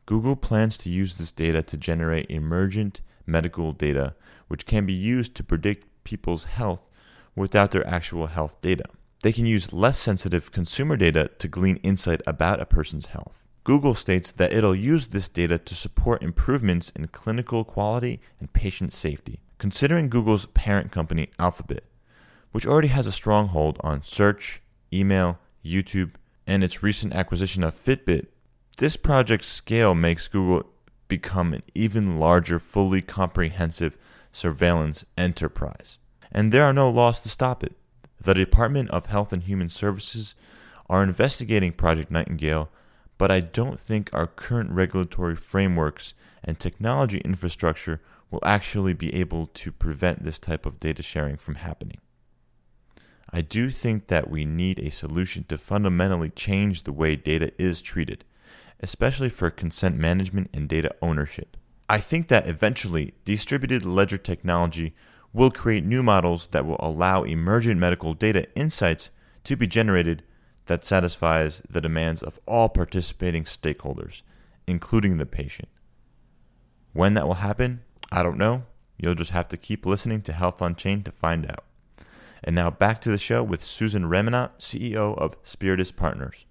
Google 0.05 0.35
plans 0.35 0.77
to 0.77 0.89
use 0.89 1.15
this 1.15 1.31
data 1.31 1.63
to 1.63 1.77
generate 1.77 2.29
emergent 2.29 3.01
medical 3.25 3.73
data, 3.73 4.13
which 4.49 4.67
can 4.67 4.85
be 4.85 4.93
used 4.93 5.33
to 5.33 5.43
predict 5.43 5.87
people's 6.03 6.43
health 6.43 6.87
without 7.35 7.71
their 7.71 7.87
actual 7.87 8.27
health 8.27 8.61
data. 8.61 8.85
They 9.23 9.33
can 9.33 9.47
use 9.47 9.73
less 9.73 9.97
sensitive 9.97 10.51
consumer 10.51 10.95
data 10.95 11.31
to 11.39 11.47
glean 11.47 11.77
insight 11.77 12.21
about 12.27 12.61
a 12.61 12.67
person's 12.67 13.07
health. 13.07 13.46
Google 13.67 13.95
states 13.95 14.31
that 14.31 14.53
it'll 14.53 14.73
use 14.73 15.07
this 15.07 15.27
data 15.27 15.57
to 15.57 15.75
support 15.75 16.23
improvements 16.23 16.89
in 16.95 17.09
clinical 17.09 17.65
quality 17.65 18.21
and 18.39 18.53
patient 18.53 18.93
safety. 18.93 19.41
Considering 19.57 20.07
Google's 20.07 20.45
parent 20.45 20.89
company, 20.89 21.31
Alphabet, 21.37 21.83
which 22.53 22.65
already 22.65 22.87
has 22.87 23.05
a 23.05 23.11
stronghold 23.11 23.77
on 23.81 24.05
search, 24.05 24.61
email, 24.93 25.37
YouTube, 25.65 26.11
and 26.47 26.63
its 26.63 26.81
recent 26.81 27.11
acquisition 27.11 27.61
of 27.61 27.75
Fitbit, 27.75 28.27
this 28.77 28.95
project's 28.95 29.49
scale 29.49 29.93
makes 29.93 30.29
Google 30.29 30.65
become 31.09 31.51
an 31.51 31.63
even 31.75 32.21
larger, 32.21 32.59
fully 32.59 33.01
comprehensive 33.01 33.97
surveillance 34.31 35.03
enterprise. 35.17 35.97
And 36.31 36.53
there 36.53 36.63
are 36.63 36.71
no 36.71 36.87
laws 36.87 37.19
to 37.19 37.27
stop 37.27 37.65
it. 37.65 37.75
The 38.21 38.33
Department 38.33 38.89
of 38.91 39.07
Health 39.07 39.33
and 39.33 39.43
Human 39.43 39.67
Services 39.67 40.35
are 40.89 41.03
investigating 41.03 41.73
Project 41.73 42.09
Nightingale, 42.09 42.69
but 43.17 43.31
I 43.31 43.39
don't 43.39 43.79
think 43.79 44.09
our 44.13 44.27
current 44.27 44.71
regulatory 44.71 45.35
frameworks 45.35 46.13
and 46.43 46.59
technology 46.59 47.19
infrastructure 47.19 48.01
will 48.29 48.43
actually 48.43 48.93
be 48.93 49.13
able 49.13 49.47
to 49.47 49.71
prevent 49.71 50.23
this 50.23 50.39
type 50.39 50.65
of 50.65 50.79
data 50.79 51.01
sharing 51.01 51.37
from 51.37 51.55
happening. 51.55 51.99
I 53.31 53.41
do 53.41 53.69
think 53.69 54.07
that 54.07 54.29
we 54.29 54.45
need 54.45 54.79
a 54.79 54.91
solution 54.91 55.43
to 55.45 55.57
fundamentally 55.57 56.29
change 56.29 56.83
the 56.83 56.93
way 56.93 57.15
data 57.15 57.51
is 57.57 57.81
treated, 57.81 58.23
especially 58.79 59.29
for 59.29 59.49
consent 59.49 59.97
management 59.97 60.49
and 60.53 60.69
data 60.69 60.95
ownership. 61.01 61.57
I 61.89 61.99
think 61.99 62.27
that 62.27 62.47
eventually 62.47 63.13
distributed 63.25 63.85
ledger 63.85 64.17
technology 64.17 64.93
will 65.33 65.51
create 65.51 65.85
new 65.85 66.03
models 66.03 66.47
that 66.47 66.65
will 66.65 66.79
allow 66.79 67.23
emergent 67.23 67.79
medical 67.79 68.13
data 68.13 68.47
insights 68.55 69.09
to 69.43 69.55
be 69.55 69.67
generated 69.67 70.23
that 70.67 70.85
satisfies 70.85 71.61
the 71.69 71.81
demands 71.81 72.21
of 72.21 72.39
all 72.45 72.69
participating 72.69 73.43
stakeholders, 73.43 74.21
including 74.67 75.17
the 75.17 75.25
patient. 75.25 75.69
When 76.93 77.13
that 77.15 77.27
will 77.27 77.35
happen, 77.35 77.81
I 78.11 78.23
don't 78.23 78.37
know. 78.37 78.63
You'll 78.97 79.15
just 79.15 79.31
have 79.31 79.47
to 79.49 79.57
keep 79.57 79.85
listening 79.85 80.21
to 80.23 80.33
Health 80.33 80.61
on 80.61 80.75
Chain 80.75 81.03
to 81.03 81.11
find 81.11 81.45
out. 81.45 81.63
And 82.43 82.55
now 82.55 82.69
back 82.69 83.01
to 83.01 83.11
the 83.11 83.17
show 83.17 83.43
with 83.43 83.63
Susan 83.63 84.05
Ramonat, 84.05 84.59
CEO 84.59 85.17
of 85.17 85.35
Spiritus 85.43 85.91
Partners. 85.91 86.45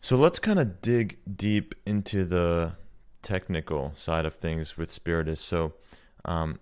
So 0.00 0.16
let's 0.16 0.38
kind 0.38 0.58
of 0.58 0.80
dig 0.80 1.18
deep 1.36 1.74
into 1.84 2.24
the 2.24 2.76
technical 3.22 3.92
side 3.96 4.24
of 4.24 4.34
things 4.34 4.76
with 4.76 4.92
Spiritus. 4.92 5.40
So, 5.40 5.74
um, 6.24 6.60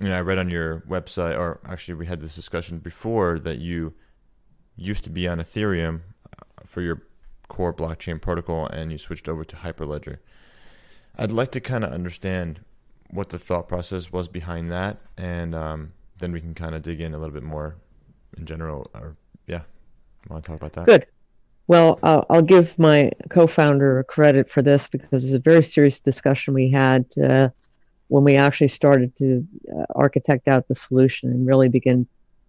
you 0.00 0.08
know, 0.08 0.16
I 0.16 0.20
read 0.20 0.38
on 0.38 0.48
your 0.48 0.80
website, 0.88 1.38
or 1.38 1.60
actually, 1.66 1.94
we 1.94 2.06
had 2.06 2.20
this 2.20 2.34
discussion 2.34 2.78
before 2.78 3.38
that 3.40 3.58
you 3.58 3.94
used 4.76 5.04
to 5.04 5.10
be 5.10 5.26
on 5.26 5.38
Ethereum 5.38 6.00
uh, 6.26 6.44
for 6.64 6.80
your 6.80 7.02
core 7.48 7.72
blockchain 7.72 8.20
protocol, 8.20 8.66
and 8.66 8.92
you 8.92 8.98
switched 8.98 9.28
over 9.28 9.44
to 9.44 9.56
Hyperledger. 9.56 10.18
I'd 11.16 11.32
like 11.32 11.52
to 11.52 11.60
kind 11.60 11.84
of 11.84 11.92
understand 11.92 12.60
what 13.10 13.30
the 13.30 13.38
thought 13.38 13.68
process 13.68 14.12
was 14.12 14.28
behind 14.28 14.70
that, 14.70 14.98
and 15.16 15.54
um, 15.54 15.92
then 16.18 16.32
we 16.32 16.40
can 16.40 16.54
kind 16.54 16.74
of 16.74 16.82
dig 16.82 17.00
in 17.00 17.14
a 17.14 17.18
little 17.18 17.32
bit 17.34 17.42
more 17.42 17.76
in 18.36 18.44
general. 18.44 18.90
Or 18.94 19.16
yeah, 19.46 19.62
want 20.28 20.44
to 20.44 20.50
talk 20.50 20.60
about 20.60 20.72
that? 20.74 20.86
Good. 20.86 21.06
Well, 21.68 21.98
uh, 22.02 22.22
I'll 22.30 22.42
give 22.42 22.78
my 22.78 23.10
co-founder 23.28 24.04
credit 24.04 24.50
for 24.50 24.62
this 24.62 24.86
because 24.86 25.24
it's 25.24 25.34
a 25.34 25.38
very 25.40 25.64
serious 25.64 25.98
discussion 25.98 26.54
we 26.54 26.70
had 26.70 27.06
uh, 27.20 27.48
when 28.08 28.22
we 28.22 28.36
actually 28.36 28.68
started 28.68 29.16
to 29.16 29.46
uh, 29.76 29.84
architect 29.96 30.46
out 30.46 30.68
the 30.68 30.76
solution 30.76 31.30
and 31.30 31.46
really 31.46 31.68
begin 31.68 32.06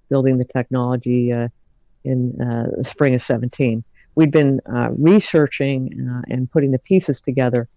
building 0.10 0.38
the 0.38 0.46
technology 0.46 1.32
uh, 1.32 1.48
in 2.08 2.42
uh, 2.42 2.68
the 2.78 2.84
spring 2.84 3.14
of 3.14 3.22
17. 3.22 3.84
We'd 4.16 4.32
been 4.32 4.60
uh, 4.66 4.90
researching 4.98 6.10
uh, 6.10 6.22
and 6.34 6.50
putting 6.50 6.72
the 6.72 6.80
pieces 6.80 7.22
together, 7.22 7.68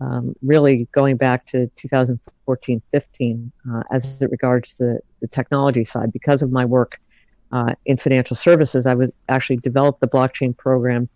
um, 0.00 0.34
really 0.42 0.88
going 0.92 1.16
back 1.16 1.46
to 1.48 1.68
2014 1.76 2.82
15 2.90 3.52
as 3.92 4.20
it 4.20 4.30
regards 4.30 4.74
the, 4.74 5.00
the 5.20 5.28
technology 5.28 5.84
side. 5.84 6.12
Because 6.12 6.42
of 6.42 6.50
my 6.50 6.64
work 6.64 7.00
in 7.84 7.96
financial 7.96 8.36
services, 8.36 8.86
I 8.86 8.94
was 8.94 9.10
actually 9.28 9.58
developed 9.58 10.00
the 10.00 10.08
blockchain 10.08 10.56
program 10.56 11.08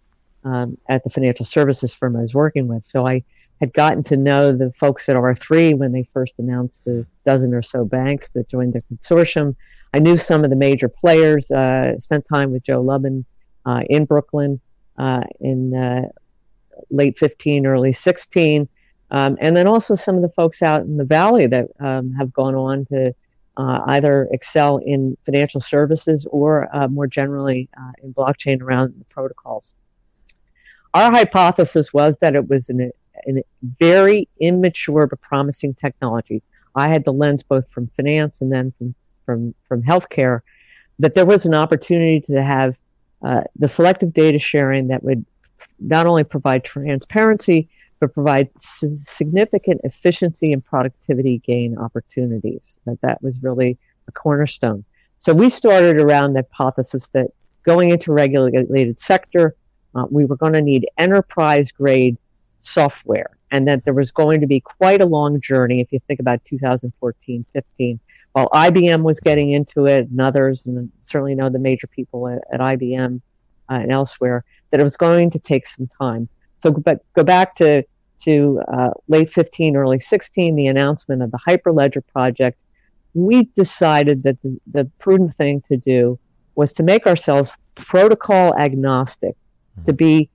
um, 0.45 0.79
at 0.89 1.05
the 1.05 1.11
financial 1.11 1.45
services 1.45 1.95
firm 1.95 2.17
I 2.17 2.21
was 2.21 2.35
working 2.35 2.69
with. 2.69 2.85
So 2.85 3.07
I 3.07 3.25
had 3.61 3.73
gotten 3.75 4.03
to 4.05 4.17
know 4.17 4.53
the 4.53 4.73
folks 4.73 5.09
at 5.09 5.17
R3 5.17 5.77
when 5.77 5.93
they 5.93 6.09
first 6.15 6.39
announced 6.39 6.83
the 6.85 7.07
dozen 7.27 7.53
or 7.53 7.63
so 7.63 7.85
banks 7.85 8.31
that 8.31 8.49
joined 8.49 8.73
their 8.73 8.83
consortium. 8.91 9.55
I 9.93 9.99
knew 9.99 10.17
some 10.17 10.45
of 10.45 10.51
the 10.51 10.57
major 10.57 10.89
players, 10.89 11.51
uh, 11.51 11.99
spent 11.99 12.27
time 12.27 12.53
with 12.53 12.63
Joe 12.65 12.81
Lubin 12.81 13.25
uh, 13.67 13.83
in 13.89 14.05
Brooklyn 14.05 14.61
uh, 14.99 15.23
in 15.41 15.75
uh, 15.75 16.09
late 16.91 17.19
15, 17.19 17.67
early 17.67 17.93
16. 17.93 18.69
Um, 19.11 19.37
and 19.41 19.57
then 19.57 19.67
also 19.67 19.97
some 19.97 20.15
of 20.15 20.23
the 20.23 20.29
folks 20.29 20.63
out 20.63 20.83
in 20.83 20.97
the 20.97 21.05
valley 21.05 21.47
that 21.49 21.67
um, 21.81 22.13
have 22.13 22.33
gone 22.33 22.55
on 22.55 22.85
to 22.87 23.13
uh, 23.57 23.81
either 23.89 24.29
excel 24.31 24.77
in 24.79 25.17
financial 25.25 25.61
services 25.61 26.27
or 26.31 26.75
uh, 26.75 26.87
more 26.87 27.09
generally 27.09 27.69
in 28.03 28.15
blockchain 28.15 28.63
around 28.63 28.95
the 28.97 29.05
protocols. 29.07 29.75
Our 30.95 31.11
hypothesis 31.11 31.93
was 31.93 32.17
that 32.21 32.37
it 32.37 32.49
was 32.49 32.69
an 32.69 32.93
a 33.29 33.43
very 33.79 34.29
immature 34.41 35.07
but 35.07 35.21
promising 35.21 35.75
technology. 35.75 36.43
I 36.75 36.89
had 36.89 37.05
the 37.05 37.13
lens 37.13 37.43
both 37.43 37.69
from 37.71 37.91
finance 37.97 38.41
and 38.41 38.53
then 38.53 38.73
from 38.79 38.95
from 39.31 39.55
from 39.69 39.83
healthcare. 39.83 40.41
That 40.99 41.15
there 41.15 41.25
was 41.25 41.47
an 41.47 41.55
opportunity 41.55 42.21
to 42.33 42.43
have 42.43 42.77
uh, 43.23 43.43
the 43.57 43.69
selective 43.69 44.13
data 44.13 44.39
sharing 44.39 44.89
that 44.89 45.03
would 45.03 45.25
not 45.79 46.07
only 46.07 46.25
provide 46.25 46.65
transparency 46.65 47.69
but 48.01 48.15
provide 48.15 48.49
significant 48.59 49.79
efficiency 49.85 50.55
and 50.55 50.65
productivity 50.65 51.39
gain 51.47 51.77
opportunities. 51.77 52.77
That 52.87 52.99
that 53.03 53.23
was 53.23 53.43
really 53.43 53.79
a 54.09 54.13
cornerstone. 54.13 54.85
So 55.19 55.35
we 55.35 55.51
started 55.51 55.99
around 55.99 56.33
the 56.33 56.41
hypothesis 56.41 57.09
that 57.13 57.29
going 57.63 57.91
into 57.91 58.11
regulated 58.11 58.99
sector, 59.01 59.55
uh, 59.95 60.07
we 60.11 60.25
were 60.25 60.37
going 60.37 60.55
to 60.55 60.63
need 60.63 60.89
enterprise 60.97 61.71
grade 61.71 62.17
software 62.61 63.37
and 63.51 63.69
that 63.69 63.85
there 63.85 63.95
was 63.95 64.11
going 64.11 64.41
to 64.41 64.47
be 64.47 64.61
quite 64.61 65.03
a 65.03 65.07
long 65.07 65.41
journey 65.41 65.81
if 65.81 65.93
you 65.93 66.01
think 66.07 66.21
about 66.21 66.43
2014 66.47 67.45
15 67.53 68.01
while 68.33 68.49
IBM 68.51 69.03
was 69.03 69.21
getting 69.21 69.53
into 69.53 69.87
it 69.87 70.09
and 70.09 70.21
others 70.21 70.67
and 70.67 70.91
certainly 71.05 71.35
know 71.35 71.49
the 71.49 71.59
major 71.59 71.87
people 71.87 72.29
at, 72.29 72.43
at 72.53 72.61
IBM 72.61 73.21
uh, 73.71 73.75
and 73.75 73.93
elsewhere 73.93 74.45
that 74.71 74.81
it 74.81 74.83
was 74.83 74.97
going 74.97 75.31
to 75.31 75.39
take 75.39 75.67
some 75.67 75.89
time 75.99 76.29
so 76.63 76.71
but 76.71 77.05
go 77.15 77.25
back 77.25 77.57
to 77.57 77.83
to 78.21 78.61
uh, 78.73 78.91
late 79.09 79.33
15 79.33 79.77
early 79.77 80.01
16 80.01 80.55
the 80.55 80.67
announcement 80.67 81.23
of 81.23 81.31
the 81.31 81.39
hyperledger 81.47 82.03
project 82.13 82.61
we 83.15 83.45
decided 83.57 84.23
that 84.23 84.41
the, 84.43 84.61
the 84.73 84.85
prudent 84.99 85.37
thing 85.37 85.63
to 85.69 85.77
do 85.77 86.19
was 86.55 86.73
to 86.75 86.83
make 86.83 87.07
ourselves 87.07 87.51
protocol 87.75 88.55
agnostic 88.57 89.35
to 89.87 89.93
be 89.93 90.31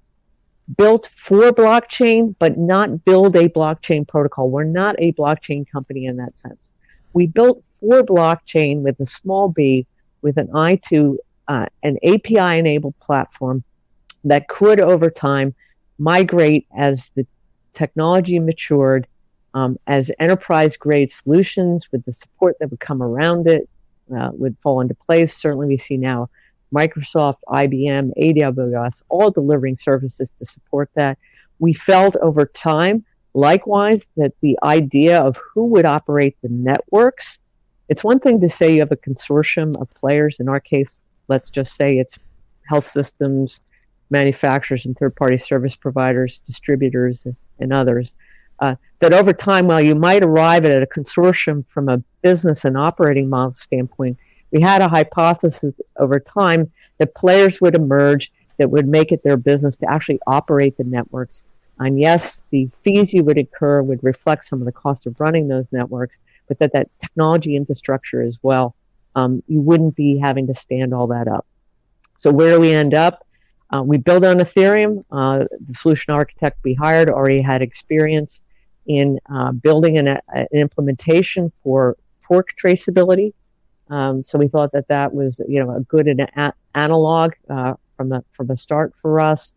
built 0.78 1.10
for 1.16 1.52
blockchain, 1.52 2.36
but 2.40 2.58
not 2.58 3.06
build 3.06 3.36
a 3.36 3.48
blockchain 3.50 4.08
protocol. 4.08 4.50
We're 4.50 4.64
not 4.64 4.96
a 5.00 5.14
blockchain 5.14 5.70
company 5.70 6.06
in 6.06 6.18
that 6.18 6.38
sense. 6.38 6.72
We 7.16 7.28
built 7.28 7.64
for 7.80 8.04
blockchain 8.04 8.82
with 8.82 9.00
a 9.00 9.06
small 9.06 9.48
b, 9.48 9.88
with 10.22 10.38
an 10.38 10.54
eye 10.54 10.76
to 10.90 11.18
uh, 11.48 11.68
an 11.82 11.98
API 12.04 12.60
enabled 12.60 13.00
platform 13.00 13.64
that 14.26 14.50
could 14.50 14.82
over 14.82 15.10
time 15.10 15.56
migrate 15.98 16.68
as 16.78 17.12
the 17.16 17.26
technology 17.74 18.38
matured, 18.40 19.08
um, 19.54 19.80
as 19.88 20.12
enterprise 20.20 20.76
grade 20.76 21.10
solutions 21.10 21.88
with 21.90 22.04
the 22.04 22.12
support 22.12 22.58
that 22.60 22.70
would 22.70 22.82
come 22.82 23.02
around 23.02 23.48
it 23.48 23.70
uh, 24.14 24.32
would 24.34 24.58
fall 24.62 24.82
into 24.82 24.94
place. 24.94 25.38
Certainly, 25.38 25.68
we 25.68 25.78
see 25.78 25.96
now 25.96 26.30
Microsoft, 26.74 27.38
IBM, 27.48 28.12
AWS, 28.22 29.04
all 29.08 29.32
delivering 29.32 29.78
services 29.78 30.34
to 30.38 30.46
support 30.46 30.90
that. 30.96 31.18
We 31.60 31.74
felt 31.74 32.18
over 32.18 32.46
time, 32.46 33.06
likewise, 33.36 34.04
that 34.18 34.34
the 34.42 34.58
idea 34.64 35.20
of 35.22 35.38
who 35.54 35.66
would 35.66 35.86
operate 35.86 36.38
the 36.42 36.50
networks, 36.50 37.40
it's 37.90 38.04
one 38.04 38.20
thing 38.20 38.42
to 38.42 38.50
say 38.50 38.74
you 38.74 38.80
have 38.80 38.92
a 38.92 38.98
consortium 38.98 39.80
of 39.80 39.94
players. 39.94 40.38
In 40.40 40.50
our 40.50 40.60
case, 40.60 41.00
let's 41.28 41.50
just 41.50 41.76
say 41.76 42.00
it's 42.00 42.18
health 42.68 42.88
systems, 42.88 43.62
manufacturers, 44.10 44.86
and 44.86 44.98
third 44.98 45.16
party 45.16 45.38
service 45.38 45.76
providers, 45.76 46.42
distributors, 46.48 47.28
and 47.60 47.74
others. 47.74 48.14
uh, 48.60 48.76
that 49.00 49.14
over 49.14 49.34
time, 49.34 49.68
while 49.68 49.82
you 49.82 49.96
might 49.96 50.24
arrive 50.24 50.64
at 50.66 50.82
a 50.82 50.88
consortium 50.88 51.66
from 51.68 51.90
a 51.90 52.02
business 52.22 52.64
and 52.64 52.78
operating 52.78 53.30
model 53.30 53.52
standpoint, 53.52 54.18
we 54.52 54.62
had 54.62 54.82
a 54.82 54.88
hypothesis 54.88 55.74
over 55.98 56.20
time 56.20 56.72
that 56.98 57.14
players 57.16 57.60
would 57.60 57.76
emerge 57.76 58.32
that 58.58 58.72
would 58.72 58.88
make 58.88 59.12
it 59.12 59.22
their 59.24 59.36
business 59.36 59.76
to 59.76 59.92
actually 59.92 60.20
operate 60.26 60.78
the 60.78 60.84
networks. 60.86 61.44
And 61.80 62.00
yes, 62.00 62.42
the 62.52 62.70
fees 62.84 63.14
you 63.14 63.24
would 63.24 63.38
incur 63.38 63.82
would 63.82 64.04
reflect 64.04 64.46
some 64.46 64.62
of 64.62 64.66
the 64.66 64.72
cost 64.72 65.06
of 65.06 65.20
running 65.20 65.48
those 65.48 65.72
networks, 65.72 66.18
but 66.48 66.60
that 66.60 66.72
that 66.74 66.90
technology 67.02 67.56
infrastructure 67.56 68.22
as 68.22 68.38
well, 68.42 68.76
um, 69.16 69.44
you 69.48 69.62
wouldn't 69.62 69.96
be 69.96 70.18
having 70.18 70.48
to 70.48 70.54
stand 70.54 70.94
all 70.94 71.08
that 71.08 71.28
up. 71.28 71.46
So 72.18 72.32
where 72.32 72.56
do 72.56 72.62
we 72.62 72.72
end 72.72 72.94
up? 72.94 73.26
Uh, 73.74 73.82
we 73.82 73.98
build 73.98 74.24
on 74.24 74.38
Ethereum. 74.38 75.04
Uh, 75.12 75.46
the 75.68 75.74
solution 75.74 76.14
architect 76.14 76.60
we 76.64 76.74
hired 76.74 77.10
already 77.10 77.42
had 77.42 77.62
experience 77.62 78.42
in 78.86 79.20
uh, 79.34 79.52
building 79.52 79.98
an, 79.98 80.08
an, 80.08 80.48
implementation 80.54 81.52
for 81.64 81.98
fork 82.28 82.50
traceability. 82.64 83.34
Um, 83.90 84.24
so 84.24 84.38
we 84.38 84.48
thought 84.48 84.72
that 84.74 84.88
that 84.88 85.14
was, 85.14 85.42
you 85.48 85.64
know, 85.64 85.76
a 85.76 85.82
good 85.82 86.08
an 86.08 86.22
a- 86.22 86.54
analog 86.76 87.34
uh, 87.50 87.74
from 87.98 88.10
the 88.10 88.24
from 88.34 88.48
the 88.48 88.58
start 88.58 88.94
for 89.02 89.20
us. 89.20 89.54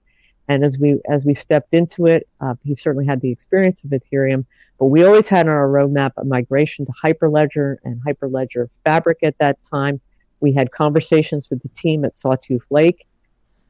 And 0.48 0.64
as 0.64 0.78
we 0.78 1.00
as 1.08 1.24
we 1.24 1.34
stepped 1.34 1.74
into 1.74 2.06
it, 2.06 2.26
uh, 2.40 2.54
he 2.64 2.74
certainly 2.74 3.06
had 3.06 3.20
the 3.20 3.30
experience 3.30 3.84
of 3.84 3.90
Ethereum, 3.90 4.46
but 4.78 4.86
we 4.86 5.04
always 5.04 5.28
had 5.28 5.46
on 5.46 5.52
our 5.52 5.68
roadmap 5.68 6.12
a 6.16 6.24
migration 6.24 6.86
to 6.86 6.92
Hyperledger 6.92 7.76
and 7.84 8.00
Hyperledger 8.02 8.68
Fabric 8.84 9.18
at 9.22 9.36
that 9.38 9.58
time. 9.70 10.00
We 10.40 10.52
had 10.52 10.70
conversations 10.70 11.50
with 11.50 11.62
the 11.62 11.68
team 11.70 12.04
at 12.04 12.16
Sawtooth 12.16 12.64
Lake. 12.70 13.06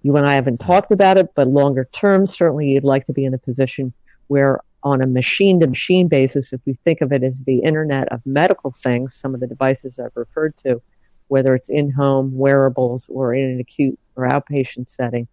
You 0.02 0.16
and 0.16 0.26
I 0.26 0.34
haven't 0.34 0.58
talked 0.58 0.92
about 0.92 1.18
it, 1.18 1.34
but 1.34 1.48
longer 1.48 1.88
term, 1.92 2.26
certainly 2.26 2.68
you'd 2.68 2.84
like 2.84 3.06
to 3.06 3.12
be 3.12 3.24
in 3.24 3.34
a 3.34 3.38
position 3.38 3.92
where 4.28 4.60
on 4.84 5.02
a 5.02 5.06
machine 5.06 5.58
to 5.60 5.66
machine 5.66 6.06
basis, 6.06 6.52
if 6.52 6.60
we 6.64 6.74
think 6.84 7.00
of 7.00 7.12
it 7.12 7.24
as 7.24 7.42
the 7.42 7.58
internet 7.58 8.06
of 8.12 8.24
medical 8.24 8.70
things, 8.70 9.14
some 9.14 9.34
of 9.34 9.40
the 9.40 9.46
devices 9.46 9.98
I've 9.98 10.14
referred 10.14 10.56
to, 10.58 10.80
whether 11.26 11.54
it's 11.54 11.68
in 11.68 11.90
home, 11.90 12.36
wearables, 12.36 13.06
or 13.08 13.34
in 13.34 13.44
an 13.44 13.60
acute 13.60 13.98
or 14.14 14.28
outpatient 14.28 14.88
setting, 14.88 15.26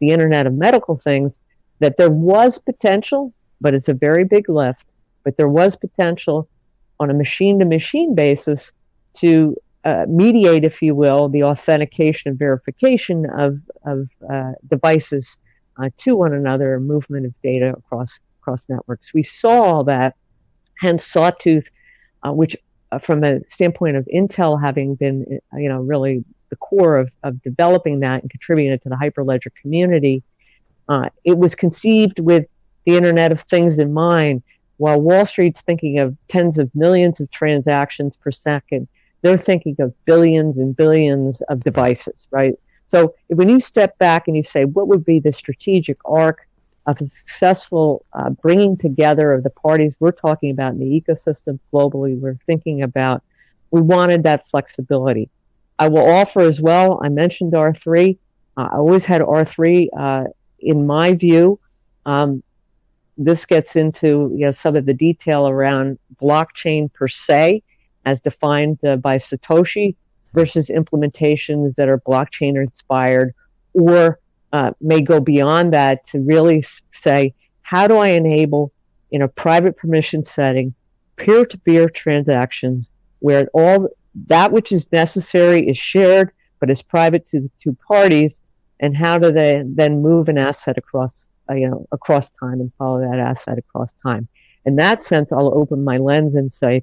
the 0.00 0.10
Internet 0.10 0.46
of 0.46 0.54
Medical 0.54 0.96
Things, 0.96 1.38
that 1.78 1.96
there 1.96 2.10
was 2.10 2.58
potential, 2.58 3.32
but 3.60 3.74
it's 3.74 3.88
a 3.88 3.94
very 3.94 4.24
big 4.24 4.48
lift, 4.48 4.84
but 5.24 5.36
there 5.36 5.48
was 5.48 5.76
potential 5.76 6.48
on 7.00 7.10
a 7.10 7.14
machine 7.14 7.58
to 7.58 7.64
machine 7.64 8.14
basis 8.14 8.72
to 9.14 9.56
uh, 9.84 10.04
mediate, 10.08 10.64
if 10.64 10.82
you 10.82 10.94
will, 10.94 11.28
the 11.28 11.42
authentication 11.42 12.30
and 12.30 12.38
verification 12.38 13.26
of, 13.38 13.58
of 13.84 14.08
uh, 14.28 14.52
devices 14.68 15.38
uh, 15.80 15.90
to 15.98 16.16
one 16.16 16.32
another 16.32 16.74
and 16.74 16.86
movement 16.86 17.26
of 17.26 17.32
data 17.42 17.74
across 17.76 18.18
across 18.40 18.68
networks. 18.68 19.12
We 19.12 19.22
saw 19.22 19.82
that, 19.84 20.14
hence 20.78 21.04
Sawtooth, 21.04 21.68
uh, 22.24 22.32
which 22.32 22.56
uh, 22.92 22.98
from 22.98 23.24
a 23.24 23.40
standpoint 23.48 23.96
of 23.96 24.08
Intel 24.14 24.60
having 24.60 24.94
been, 24.94 25.40
uh, 25.52 25.56
you 25.56 25.68
know, 25.68 25.80
really 25.80 26.24
the 26.50 26.56
core 26.56 26.96
of, 26.96 27.10
of 27.22 27.42
developing 27.42 28.00
that 28.00 28.22
and 28.22 28.30
contributing 28.30 28.72
it 28.72 28.82
to 28.82 28.88
the 28.88 28.96
Hyperledger 28.96 29.50
community, 29.60 30.22
uh, 30.88 31.08
it 31.24 31.36
was 31.36 31.54
conceived 31.54 32.20
with 32.20 32.46
the 32.84 32.96
Internet 32.96 33.32
of 33.32 33.40
Things 33.42 33.78
in 33.78 33.92
mind. 33.92 34.42
While 34.78 35.00
Wall 35.00 35.24
Street's 35.24 35.62
thinking 35.62 35.98
of 35.98 36.16
tens 36.28 36.58
of 36.58 36.74
millions 36.74 37.20
of 37.20 37.30
transactions 37.30 38.16
per 38.16 38.30
second, 38.30 38.88
they're 39.22 39.38
thinking 39.38 39.76
of 39.80 39.92
billions 40.04 40.58
and 40.58 40.76
billions 40.76 41.40
of 41.42 41.64
devices, 41.64 42.28
right? 42.30 42.54
So 42.86 43.14
when 43.28 43.48
you 43.48 43.58
step 43.58 43.98
back 43.98 44.28
and 44.28 44.36
you 44.36 44.42
say, 44.42 44.64
what 44.64 44.86
would 44.88 45.04
be 45.04 45.18
the 45.18 45.32
strategic 45.32 45.98
arc 46.04 46.46
of 46.86 47.00
a 47.00 47.08
successful 47.08 48.04
uh, 48.12 48.30
bringing 48.30 48.76
together 48.76 49.32
of 49.32 49.42
the 49.42 49.50
parties 49.50 49.96
we're 49.98 50.12
talking 50.12 50.50
about 50.50 50.72
in 50.74 50.78
the 50.78 51.00
ecosystem 51.00 51.58
globally, 51.72 52.16
we're 52.18 52.38
thinking 52.46 52.82
about, 52.82 53.22
we 53.72 53.80
wanted 53.80 54.22
that 54.22 54.48
flexibility. 54.48 55.28
I 55.78 55.88
will 55.88 56.08
offer 56.08 56.40
as 56.40 56.60
well, 56.60 57.00
I 57.02 57.08
mentioned 57.08 57.52
R3. 57.52 58.16
Uh, 58.56 58.68
I 58.72 58.76
always 58.76 59.04
had 59.04 59.20
R3 59.20 59.88
uh, 59.98 60.24
in 60.58 60.86
my 60.86 61.14
view. 61.14 61.58
Um, 62.06 62.42
this 63.18 63.44
gets 63.44 63.76
into 63.76 64.30
you 64.34 64.46
know, 64.46 64.52
some 64.52 64.76
of 64.76 64.86
the 64.86 64.94
detail 64.94 65.48
around 65.48 65.98
blockchain 66.20 66.92
per 66.92 67.08
se, 67.08 67.62
as 68.04 68.20
defined 68.20 68.82
uh, 68.84 68.96
by 68.96 69.18
Satoshi, 69.18 69.96
versus 70.34 70.68
implementations 70.68 71.74
that 71.76 71.88
are 71.88 71.98
blockchain 72.00 72.60
inspired 72.60 73.34
or 73.72 74.18
uh, 74.52 74.70
may 74.80 75.00
go 75.00 75.20
beyond 75.20 75.72
that 75.72 76.06
to 76.06 76.20
really 76.20 76.64
say, 76.92 77.34
how 77.62 77.88
do 77.88 77.96
I 77.96 78.08
enable 78.08 78.72
in 79.10 79.22
a 79.22 79.28
private 79.28 79.76
permission 79.76 80.24
setting 80.24 80.74
peer 81.16 81.44
to 81.46 81.58
peer 81.58 81.88
transactions 81.88 82.90
where 83.20 83.48
all 83.52 83.88
that 84.26 84.52
which 84.52 84.72
is 84.72 84.90
necessary 84.92 85.68
is 85.68 85.76
shared 85.78 86.32
but 86.60 86.70
is 86.70 86.82
private 86.82 87.26
to 87.26 87.40
the 87.40 87.50
two 87.62 87.76
parties. 87.86 88.40
And 88.80 88.96
how 88.96 89.18
do 89.18 89.32
they 89.32 89.62
then 89.64 90.02
move 90.02 90.28
an 90.28 90.38
asset 90.38 90.78
across 90.78 91.26
uh, 91.48 91.54
you 91.54 91.68
know 91.68 91.86
across 91.92 92.30
time 92.30 92.60
and 92.60 92.72
follow 92.78 93.00
that 93.00 93.18
asset 93.18 93.58
across 93.58 93.94
time? 94.02 94.28
In 94.64 94.76
that 94.76 95.04
sense 95.04 95.32
i'll 95.32 95.56
open 95.56 95.84
my 95.84 95.98
lens 95.98 96.34
and 96.34 96.52
say 96.52 96.82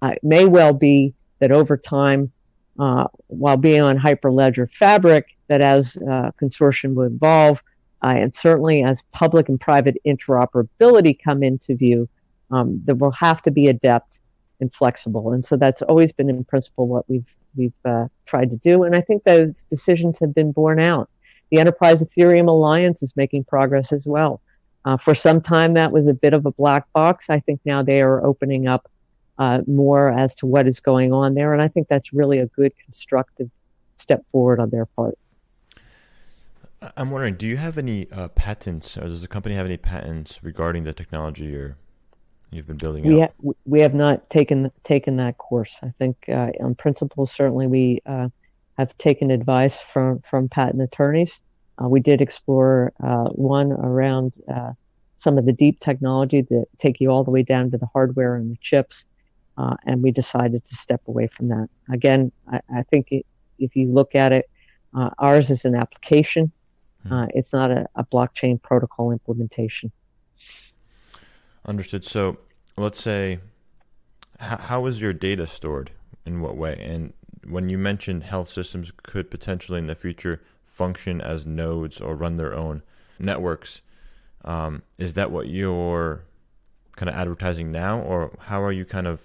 uh, 0.00 0.12
it 0.14 0.22
may 0.22 0.44
well 0.44 0.72
be 0.72 1.12
that 1.40 1.50
over 1.50 1.76
time 1.76 2.30
uh, 2.78 3.08
while 3.26 3.56
being 3.56 3.80
on 3.80 3.98
hyperledger 3.98 4.70
fabric 4.72 5.26
that 5.48 5.60
as 5.60 5.96
uh, 5.96 6.30
consortium 6.40 6.94
will 6.94 7.06
evolve 7.06 7.60
uh, 8.04 8.08
and 8.08 8.32
certainly 8.32 8.84
as 8.84 9.02
public 9.10 9.48
and 9.48 9.60
private 9.60 9.96
interoperability 10.06 11.18
come 11.22 11.42
into 11.42 11.74
view 11.74 12.08
um, 12.52 12.80
there 12.84 12.94
will 12.94 13.10
have 13.10 13.42
to 13.42 13.50
be 13.50 13.66
adept 13.66 14.20
and 14.60 14.74
flexible. 14.74 15.32
And 15.32 15.44
so 15.44 15.56
that's 15.56 15.82
always 15.82 16.12
been 16.12 16.28
in 16.28 16.44
principle 16.44 16.88
what 16.88 17.08
we've 17.08 17.26
we've 17.56 17.72
uh, 17.84 18.06
tried 18.26 18.50
to 18.50 18.56
do. 18.56 18.84
And 18.84 18.94
I 18.94 19.00
think 19.00 19.24
those 19.24 19.64
decisions 19.70 20.18
have 20.20 20.34
been 20.34 20.52
borne 20.52 20.80
out. 20.80 21.08
The 21.50 21.58
Enterprise 21.58 22.02
Ethereum 22.02 22.48
Alliance 22.48 23.02
is 23.02 23.16
making 23.16 23.44
progress 23.44 23.92
as 23.92 24.06
well. 24.06 24.40
Uh, 24.84 24.96
for 24.96 25.14
some 25.14 25.40
time, 25.40 25.74
that 25.74 25.92
was 25.92 26.06
a 26.08 26.14
bit 26.14 26.34
of 26.34 26.46
a 26.46 26.52
black 26.52 26.90
box. 26.92 27.30
I 27.30 27.40
think 27.40 27.60
now 27.64 27.82
they 27.82 28.00
are 28.00 28.24
opening 28.24 28.68
up 28.68 28.90
uh, 29.38 29.60
more 29.66 30.10
as 30.10 30.34
to 30.36 30.46
what 30.46 30.66
is 30.66 30.80
going 30.80 31.12
on 31.12 31.34
there, 31.34 31.52
and 31.52 31.62
I 31.62 31.68
think 31.68 31.88
that's 31.88 32.12
really 32.12 32.38
a 32.38 32.46
good 32.46 32.72
constructive 32.84 33.50
step 33.96 34.24
forward 34.30 34.60
on 34.60 34.70
their 34.70 34.86
part. 34.86 35.18
I'm 36.96 37.10
wondering, 37.10 37.34
do 37.34 37.46
you 37.46 37.56
have 37.56 37.76
any 37.76 38.10
uh, 38.10 38.28
patents, 38.28 38.96
or 38.96 39.02
does 39.02 39.22
the 39.22 39.28
company 39.28 39.54
have 39.56 39.66
any 39.66 39.76
patents 39.76 40.38
regarding 40.42 40.84
the 40.84 40.92
technology 40.92 41.54
or 41.56 41.76
you've 42.50 42.66
been 42.66 42.76
building 42.76 43.04
we 43.04 43.20
ha- 43.20 43.52
we 43.64 43.80
have 43.80 43.94
not 43.94 44.28
taken 44.30 44.70
taken 44.84 45.16
that 45.16 45.38
course. 45.38 45.76
I 45.82 45.92
think 45.98 46.16
uh, 46.28 46.50
on 46.60 46.74
principle, 46.74 47.26
certainly 47.26 47.66
we 47.66 48.00
uh, 48.06 48.28
have 48.78 48.96
taken 48.98 49.30
advice 49.30 49.80
from 49.80 50.20
from 50.20 50.48
patent 50.48 50.82
attorneys. 50.82 51.40
Uh, 51.82 51.88
we 51.88 52.00
did 52.00 52.20
explore 52.20 52.92
uh, 53.02 53.28
one 53.28 53.72
around 53.72 54.34
uh, 54.52 54.72
some 55.16 55.38
of 55.38 55.46
the 55.46 55.52
deep 55.52 55.78
technology 55.80 56.42
that 56.42 56.66
take 56.78 57.00
you 57.00 57.10
all 57.10 57.24
the 57.24 57.30
way 57.30 57.42
down 57.42 57.70
to 57.70 57.78
the 57.78 57.86
hardware 57.86 58.36
and 58.36 58.50
the 58.50 58.56
chips, 58.60 59.04
uh, 59.58 59.76
and 59.86 60.02
we 60.02 60.10
decided 60.10 60.64
to 60.64 60.74
step 60.74 61.02
away 61.06 61.26
from 61.26 61.48
that. 61.48 61.68
Again, 61.92 62.32
I, 62.50 62.60
I 62.74 62.82
think 62.84 63.12
it, 63.12 63.26
if 63.58 63.76
you 63.76 63.88
look 63.88 64.14
at 64.14 64.32
it, 64.32 64.48
ours 65.18 65.50
is 65.50 65.64
an 65.64 65.74
application. 65.74 66.52
Hmm. 67.06 67.26
it's 67.30 67.52
not 67.52 67.70
a, 67.70 67.86
a 67.94 68.04
blockchain 68.04 68.60
protocol 68.60 69.12
implementation. 69.12 69.92
Understood. 71.68 72.04
So 72.04 72.38
let's 72.78 72.98
say, 73.00 73.40
how, 74.40 74.56
how 74.56 74.86
is 74.86 75.02
your 75.02 75.12
data 75.12 75.46
stored? 75.46 75.90
In 76.24 76.40
what 76.40 76.56
way? 76.56 76.82
And 76.82 77.12
when 77.46 77.68
you 77.68 77.76
mentioned 77.76 78.24
health 78.24 78.48
systems 78.48 78.90
could 79.02 79.30
potentially 79.30 79.78
in 79.78 79.86
the 79.86 79.94
future 79.94 80.42
function 80.66 81.20
as 81.20 81.44
nodes 81.44 82.00
or 82.00 82.16
run 82.16 82.38
their 82.38 82.54
own 82.54 82.82
networks, 83.18 83.82
um, 84.44 84.82
is 84.96 85.12
that 85.14 85.30
what 85.30 85.48
you're 85.48 86.22
kind 86.96 87.10
of 87.10 87.16
advertising 87.16 87.70
now, 87.70 88.00
or 88.00 88.36
how 88.46 88.62
are 88.62 88.72
you 88.72 88.84
kind 88.84 89.06
of 89.06 89.20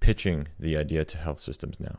pitching 0.00 0.48
the 0.58 0.76
idea 0.76 1.04
to 1.04 1.18
health 1.18 1.40
systems 1.40 1.78
now? 1.78 1.98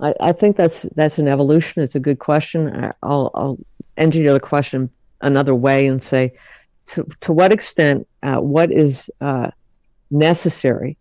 I, 0.00 0.14
I 0.20 0.32
think 0.32 0.56
that's 0.56 0.86
that's 0.94 1.18
an 1.18 1.28
evolution. 1.28 1.82
It's 1.82 1.94
a 1.94 2.00
good 2.00 2.18
question. 2.18 2.92
I'll, 3.02 3.30
I'll 3.34 3.58
engineer 3.96 4.34
the 4.34 4.40
question 4.40 4.90
another 5.22 5.54
way 5.54 5.86
and 5.86 6.02
say, 6.02 6.34
to, 6.92 7.06
to 7.20 7.32
what 7.32 7.52
extent, 7.52 8.06
uh, 8.22 8.36
what 8.36 8.70
is 8.70 9.10
uh, 9.20 9.50
necessary 10.10 10.96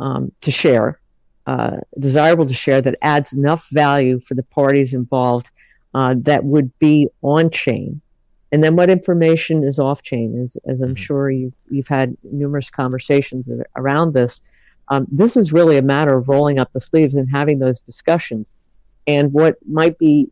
um, 0.00 0.32
to 0.40 0.50
share, 0.50 0.98
uh, 1.46 1.78
desirable 1.98 2.46
to 2.46 2.54
share, 2.54 2.80
that 2.82 2.96
adds 3.02 3.32
enough 3.32 3.66
value 3.70 4.20
for 4.20 4.34
the 4.34 4.42
parties 4.42 4.94
involved 4.94 5.50
uh, 5.94 6.14
that 6.18 6.44
would 6.44 6.76
be 6.78 7.08
on 7.22 7.50
chain, 7.50 8.00
and 8.54 8.62
then 8.62 8.76
what 8.76 8.88
information 8.88 9.64
is 9.64 9.80
off 9.80 10.02
chain, 10.02 10.40
as, 10.42 10.56
as 10.64 10.80
I'm 10.80 10.90
mm-hmm. 10.90 11.02
sure 11.02 11.28
you, 11.28 11.52
you've 11.70 11.88
had 11.88 12.16
numerous 12.22 12.70
conversations 12.70 13.48
around 13.74 14.14
this. 14.14 14.42
Um, 14.88 15.08
this 15.10 15.36
is 15.36 15.52
really 15.52 15.76
a 15.76 15.82
matter 15.82 16.16
of 16.16 16.28
rolling 16.28 16.60
up 16.60 16.72
the 16.72 16.80
sleeves 16.80 17.16
and 17.16 17.28
having 17.28 17.58
those 17.58 17.80
discussions. 17.80 18.52
And 19.08 19.32
what 19.32 19.56
might 19.66 19.98
be 19.98 20.30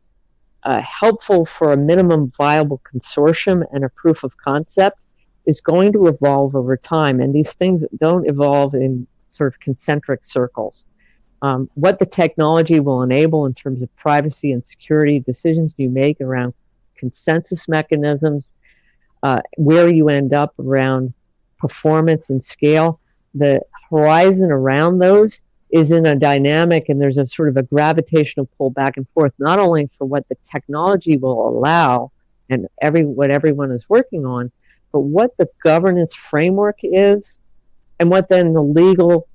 uh, 0.65 0.81
helpful 0.83 1.45
for 1.45 1.73
a 1.73 1.77
minimum 1.77 2.33
viable 2.37 2.81
consortium 2.93 3.65
and 3.73 3.85
a 3.85 3.89
proof 3.89 4.25
of 4.25 4.37
concept 4.37 5.05
is 5.47 5.61
going 5.61 5.93
to 5.93 6.07
evolve 6.07 6.55
over 6.55 6.77
time, 6.77 7.21
and 7.21 7.35
these 7.35 7.53
things 7.53 7.85
don't 7.99 8.29
evolve 8.29 8.75
in 8.75 9.07
sort 9.33 9.53
of 9.53 9.59
concentric 9.61 10.25
circles. 10.25 10.85
Um, 11.41 11.69
what 11.75 11.99
the 11.99 12.07
technology 12.07 12.79
will 12.79 13.03
enable 13.03 13.47
in 13.47 13.55
terms 13.55 13.83
of 13.83 13.95
privacy 13.97 14.53
and 14.53 14.65
security 14.65 15.19
decisions 15.19 15.73
you 15.77 15.91
make 15.91 16.21
around 16.21 16.55
consensus 16.97 17.69
mechanisms, 17.69 18.53
uh, 19.25 19.43
where 19.57 19.89
you 19.89 20.09
end 20.09 20.33
up 20.33 20.55
around 20.61 21.13
performance 21.59 22.31
and 22.31 22.45
scale, 22.45 23.01
the 23.35 23.61
horizon 23.91 24.53
around 24.53 24.99
those 24.99 25.41
is 25.73 25.91
in 25.91 26.05
a 26.05 26.15
dynamic 26.15 26.89
and 26.89 27.01
there's 27.01 27.19
a 27.19 27.27
sort 27.27 27.49
of 27.49 27.57
a 27.57 27.63
gravitational 27.63 28.49
pull 28.59 28.71
back 28.71 28.97
and 28.99 29.09
forth, 29.15 29.33
not 29.39 29.59
only 29.59 29.89
for 29.97 30.05
what 30.05 30.29
the 30.29 30.37
technology 30.51 31.17
will 31.17 31.49
allow 31.49 32.13
and 32.51 32.69
every 32.83 33.05
what 33.05 33.31
everyone 33.31 33.73
is 33.73 33.89
working 33.89 34.27
on, 34.27 34.53
but 34.93 35.01
what 35.01 35.35
the 35.39 35.49
governance 35.65 36.15
framework 36.15 36.79
is 36.83 37.39
and 37.99 38.11
what 38.11 38.29
then 38.29 38.53
the 38.53 38.63
legal 38.63 39.27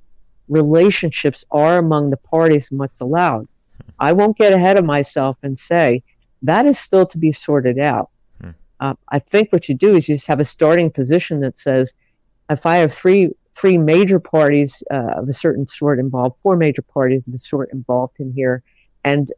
relationships 0.47 1.43
are 1.49 1.79
among 1.79 2.11
the 2.11 2.17
parties 2.17 2.67
and 2.69 2.79
what's 2.79 2.99
allowed. 2.99 3.47
I 3.99 4.13
won't 4.13 4.37
get 4.37 4.53
ahead 4.53 4.77
of 4.77 4.85
myself 4.85 5.37
and 5.41 5.59
say 5.59 6.03
that 6.43 6.67
is 6.67 6.77
still 6.77 7.07
to 7.07 7.17
be 7.17 7.31
sorted 7.31 7.79
out. 7.79 8.11
Hmm. 8.39 8.51
Uh, 8.79 8.93
I 9.09 9.17
think 9.17 9.51
what 9.51 9.67
you 9.67 9.73
do 9.73 9.95
is 9.95 10.07
you 10.07 10.15
just 10.15 10.27
have 10.27 10.39
a 10.39 10.45
starting 10.45 10.91
position 10.91 11.39
that 11.39 11.57
says 11.57 11.93
if 12.49 12.65
I 12.65 12.77
have 12.77 12.93
three 12.93 13.31
three 13.57 13.77
major 13.77 14.19
parties 14.19 14.83
uh, 14.91 15.13
of 15.17 15.27
a 15.27 15.33
certain 15.33 15.65
sort 15.65 15.99
involved, 15.99 16.35
four 16.43 16.55
major 16.55 16.81
parties 16.81 17.27
of 17.27 17.33
a 17.33 17.37
sort 17.37 17.71
involved 17.73 18.15
in 18.19 18.31
here, 18.31 18.61
and 19.03 19.33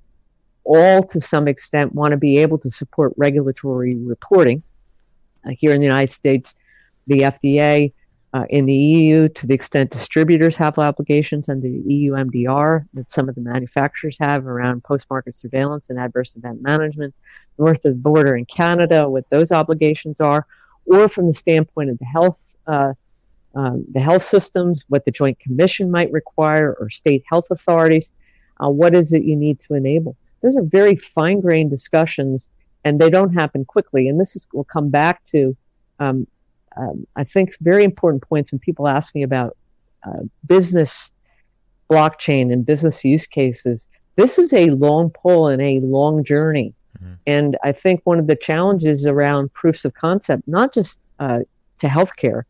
all 0.66 1.02
to 1.04 1.22
some 1.22 1.48
extent 1.48 1.96
want 1.96 2.12
to 2.12 2.18
be 2.18 2.38
able 2.38 2.58
to 2.58 2.70
support 2.70 3.14
regulatory 3.18 3.96
reporting. 3.96 4.62
Uh, 5.46 5.52
here 5.58 5.74
in 5.74 5.80
the 5.80 5.86
United 5.86 6.12
States, 6.12 6.54
the 7.08 7.22
FDA, 7.22 7.94
uh, 8.34 8.46
in 8.50 8.66
the 8.66 8.76
EU, 8.76 9.30
to 9.30 9.48
the 9.48 9.54
extent 9.54 9.90
distributors 9.90 10.56
have 10.58 10.78
obligations 10.78 11.50
under 11.50 11.68
the 11.68 11.84
EU 11.94 12.12
MDR 12.12 12.86
that 12.94 13.10
some 13.10 13.30
of 13.30 13.36
the 13.36 13.42
manufacturers 13.42 14.18
have 14.20 14.46
around 14.46 14.84
post 14.84 15.08
market 15.10 15.38
surveillance 15.38 15.86
and 15.90 15.98
adverse 15.98 16.36
event 16.36 16.62
management, 16.62 17.16
north 17.58 17.84
of 17.86 17.94
the 17.94 18.00
border 18.00 18.36
in 18.36 18.46
Canada, 18.46 19.10
what 19.10 19.28
those 19.30 19.52
obligations 19.52 20.20
are, 20.20 20.46
or 20.86 21.08
from 21.08 21.28
the 21.28 21.34
standpoint 21.34 21.90
of 21.90 21.98
the 21.98 22.06
health 22.06 22.38
uh, 22.68 22.94
um, 23.56 23.86
the 23.92 24.00
health 24.00 24.24
systems, 24.24 24.86
what 24.90 25.06
the 25.06 25.12
Joint 25.12 25.40
Commission 25.40 25.90
might 25.90 26.12
require, 26.12 26.76
or 26.80 26.90
state 26.90 27.24
health 27.28 27.46
authorities. 27.50 28.12
Uh, 28.64 28.70
what 28.70 28.94
is 28.94 29.14
it 29.14 29.24
you 29.24 29.36
need 29.36 29.60
to 29.68 29.74
enable? 29.74 30.16
Those 30.42 30.56
are 30.56 30.64
very 30.64 30.96
fine 30.96 31.42
grained 31.42 31.72
discussions, 31.72 32.48
and 32.84 33.00
they 33.00 33.10
don't 33.10 33.34
happen 33.34 33.66
quickly. 33.66 34.08
And 34.08 34.20
this 34.20 34.36
is, 34.36 34.48
will 34.54 34.64
come 34.64 34.90
back 34.90 35.26
to, 35.28 35.56
um, 36.00 36.28
um, 36.78 37.08
I 37.16 37.24
think, 37.24 37.56
very 37.62 37.84
important 37.84 38.24
points 38.24 38.52
when 38.52 38.60
people 38.60 38.88
ask 38.88 39.14
me 39.16 39.24
about 39.24 39.58
uh, 40.06 40.24
business 40.46 41.12
blockchain 41.90 42.54
and 42.54 42.66
business 42.66 43.04
use 43.04 43.26
cases. 43.26 43.88
This 44.16 44.38
is 44.38 44.54
a 44.54 44.68
long 44.68 45.10
pull 45.10 45.48
and 45.48 45.62
a 45.62 45.80
long 45.80 46.24
journey. 46.24 46.74
Mm-hmm. 47.02 47.14
And 47.26 47.58
I 47.64 47.72
think 47.72 48.02
one 48.04 48.20
of 48.20 48.28
the 48.28 48.36
challenges 48.36 49.06
around 49.06 49.54
proofs 49.54 49.86
of 49.86 49.94
concept, 49.94 50.48
not 50.48 50.74
just 50.74 51.00
uh, 51.20 51.40
to 51.80 51.88
healthcare, 51.88 52.44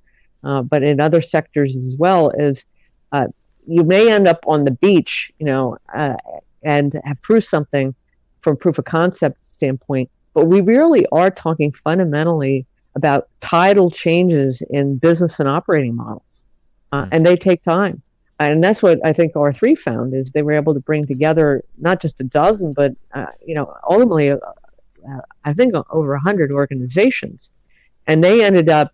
uh, 0.44 0.62
but 0.62 0.84
in 0.84 1.00
other 1.00 1.22
sectors 1.22 1.76
as 1.76 1.96
well, 1.98 2.30
is 2.32 2.66
uh, 3.12 3.28
you 3.68 3.84
may 3.84 4.12
end 4.12 4.28
up 4.28 4.44
on 4.48 4.64
the 4.64 4.72
beach, 4.72 5.32
you 5.40 5.46
know, 5.46 5.78
uh, 5.94 6.16
and 6.64 7.00
have 7.04 7.22
proved 7.22 7.46
something 7.46 7.94
from 8.42 8.58
proof 8.58 8.78
of 8.78 8.86
concept 8.86 9.46
standpoint. 9.46 10.10
But 10.34 10.46
we 10.46 10.62
really 10.62 11.06
are 11.12 11.30
talking 11.30 11.72
fundamentally 11.72 12.66
about 12.96 13.28
tidal 13.42 13.92
changes 13.92 14.62
in 14.70 14.98
business 14.98 15.40
and 15.40 15.48
operating 15.48 15.96
models, 15.96 16.44
uh, 16.92 17.04
mm-hmm. 17.04 17.10
and 17.14 17.26
they 17.26 17.36
take 17.36 17.64
time. 17.64 18.02
And 18.40 18.64
that's 18.64 18.82
what 18.82 19.06
I 19.06 19.12
think 19.12 19.34
R3 19.34 19.78
found 19.78 20.14
is 20.14 20.32
they 20.32 20.42
were 20.42 20.54
able 20.54 20.74
to 20.74 20.80
bring 20.80 21.06
together 21.06 21.62
not 21.78 22.02
just 22.02 22.22
a 22.22 22.24
dozen, 22.24 22.72
but 22.72 22.94
uh, 23.14 23.26
you 23.46 23.54
know, 23.54 23.76
ultimately, 23.88 24.32
uh, 24.32 24.38
I 25.44 25.54
think 25.54 25.74
over 25.90 26.14
a 26.14 26.20
hundred 26.20 26.52
organizations, 26.52 27.52
and 28.08 28.24
they 28.24 28.44
ended 28.44 28.70
up 28.70 28.94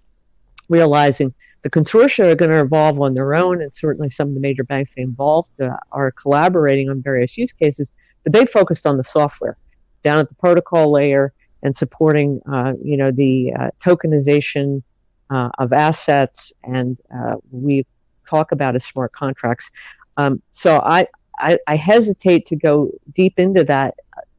realizing 0.70 1.34
the 1.63 1.70
consortia 1.70 2.32
are 2.32 2.36
going 2.36 2.51
to 2.51 2.61
evolve 2.61 3.01
on 3.01 3.13
their 3.16 3.34
own, 3.34 3.61
and 3.61 3.76
certainly 3.76 4.09
some 4.09 4.28
of 4.28 4.34
the 4.36 4.39
major 4.39 4.63
banks 4.63 4.91
involved 4.97 5.59
uh, 5.59 5.76
are 5.91 6.11
collaborating 6.11 6.89
on 6.89 7.01
various 7.01 7.38
use 7.38 7.51
cases, 7.51 7.91
but 8.24 8.34
they 8.34 8.45
focused 8.45 8.86
on 8.86 8.97
the 8.97 9.03
software 9.03 9.57
down 10.03 10.20
at 10.20 10.30
the 10.30 10.36
protocol 10.36 10.91
layer 10.91 11.34
and 11.63 11.76
supporting, 11.76 12.39
uh, 12.51 12.74
you 12.84 12.97
know, 12.97 13.09
the 13.11 13.51
uh, 13.59 13.70
tokenization 13.84 14.84
uh, 15.32 15.49
of 15.57 15.74
assets, 15.74 16.53
and 16.63 16.99
uh, 17.16 17.36
we 17.51 17.84
talk 18.30 18.51
about 18.51 18.76
as 18.76 18.86
smart 18.86 19.11
contracts. 19.11 19.72
Um, 20.18 20.41
so 20.51 20.80
I, 20.86 21.07
I, 21.39 21.57
I 21.66 21.76
hesitate 21.76 22.45
to 22.47 22.55
go 22.55 22.91
deep 23.16 23.39
into 23.39 23.63
that, 23.63 23.95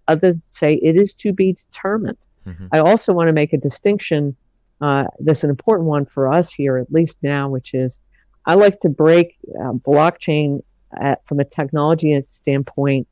other 0.06 0.32
than 0.32 0.42
say 0.48 0.74
it 0.74 0.96
is 0.96 1.12
to 1.14 1.32
be 1.32 1.54
determined. 1.54 2.18
Mm-hmm. 2.46 2.68
I 2.70 2.78
also 2.78 3.12
want 3.12 3.26
to 3.26 3.32
make 3.32 3.52
a 3.52 3.58
distinction 3.58 4.36
uh, 4.80 5.04
that's 5.20 5.44
an 5.44 5.50
important 5.50 5.88
one 5.88 6.06
for 6.06 6.32
us 6.32 6.52
here, 6.52 6.76
at 6.76 6.92
least 6.92 7.18
now, 7.22 7.48
which 7.48 7.74
is 7.74 7.98
I 8.44 8.54
like 8.54 8.80
to 8.80 8.88
break 8.88 9.36
uh, 9.60 9.72
blockchain 9.72 10.62
at, 11.00 11.26
from 11.26 11.40
a 11.40 11.44
technology 11.44 12.22
standpoint 12.28 13.08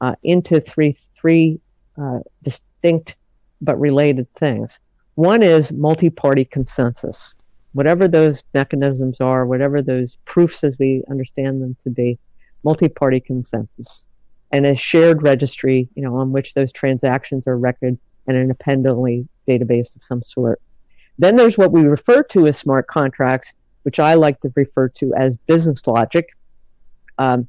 uh, 0.00 0.14
into 0.22 0.60
three 0.60 0.96
three 1.20 1.60
uh, 2.00 2.20
distinct 2.42 3.16
but 3.60 3.80
related 3.80 4.26
things. 4.34 4.78
One 5.14 5.42
is 5.42 5.72
multi-party 5.72 6.44
consensus. 6.44 7.36
Whatever 7.72 8.06
those 8.06 8.42
mechanisms 8.52 9.20
are, 9.20 9.46
whatever 9.46 9.82
those 9.82 10.16
proofs 10.26 10.62
as 10.62 10.76
we 10.78 11.02
understand 11.10 11.62
them 11.62 11.76
to 11.84 11.90
be, 11.90 12.18
multi-party 12.64 13.20
consensus, 13.20 14.04
and 14.52 14.66
a 14.66 14.74
shared 14.74 15.22
registry, 15.22 15.88
you 15.94 16.02
know, 16.02 16.16
on 16.16 16.32
which 16.32 16.54
those 16.54 16.72
transactions 16.72 17.46
are 17.46 17.58
recorded 17.58 17.98
and 18.26 18.36
an 18.36 18.42
independently 18.42 19.26
database 19.48 19.96
of 19.96 20.04
some 20.04 20.22
sort. 20.22 20.60
Then 21.18 21.36
there's 21.36 21.56
what 21.56 21.72
we 21.72 21.82
refer 21.82 22.22
to 22.24 22.46
as 22.46 22.56
smart 22.56 22.86
contracts, 22.86 23.54
which 23.82 23.98
I 23.98 24.14
like 24.14 24.40
to 24.40 24.52
refer 24.54 24.88
to 24.88 25.14
as 25.14 25.36
business 25.46 25.86
logic. 25.86 26.28
Um, 27.18 27.48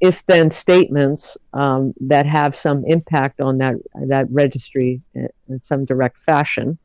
if 0.00 0.24
then 0.26 0.50
statements 0.50 1.36
um, 1.52 1.92
that 2.00 2.26
have 2.26 2.56
some 2.56 2.84
impact 2.86 3.40
on 3.40 3.58
that 3.58 3.74
that 4.06 4.26
registry 4.30 5.00
in, 5.14 5.28
some 5.60 5.84
direct 5.84 6.16
fashion. 6.24 6.78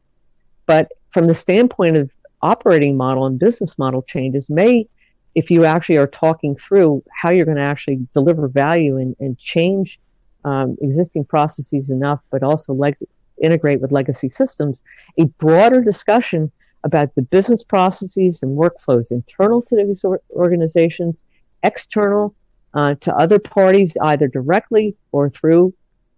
But 0.65 0.91
from 1.11 1.27
the 1.27 1.33
standpoint 1.33 1.95
of 1.95 2.11
operating 2.41 2.97
model 2.97 3.25
and 3.25 3.39
business 3.39 3.77
model 3.77 4.01
changes, 4.03 4.49
may 4.49 4.87
if 5.33 5.51
you 5.51 5.65
actually 5.65 5.97
are 5.97 6.07
talking 6.07 6.55
through 6.55 7.03
how 7.11 7.29
you're 7.29 7.45
going 7.45 7.57
to 7.57 7.63
actually 7.63 8.07
deliver 8.13 8.47
value 8.47 8.97
and, 8.97 9.15
and 9.19 9.37
change 9.37 9.99
um, 10.45 10.77
existing 10.81 11.25
processes 11.25 11.89
enough, 11.89 12.21
but 12.31 12.41
also 12.41 12.73
like 12.73 12.97
integrate 13.45 13.81
with 13.81 13.91
legacy 13.91 14.29
systems, 14.29 14.83
a 15.17 15.25
broader 15.25 15.81
discussion 15.81 16.51
about 16.83 17.13
the 17.15 17.21
business 17.21 17.63
processes 17.63 18.41
and 18.43 18.57
workflows 18.57 19.11
internal 19.11 19.61
to 19.63 19.75
these 19.75 20.03
organizations, 20.31 21.23
external 21.63 22.35
uh, 22.75 22.95
to 23.01 23.15
other 23.15 23.39
parties, 23.39 23.97
either 24.03 24.27
directly 24.27 24.95
or 25.11 25.29
through 25.29 25.73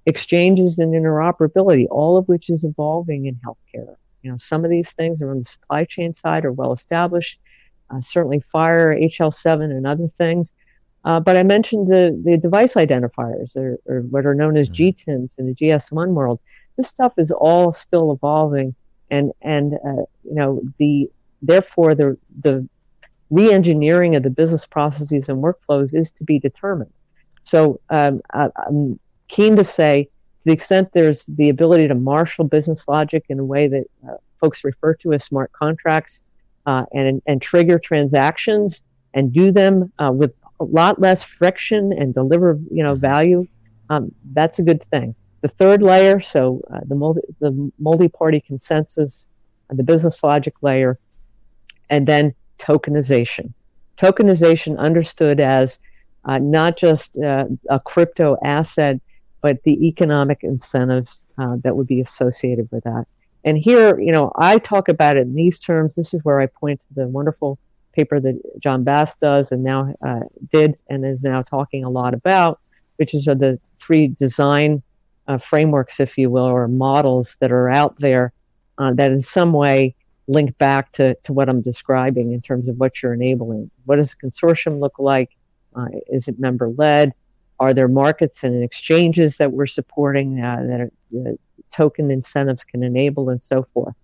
exchanges 0.06 0.80
and 0.80 0.94
interoperability, 0.94 1.86
all 1.90 2.18
of 2.18 2.28
which 2.28 2.50
is 2.50 2.64
evolving 2.64 3.26
in 3.26 3.36
healthcare. 3.36 3.96
You 4.24 4.32
know, 4.32 4.38
some 4.38 4.66
of 4.66 4.72
these 4.72 4.92
things 4.92 5.22
are 5.22 5.32
on 5.32 5.40
the 5.40 5.46
supply 5.46 5.86
chain 5.86 6.14
side 6.14 6.46
are 6.46 6.52
well 6.52 6.74
established. 6.74 7.40
Uh, 7.90 8.02
certainly, 8.02 8.44
FHIR, 8.54 9.02
HL7, 9.12 9.64
and 9.64 9.88
other 9.88 10.10
things. 10.18 10.54
Uh, 11.06 11.22
but 11.22 11.38
I 11.38 11.44
mentioned 11.44 11.88
the, 11.88 12.20
the 12.26 12.36
device 12.36 12.74
identifiers, 12.74 13.56
or, 13.56 13.78
or 13.86 14.02
what 14.02 14.26
are 14.26 14.36
known 14.36 14.58
as 14.58 14.70
mm-hmm. 14.70 15.12
GTINs 15.12 15.40
in 15.40 15.48
the 15.48 15.56
GS1 15.56 16.10
world 16.10 16.40
this 16.78 16.88
stuff 16.88 17.14
is 17.18 17.32
all 17.32 17.74
still 17.74 18.12
evolving, 18.12 18.76
and 19.12 19.32
and 19.42 19.74
uh, 19.74 20.06
you 20.24 20.36
know 20.36 20.62
the 20.78 21.10
therefore 21.42 21.96
the 21.96 22.18
the 22.42 22.68
re-engineering 23.30 24.16
of 24.16 24.24
the 24.24 24.30
business 24.30 24.66
processes 24.66 25.28
and 25.28 25.44
workflows 25.44 25.94
is 25.94 26.12
to 26.12 26.24
be 26.24 26.40
determined. 26.40 26.94
So 27.44 27.82
um, 27.90 28.22
I, 28.32 28.50
am 28.68 29.00
keen 29.28 29.58
to 29.58 29.64
say, 29.64 30.06
to 30.06 30.10
the 30.46 30.54
extent 30.54 30.90
there's 30.94 31.26
the 31.26 31.50
ability 31.50 31.90
to 31.90 31.96
marshal 31.96 32.46
business 32.46 32.88
logic 32.88 33.26
in 33.28 33.40
a 33.40 33.44
way 33.44 33.68
that 33.68 33.86
uh, 34.08 34.16
folks 34.40 34.64
refer 34.64 34.94
to 34.96 35.14
as 35.14 35.24
smart 35.24 35.52
contracts, 35.52 36.22
uh, 36.66 36.86
and 36.94 37.22
and 37.26 37.42
trigger 37.42 37.80
transactions 37.80 38.82
and 39.14 39.34
do 39.34 39.52
them 39.52 39.92
uh, 40.00 40.12
with 40.14 40.34
a 40.60 40.64
lot 40.64 41.00
less 41.00 41.24
friction 41.24 41.94
and 41.94 42.14
deliver 42.14 42.60
you 42.72 42.84
know 42.84 42.96
value, 42.96 43.48
um, 43.90 44.14
that's 44.34 44.60
a 44.60 44.64
good 44.64 44.84
thing. 44.90 45.16
The 45.48 45.54
third 45.54 45.82
layer, 45.82 46.20
so 46.20 46.62
uh, 46.70 46.82
the, 46.86 46.96
multi, 46.96 47.22
the 47.40 47.72
multi-party 47.80 48.42
consensus, 48.42 49.26
uh, 49.70 49.76
the 49.76 49.84
business 49.84 50.22
logic 50.22 50.56
layer, 50.62 51.00
and 51.90 52.06
then 52.06 52.36
tokenization. 52.60 53.54
Tokenization 53.96 54.78
understood 54.78 55.40
as 55.40 55.80
uh, 56.26 56.38
not 56.40 56.76
just 56.76 57.18
uh, 57.20 57.46
a 57.70 57.80
crypto 57.80 58.36
asset, 58.44 59.00
but 59.40 59.64
the 59.64 59.88
economic 59.88 60.40
incentives 60.44 61.26
uh, 61.38 61.56
that 61.64 61.78
would 61.78 61.88
be 61.88 62.02
associated 62.02 62.68
with 62.70 62.84
that. 62.84 63.06
and 63.46 63.58
here, 63.58 63.98
you 64.02 64.12
know, 64.12 64.34
I 64.36 64.58
talk 64.58 64.90
about 64.90 65.16
it 65.16 65.22
in 65.22 65.34
these 65.34 65.60
terms. 65.60 65.96
This 65.96 66.14
is 66.14 66.26
where 66.26 66.42
I 66.42 66.48
point 66.48 66.82
to 66.90 66.94
the 66.94 67.08
wonderful 67.08 67.58
paper 67.94 68.20
that 68.20 68.38
John 68.60 68.84
Bass 68.84 69.16
does 69.16 69.54
and 69.54 69.64
now 69.64 69.96
uh, 70.06 70.24
did 70.52 70.78
and 70.90 71.06
is 71.06 71.24
now 71.24 71.42
talking 71.42 71.86
a 71.86 71.90
lot 71.90 72.14
about, 72.14 72.60
which 72.98 73.14
is 73.14 73.24
the 73.24 73.62
three 73.80 74.10
design 74.10 74.84
uh, 75.28 75.38
frameworks, 75.38 76.00
if 76.00 76.18
you 76.18 76.30
will, 76.30 76.46
or 76.46 76.68
models 76.68 77.36
that 77.40 77.52
are 77.52 77.70
out 77.70 78.00
there 78.00 78.34
uh, 78.78 78.94
that 78.94 79.12
in 79.12 79.22
some 79.22 79.54
way 79.54 79.96
link 80.28 80.58
back 80.58 80.92
to, 80.94 81.16
to 81.24 81.34
what 81.34 81.50
I'm 81.50 81.62
describing 81.62 82.34
in 82.34 82.42
terms 82.42 82.68
of 82.68 82.78
what 82.78 83.02
you're 83.02 83.14
enabling. 83.14 83.72
What 83.86 83.96
does 83.96 84.14
a 84.14 84.26
consortium 84.26 84.80
look 84.80 85.00
like? 85.00 85.32
Uh, 85.76 85.88
is 86.08 86.28
it 86.28 86.40
member 86.40 86.70
led? 86.70 87.14
Are 87.60 87.74
there 87.74 87.88
markets 87.88 88.44
and 88.44 88.64
exchanges 88.64 89.38
that 89.38 89.52
we're 89.52 89.68
supporting 89.68 90.42
uh, 90.42 90.64
that 90.68 90.82
are, 90.82 91.36
token 91.70 92.12
incentives 92.12 92.64
can 92.64 92.84
enable 92.84 93.30
and 93.30 93.44
so 93.44 93.68
forth? 93.74 93.96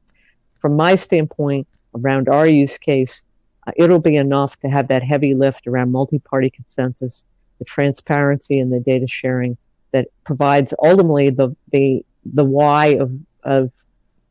From 0.59 0.75
my 0.75 0.95
standpoint, 0.95 1.67
around 1.95 2.29
our 2.29 2.47
use 2.47 2.77
case, 2.77 3.23
uh, 3.67 3.71
it'll 3.75 3.99
be 3.99 4.15
enough 4.15 4.57
to 4.61 4.69
have 4.69 4.87
that 4.87 5.03
heavy 5.03 5.33
lift 5.33 5.67
around 5.67 5.91
multi-party 5.91 6.49
consensus, 6.49 7.23
the 7.59 7.65
transparency 7.65 8.59
and 8.59 8.71
the 8.71 8.79
data 8.79 9.07
sharing 9.07 9.57
that 9.93 10.07
provides 10.25 10.73
ultimately 10.83 11.29
the 11.29 11.55
the 11.71 12.05
the 12.25 12.43
why 12.43 12.87
of 12.95 13.11
of 13.43 13.71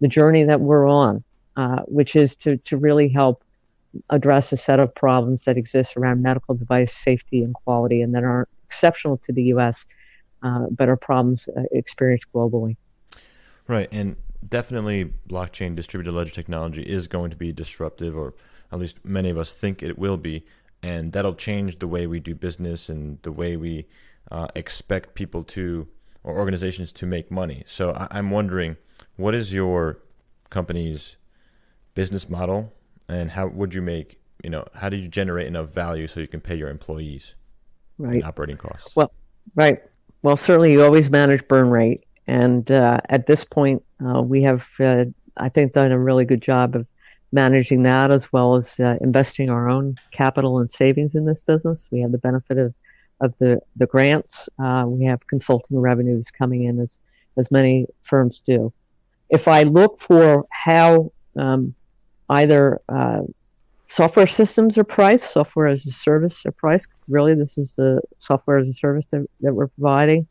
the 0.01 0.09
journey 0.09 0.45
that 0.45 0.61
we're 0.61 0.87
on, 0.87 1.25
uh, 1.57 1.81
which 1.87 2.15
is 2.15 2.37
to 2.37 2.59
to 2.59 2.77
really 2.77 3.09
help 3.09 3.43
address 4.11 4.53
a 4.53 4.57
set 4.57 4.81
of 4.81 4.95
problems 4.95 5.45
that 5.45 5.57
exist 5.57 5.97
around 5.97 6.23
medical 6.23 6.55
device 6.55 6.93
safety 6.93 7.43
and 7.43 7.55
quality, 7.55 8.03
and 8.03 8.15
that 8.15 8.25
aren't 8.25 8.49
exceptional 8.67 9.17
to 9.19 9.33
the 9.33 9.45
U.S., 9.45 9.87
uh, 10.43 10.67
but 10.71 10.89
are 10.89 10.97
problems 10.97 11.49
uh, 11.57 11.63
experienced 11.73 12.27
globally. 12.35 12.77
Right, 13.69 13.89
and 13.93 14.17
definitely 14.47 15.13
blockchain 15.29 15.77
distributed 15.77 16.13
ledger 16.13 16.33
technology 16.33 16.83
is 16.83 17.07
going 17.07 17.31
to 17.31 17.37
be 17.37 17.53
disruptive, 17.53 18.17
or 18.17 18.35
at 18.73 18.79
least 18.79 18.97
many 19.05 19.31
of 19.31 19.39
us 19.39 19.55
think 19.55 19.83
it 19.83 19.99
will 19.99 20.17
be, 20.17 20.45
and 20.83 21.13
that'll 21.13 21.35
change 21.35 21.79
the 21.79 21.87
way 21.87 22.07
we 22.07 22.19
do 22.19 22.35
business 22.35 22.89
and 22.89 23.21
the 23.23 23.31
way 23.31 23.57
we 23.57 23.87
uh, 24.31 24.49
expect 24.55 25.15
people 25.15 25.45
to 25.45 25.89
or 26.25 26.39
organizations 26.39 26.93
to 26.93 27.07
make 27.07 27.31
money. 27.31 27.65
So 27.67 27.93
I- 27.93 28.09
I'm 28.13 28.31
wondering, 28.31 28.77
what 29.17 29.35
is 29.35 29.53
your 29.53 29.99
company's 30.51 31.17
business 31.95 32.29
model, 32.29 32.73
and 33.09 33.33
how 33.33 33.49
would 33.49 33.75
you 33.75 33.83
make 33.83 34.19
you 34.43 34.51
know 34.51 34.65
how 34.75 34.89
do 34.89 34.97
you 34.97 35.09
generate 35.09 35.47
enough 35.47 35.71
value 35.71 36.07
so 36.07 36.21
you 36.21 36.29
can 36.29 36.41
pay 36.41 36.57
your 36.57 36.69
employees 36.69 37.35
right 37.99 38.25
operating 38.25 38.57
costs? 38.57 38.95
Well, 38.97 39.13
right. 39.55 39.83
Well, 40.23 40.37
certainly 40.37 40.73
you 40.73 40.85
always 40.85 41.11
manage 41.11 41.47
burn 41.49 41.71
rate, 41.71 42.05
and 42.27 42.71
uh, 42.71 43.01
at 43.09 43.27
this 43.27 43.45
point, 43.45 43.83
uh, 44.05 44.23
we 44.23 44.43
have 44.43 44.67
uh, 44.79 45.05
I 45.37 45.49
think 45.49 45.73
done 45.73 45.93
a 45.93 45.99
really 45.99 46.25
good 46.25 46.43
job 46.43 46.77
of 46.77 46.87
managing 47.33 47.83
that 47.85 48.11
as 48.11 48.33
well 48.33 48.55
as 48.55 48.79
uh, 48.79 48.97
investing 49.01 49.49
our 49.49 49.69
own 49.69 49.97
capital 50.11 50.59
and 50.59 50.73
savings 50.73 51.15
in 51.15 51.25
this 51.25 51.41
business. 51.41 51.89
We 51.91 52.01
have 52.01 52.13
the 52.13 52.19
benefit 52.19 52.59
of 52.59 52.75
of 53.23 53.33
the 53.39 53.61
the 53.77 53.87
grants. 53.87 54.49
Uh, 54.63 54.85
we 54.87 55.05
have 55.05 55.27
consulting 55.27 55.79
revenues 55.79 56.31
coming 56.31 56.65
in 56.65 56.81
as 56.81 56.99
as 57.39 57.51
many 57.51 57.87
firms 58.03 58.43
do. 58.45 58.73
If 59.31 59.49
I 59.49 59.63
look 59.63 60.01
for 60.01 60.45
how 60.51 61.13
um, 61.37 61.75
either 62.29 62.81
uh, 62.89 63.23
software 63.89 64.27
systems 64.27 64.77
are 64.77 64.85
priced, 64.85 65.33
software 65.33 65.69
as 65.69 65.87
a 65.87 65.93
service 65.93 66.45
are 66.45 66.53
priced, 66.53 66.89
because 66.89 67.07
really 67.09 67.35
this 67.35 67.57
is 67.57 67.77
the 67.77 68.01
software 68.19 68.59
as 68.59 68.69
a 68.69 68.75
service 68.75 69.07
that, 69.07 69.27
that 69.41 69.55
we're 69.55 69.69
providing, 69.69 70.27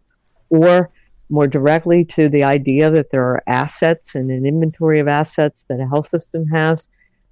or 0.49 0.91
more 1.29 1.47
directly 1.47 2.03
to 2.03 2.29
the 2.29 2.43
idea 2.43 2.91
that 2.91 3.09
there 3.09 3.23
are 3.23 3.41
assets 3.47 4.15
and 4.15 4.29
an 4.29 4.45
inventory 4.45 4.99
of 4.99 5.07
assets 5.07 5.63
that 5.69 5.79
a 5.79 5.87
health 5.87 6.07
system 6.07 6.45
has. 6.45 6.87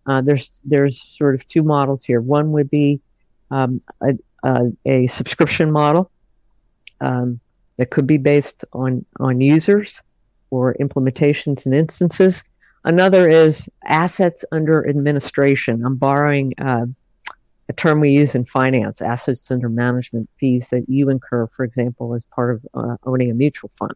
Uh, 0.07 0.22
there's 0.22 0.62
there's 0.64 1.01
sort 1.18 1.36
of 1.36 1.45
two 1.47 1.62
models 1.62 2.03
here. 2.03 2.22
One 2.22 2.51
would 2.53 2.70
be 2.70 2.99
um, 3.51 3.82
a, 4.01 4.14
a, 4.43 4.71
a, 4.85 5.07
subscription 5.07 5.71
model 5.71 6.11
um, 7.01 7.39
that 7.77 7.89
could 7.91 8.07
be 8.07 8.17
based 8.17 8.65
on 8.73 9.05
on 9.19 9.41
users 9.41 10.01
or 10.49 10.75
implementations 10.79 11.65
and 11.65 11.75
instances. 11.75 12.43
Another 12.85 13.29
is 13.29 13.67
assets 13.85 14.45
under 14.51 14.87
administration. 14.87 15.85
I'm 15.85 15.97
borrowing 15.97 16.53
uh, 16.59 16.85
a 17.69 17.73
term 17.73 17.99
we 17.99 18.11
use 18.11 18.35
in 18.35 18.45
finance, 18.45 19.01
assets 19.01 19.51
under 19.51 19.69
management 19.69 20.29
fees 20.37 20.69
that 20.69 20.89
you 20.89 21.09
incur, 21.09 21.47
for 21.47 21.63
example, 21.63 22.15
as 22.15 22.25
part 22.25 22.55
of 22.55 22.65
uh, 22.73 22.97
owning 23.05 23.29
a 23.29 23.33
mutual 23.33 23.69
fund. 23.77 23.93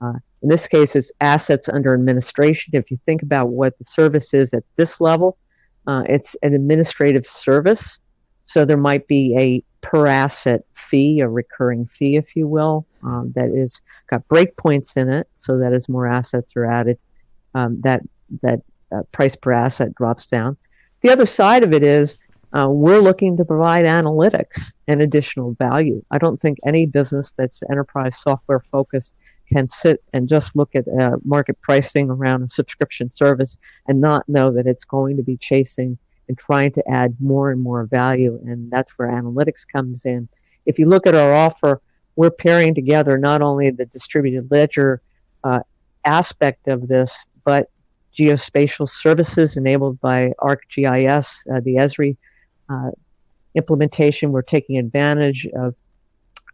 Uh, 0.00 0.14
in 0.42 0.48
this 0.48 0.66
case, 0.66 0.94
it's 0.94 1.10
assets 1.20 1.68
under 1.68 1.94
administration. 1.94 2.76
If 2.76 2.90
you 2.90 2.98
think 3.04 3.22
about 3.22 3.48
what 3.48 3.76
the 3.78 3.84
service 3.84 4.32
is 4.34 4.52
at 4.54 4.62
this 4.76 5.00
level, 5.00 5.38
uh, 5.86 6.04
it's 6.08 6.36
an 6.42 6.54
administrative 6.54 7.26
service. 7.26 7.98
So 8.44 8.64
there 8.64 8.76
might 8.76 9.06
be 9.06 9.36
a 9.38 9.62
per 9.86 10.06
asset 10.06 10.64
fee, 10.74 11.20
a 11.20 11.28
recurring 11.28 11.86
fee, 11.86 12.16
if 12.16 12.36
you 12.36 12.46
will, 12.46 12.86
um, 13.02 13.32
that 13.36 13.50
is 13.50 13.80
got 14.08 14.26
breakpoints 14.28 14.96
in 14.96 15.08
it, 15.08 15.28
so 15.36 15.58
that 15.58 15.72
as 15.72 15.88
more 15.88 16.06
assets 16.06 16.56
are 16.56 16.64
added, 16.64 16.98
um, 17.54 17.80
that 17.82 18.02
that 18.42 18.60
uh, 18.94 19.02
price 19.12 19.36
per 19.36 19.52
asset 19.52 19.94
drops 19.94 20.26
down. 20.26 20.56
The 21.02 21.10
other 21.10 21.26
side 21.26 21.62
of 21.62 21.72
it 21.72 21.82
is 21.82 22.18
uh, 22.54 22.68
we're 22.70 23.00
looking 23.00 23.36
to 23.36 23.44
provide 23.44 23.84
analytics 23.84 24.72
and 24.88 25.02
additional 25.02 25.54
value. 25.54 26.02
I 26.10 26.18
don't 26.18 26.40
think 26.40 26.58
any 26.64 26.86
business 26.86 27.32
that's 27.32 27.62
enterprise 27.68 28.16
software 28.16 28.60
focused 28.70 29.16
can 29.52 29.68
sit 29.68 30.02
and 30.12 30.28
just 30.28 30.56
look 30.56 30.74
at 30.74 30.84
uh, 30.88 31.16
market 31.24 31.60
pricing 31.60 32.08
around 32.10 32.42
a 32.42 32.48
subscription 32.48 33.10
service 33.10 33.58
and 33.86 34.00
not 34.00 34.28
know 34.28 34.52
that 34.52 34.66
it's 34.66 34.84
going 34.84 35.16
to 35.16 35.22
be 35.22 35.36
chasing 35.36 35.98
and 36.28 36.38
trying 36.38 36.72
to 36.72 36.88
add 36.88 37.16
more 37.20 37.50
and 37.50 37.60
more 37.60 37.84
value. 37.84 38.40
And 38.46 38.70
that's 38.70 38.92
where 38.92 39.08
analytics 39.08 39.66
comes 39.70 40.04
in. 40.04 40.28
If 40.66 40.78
you 40.78 40.86
look 40.86 41.06
at 41.06 41.14
our 41.14 41.34
offer, 41.34 41.80
we're 42.16 42.30
pairing 42.30 42.74
together 42.74 43.18
not 43.18 43.42
only 43.42 43.70
the 43.70 43.86
distributed 43.86 44.50
ledger 44.50 45.02
uh, 45.42 45.60
aspect 46.04 46.68
of 46.68 46.88
this, 46.88 47.26
but 47.44 47.70
geospatial 48.16 48.88
services 48.88 49.56
enabled 49.56 50.00
by 50.00 50.32
ArcGIS, 50.40 51.54
uh, 51.54 51.60
the 51.60 51.74
Esri 51.74 52.16
uh, 52.68 52.90
implementation. 53.54 54.32
We're 54.32 54.42
taking 54.42 54.78
advantage 54.78 55.46
of 55.54 55.74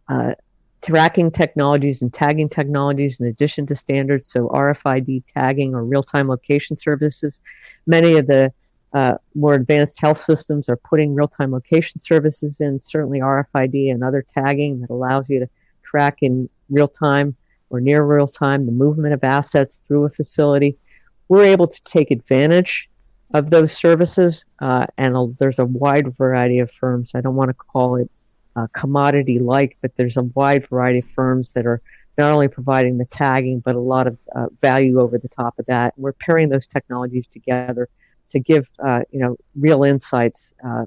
uh, 0.09 0.33
tracking 0.81 1.31
technologies 1.31 2.01
and 2.01 2.11
tagging 2.11 2.49
technologies 2.49 3.19
in 3.19 3.27
addition 3.27 3.65
to 3.67 3.75
standards, 3.75 4.31
so 4.31 4.49
RFID 4.49 5.23
tagging 5.33 5.75
or 5.75 5.85
real-time 5.85 6.27
location 6.27 6.75
services. 6.75 7.39
Many 7.85 8.17
of 8.17 8.27
the 8.27 8.51
uh, 8.93 9.15
more 9.35 9.53
advanced 9.53 9.99
health 10.01 10.19
systems 10.19 10.67
are 10.67 10.75
putting 10.75 11.13
real-time 11.13 11.51
location 11.51 11.99
services 12.01 12.59
in, 12.59 12.79
certainly 12.81 13.19
RFID 13.19 13.91
and 13.91 14.03
other 14.03 14.25
tagging 14.33 14.81
that 14.81 14.89
allows 14.89 15.29
you 15.29 15.39
to 15.39 15.49
track 15.83 16.17
in 16.21 16.49
real 16.69 16.87
time 16.87 17.35
or 17.69 17.79
near 17.79 18.03
real 18.03 18.27
time 18.27 18.65
the 18.65 18.71
movement 18.71 19.13
of 19.13 19.23
assets 19.23 19.79
through 19.87 20.05
a 20.05 20.09
facility. 20.09 20.77
We're 21.29 21.45
able 21.45 21.67
to 21.67 21.83
take 21.83 22.11
advantage 22.11 22.89
of 23.33 23.49
those 23.49 23.71
services, 23.71 24.45
uh, 24.59 24.87
and 24.97 25.15
a, 25.15 25.33
there's 25.39 25.59
a 25.59 25.65
wide 25.65 26.15
variety 26.17 26.59
of 26.59 26.69
firms. 26.69 27.13
I 27.15 27.21
don't 27.21 27.35
want 27.35 27.49
to 27.49 27.53
call 27.53 27.95
it 27.95 28.11
uh, 28.57 28.67
commodity 28.73 29.39
like, 29.39 29.77
but 29.81 29.95
there's 29.95 30.17
a 30.17 30.23
wide 30.23 30.67
variety 30.67 30.99
of 30.99 31.05
firms 31.05 31.53
that 31.53 31.65
are 31.65 31.81
not 32.17 32.31
only 32.31 32.49
providing 32.49 32.97
the 32.97 33.05
tagging, 33.05 33.61
but 33.61 33.75
a 33.75 33.79
lot 33.79 34.07
of 34.07 34.17
uh, 34.35 34.47
value 34.61 34.99
over 34.99 35.17
the 35.17 35.29
top 35.29 35.57
of 35.59 35.65
that. 35.67 35.93
We're 35.95 36.11
pairing 36.11 36.49
those 36.49 36.67
technologies 36.67 37.27
together 37.27 37.87
to 38.31 38.39
give 38.39 38.69
uh, 38.83 39.01
you 39.11 39.19
know 39.19 39.37
real 39.55 39.83
insights 39.83 40.53
uh, 40.65 40.85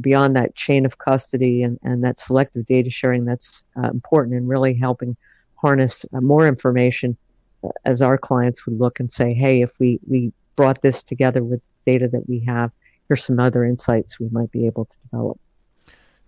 beyond 0.00 0.36
that 0.36 0.54
chain 0.54 0.84
of 0.84 0.98
custody 0.98 1.62
and, 1.62 1.78
and 1.82 2.04
that 2.04 2.20
selective 2.20 2.66
data 2.66 2.90
sharing 2.90 3.24
that's 3.24 3.64
uh, 3.76 3.88
important 3.90 4.36
in 4.36 4.46
really 4.46 4.74
helping 4.74 5.16
harness 5.56 6.04
uh, 6.12 6.20
more 6.20 6.46
information 6.46 7.16
uh, 7.64 7.68
as 7.84 8.02
our 8.02 8.18
clients 8.18 8.66
would 8.66 8.78
look 8.78 9.00
and 9.00 9.10
say, 9.10 9.34
hey, 9.34 9.62
if 9.62 9.78
we, 9.78 9.98
we 10.06 10.32
brought 10.56 10.80
this 10.82 11.02
together 11.02 11.42
with 11.42 11.60
data 11.86 12.08
that 12.08 12.28
we 12.28 12.40
have, 12.40 12.70
here's 13.08 13.24
some 13.24 13.40
other 13.40 13.64
insights 13.64 14.20
we 14.20 14.28
might 14.30 14.50
be 14.52 14.66
able 14.66 14.84
to 14.84 14.96
develop. 15.10 15.40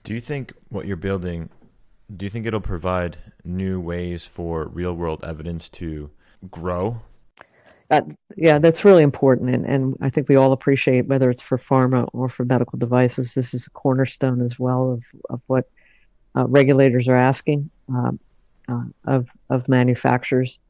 Do 0.05 0.15
you 0.15 0.21
think 0.21 0.55
what 0.71 0.87
you're 0.87 0.97
building, 0.97 1.51
do 2.15 2.25
you 2.25 2.31
think 2.31 2.47
it'll 2.47 2.61
provide 2.61 3.19
new 3.45 3.79
ways 3.79 4.25
for 4.25 4.67
real 4.67 4.95
world 4.95 5.23
evidence 5.23 5.69
to 5.69 6.11
grow 6.51 7.03
that, 7.91 8.07
yeah, 8.37 8.59
that's 8.59 8.85
really 8.85 9.03
important, 9.03 9.53
and, 9.55 9.67
and 9.67 9.97
I 10.01 10.11
think 10.11 10.29
we 10.29 10.37
all 10.37 10.53
appreciate 10.53 11.07
whether 11.07 11.29
it's 11.29 11.43
for 11.43 11.59
pharma 11.59 12.09
or 12.13 12.29
for 12.29 12.45
medical 12.45 12.79
devices. 12.79 13.35
This 13.35 13.53
is 13.53 13.67
a 13.67 13.71
cornerstone 13.71 14.41
as 14.43 14.59
well 14.59 14.93
of 14.93 15.03
of 15.29 15.41
what 15.49 15.69
uh, 16.37 16.47
regulators 16.47 17.09
are 17.09 17.17
asking 17.17 17.69
um, 17.89 18.21
uh, 18.69 18.85
of 19.07 19.29
of 19.51 19.69
manufacturers, 19.69 20.61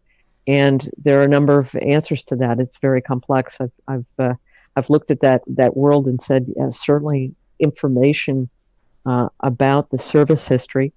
and 0.47 0.91
there 0.97 1.21
are 1.21 1.25
a 1.25 1.29
number 1.29 1.59
of 1.59 1.75
answers 1.77 2.25
to 2.25 2.37
that. 2.37 2.59
It's 2.59 2.79
very 2.79 3.03
complex. 3.03 3.59
I've 3.61 3.73
I've 3.87 4.07
uh, 4.19 4.35
I've 4.77 4.89
looked 4.89 5.11
at 5.11 5.21
that 5.21 5.43
that 5.47 5.77
world 5.77 6.07
and 6.07 6.21
said 6.23 6.47
certainly 6.71 7.35
information 7.59 8.49
uh, 9.05 9.29
about 9.41 9.91
the 9.91 9.99
service 9.99 10.49
history 10.49 10.93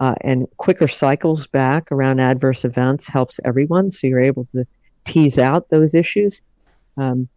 uh, 0.00 0.14
and 0.22 0.48
quicker 0.56 0.88
cycles 0.88 1.46
back 1.46 1.92
around 1.92 2.18
adverse 2.18 2.64
events 2.64 3.06
helps 3.06 3.38
everyone. 3.44 3.90
So 3.90 4.06
you're 4.06 4.22
able 4.22 4.46
to 4.54 4.66
tease 5.04 5.38
out 5.38 5.68
those 5.70 5.94
issues 5.94 6.40
um, 6.96 7.28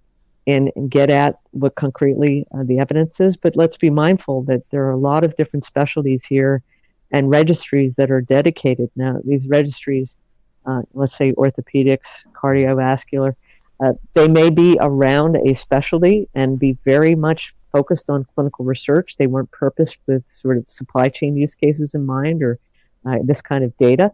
and, 0.46 0.72
and, 0.76 0.92
get 0.92 1.10
at 1.10 1.40
what 1.52 1.76
concretely 1.76 2.46
uh, 2.54 2.64
the 2.64 2.80
evidence 2.80 3.20
is. 3.20 3.38
But 3.38 3.56
let's 3.56 3.78
be 3.78 3.90
mindful 3.90 4.44
that 4.44 4.64
there 4.72 4.86
are 4.86 4.92
a 4.92 4.98
lot 4.98 5.24
of 5.24 5.36
different 5.38 5.64
specialties 5.64 6.26
here 6.26 6.62
and 7.12 7.30
registries 7.30 7.96
that 7.96 8.12
are 8.12 8.22
dedicated. 8.22 8.90
Now, 8.96 9.20
these 9.24 9.48
registries, 9.48 10.18
uh, 10.66 10.82
let's 10.94 11.16
say 11.16 11.32
orthopedics, 11.34 12.26
cardiovascular, 12.34 13.36
uh, 13.80 13.94
they 14.14 14.28
may 14.28 14.50
be 14.50 14.78
around 14.80 15.36
a 15.36 15.54
specialty 15.54 16.28
and 16.34 16.60
be 16.60 16.78
very 16.86 17.16
much 17.16 17.56
focused 17.72 18.10
on 18.10 18.26
clinical 18.36 18.66
research. 18.66 19.18
They 19.18 19.28
weren't 19.28 19.52
purposed 19.52 20.00
with 20.08 20.24
sort 20.30 20.58
of 20.58 20.70
supply 20.70 21.10
chain 21.10 21.36
use 21.36 21.56
cases 21.56 21.94
in 21.94 22.06
mind 22.06 22.44
or 22.44 22.60
uh, 23.06 23.18
this 23.24 23.42
kind 23.42 23.64
of 23.64 23.76
data. 23.78 24.12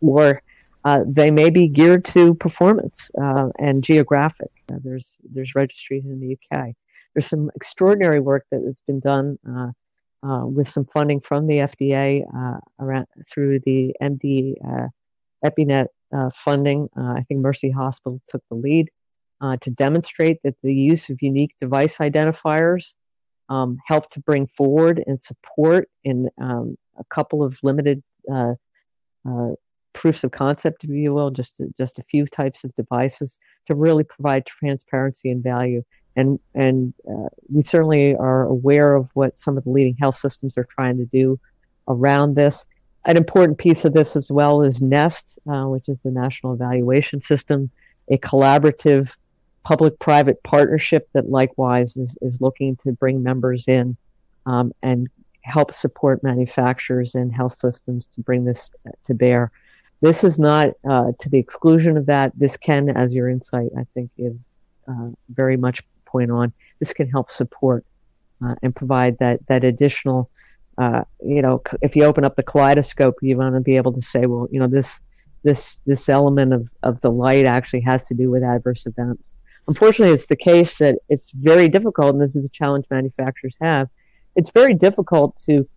Or 0.00 0.42
uh, 0.84 1.00
they 1.06 1.30
may 1.30 1.50
be 1.50 1.68
geared 1.68 2.04
to 2.04 2.34
performance 2.34 3.10
uh, 3.20 3.48
and 3.58 3.82
geographic. 3.82 4.50
Uh, 4.70 4.76
there's 4.82 5.16
there's 5.32 5.54
registries 5.54 6.04
in 6.04 6.20
the 6.20 6.36
UK. 6.36 6.74
There's 7.14 7.26
some 7.26 7.50
extraordinary 7.56 8.20
work 8.20 8.46
that 8.50 8.62
has 8.64 8.80
been 8.86 9.00
done 9.00 9.38
uh, 9.48 9.70
uh, 10.26 10.46
with 10.46 10.68
some 10.68 10.84
funding 10.86 11.20
from 11.20 11.46
the 11.46 11.58
FDA 11.58 12.24
around 12.78 13.06
through 13.30 13.60
the 13.60 13.94
MD 14.00 14.56
EpiNet 15.44 15.86
funding. 16.34 16.88
I 16.96 17.22
think 17.28 17.40
Mercy 17.40 17.70
Hospital 17.70 18.20
took 18.28 18.42
the 18.48 18.56
lead 18.56 18.90
to 19.60 19.70
demonstrate 19.70 20.38
that 20.44 20.54
the 20.62 20.74
use 20.74 21.10
of 21.10 21.18
unique 21.20 21.54
device 21.60 21.98
identifiers 21.98 22.94
um, 23.48 23.78
help 23.86 24.10
to 24.10 24.20
bring 24.20 24.46
forward 24.46 25.02
and 25.06 25.20
support 25.20 25.88
in 26.04 26.28
um, 26.38 26.76
a 26.98 27.04
couple 27.04 27.42
of 27.42 27.58
limited 27.62 28.02
uh, 28.30 28.54
uh, 29.28 29.50
proofs 29.98 30.22
of 30.22 30.30
concept, 30.30 30.84
if 30.84 30.90
you 30.90 31.12
will, 31.12 31.30
just 31.30 31.60
just 31.76 31.98
a 31.98 32.04
few 32.04 32.24
types 32.26 32.62
of 32.62 32.74
devices 32.76 33.38
to 33.66 33.74
really 33.74 34.04
provide 34.04 34.46
transparency 34.46 35.28
and 35.30 35.42
value. 35.42 35.82
And 36.14 36.38
and 36.54 36.94
uh, 37.10 37.28
we 37.52 37.62
certainly 37.62 38.14
are 38.14 38.44
aware 38.44 38.94
of 38.94 39.10
what 39.14 39.36
some 39.36 39.58
of 39.58 39.64
the 39.64 39.70
leading 39.70 39.96
health 39.96 40.16
systems 40.16 40.56
are 40.56 40.68
trying 40.76 40.98
to 40.98 41.04
do 41.06 41.38
around 41.88 42.36
this. 42.36 42.66
An 43.06 43.16
important 43.16 43.58
piece 43.58 43.84
of 43.84 43.92
this 43.92 44.14
as 44.14 44.30
well 44.30 44.62
is 44.62 44.80
NEST, 44.80 45.38
uh, 45.50 45.64
which 45.64 45.88
is 45.88 45.98
the 46.04 46.10
National 46.10 46.52
Evaluation 46.52 47.20
System, 47.20 47.70
a 48.08 48.18
collaborative 48.18 49.16
public-private 49.64 50.42
partnership 50.44 51.08
that 51.12 51.28
likewise 51.28 51.96
is, 51.96 52.16
is 52.22 52.40
looking 52.40 52.76
to 52.84 52.92
bring 52.92 53.22
members 53.22 53.66
in 53.68 53.96
um, 54.46 54.72
and 54.82 55.08
help 55.42 55.72
support 55.72 56.22
manufacturers 56.22 57.14
and 57.14 57.34
health 57.34 57.54
systems 57.54 58.06
to 58.08 58.20
bring 58.20 58.44
this 58.44 58.70
to 59.06 59.14
bear. 59.14 59.50
This 60.00 60.22
is 60.22 60.38
not 60.38 60.70
uh, 60.88 61.12
to 61.20 61.28
the 61.28 61.38
exclusion 61.38 61.96
of 61.96 62.06
that. 62.06 62.32
This 62.36 62.56
can, 62.56 62.88
as 62.88 63.14
your 63.14 63.28
insight, 63.28 63.70
I 63.76 63.84
think, 63.94 64.10
is 64.16 64.44
uh, 64.86 65.10
very 65.28 65.56
much 65.56 65.82
point 66.04 66.30
on. 66.30 66.52
This 66.78 66.92
can 66.92 67.08
help 67.08 67.30
support 67.30 67.84
uh, 68.44 68.54
and 68.62 68.74
provide 68.74 69.18
that 69.18 69.44
that 69.48 69.64
additional. 69.64 70.30
Uh, 70.76 71.02
you 71.20 71.42
know, 71.42 71.60
if 71.82 71.96
you 71.96 72.04
open 72.04 72.24
up 72.24 72.36
the 72.36 72.42
kaleidoscope, 72.42 73.16
you 73.20 73.36
want 73.36 73.54
to 73.54 73.60
be 73.60 73.76
able 73.76 73.92
to 73.92 74.00
say, 74.00 74.26
well, 74.26 74.46
you 74.50 74.60
know, 74.60 74.68
this 74.68 75.00
this 75.42 75.80
this 75.86 76.08
element 76.08 76.52
of, 76.52 76.68
of 76.82 77.00
the 77.00 77.10
light 77.10 77.44
actually 77.44 77.80
has 77.80 78.06
to 78.06 78.14
do 78.14 78.30
with 78.30 78.42
adverse 78.44 78.86
events. 78.86 79.34
Unfortunately, 79.66 80.14
it's 80.14 80.26
the 80.26 80.36
case 80.36 80.78
that 80.78 80.96
it's 81.08 81.30
very 81.32 81.68
difficult, 81.68 82.14
and 82.14 82.22
this 82.22 82.36
is 82.36 82.42
the 82.42 82.48
challenge 82.48 82.86
manufacturers 82.90 83.56
have. 83.60 83.88
It's 84.36 84.50
very 84.50 84.74
difficult 84.74 85.36
to 85.46 85.68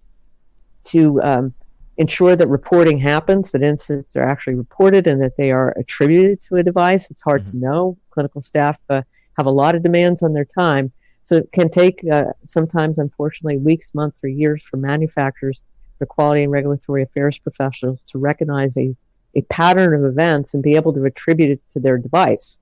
to 0.85 1.21
um, 1.21 1.53
ensure 2.01 2.35
that 2.35 2.47
reporting 2.47 2.97
happens, 2.97 3.51
that 3.51 3.61
incidents 3.61 4.15
are 4.15 4.27
actually 4.27 4.55
reported 4.55 5.05
and 5.05 5.21
that 5.21 5.37
they 5.37 5.51
are 5.51 5.69
attributed 5.77 6.41
to 6.41 6.55
a 6.55 6.63
device. 6.63 7.11
It's 7.11 7.21
hard 7.21 7.43
mm-hmm. 7.43 7.59
to 7.59 7.65
know. 7.65 7.97
Clinical 8.09 8.41
staff 8.41 8.77
uh, 8.89 9.03
have 9.37 9.45
a 9.45 9.51
lot 9.51 9.75
of 9.75 9.83
demands 9.83 10.23
on 10.23 10.33
their 10.33 10.45
time. 10.45 10.91
So 11.25 11.35
it 11.37 11.51
can 11.51 11.69
take 11.69 12.03
uh, 12.11 12.33
sometimes, 12.45 12.97
unfortunately, 12.97 13.57
weeks, 13.57 13.93
months, 13.93 14.19
or 14.23 14.29
years 14.29 14.63
for 14.63 14.77
manufacturers, 14.77 15.61
the 15.99 16.07
quality 16.07 16.41
and 16.43 16.51
regulatory 16.51 17.03
affairs 17.03 17.37
professionals 17.37 18.03
to 18.09 18.17
recognize 18.17 18.75
a, 18.77 18.95
a 19.35 19.41
pattern 19.43 19.93
of 19.93 20.03
events 20.03 20.55
and 20.55 20.63
be 20.63 20.75
able 20.75 20.93
to 20.93 21.05
attribute 21.05 21.51
it 21.51 21.61
to 21.73 21.79
their 21.79 21.99
device, 21.99 22.57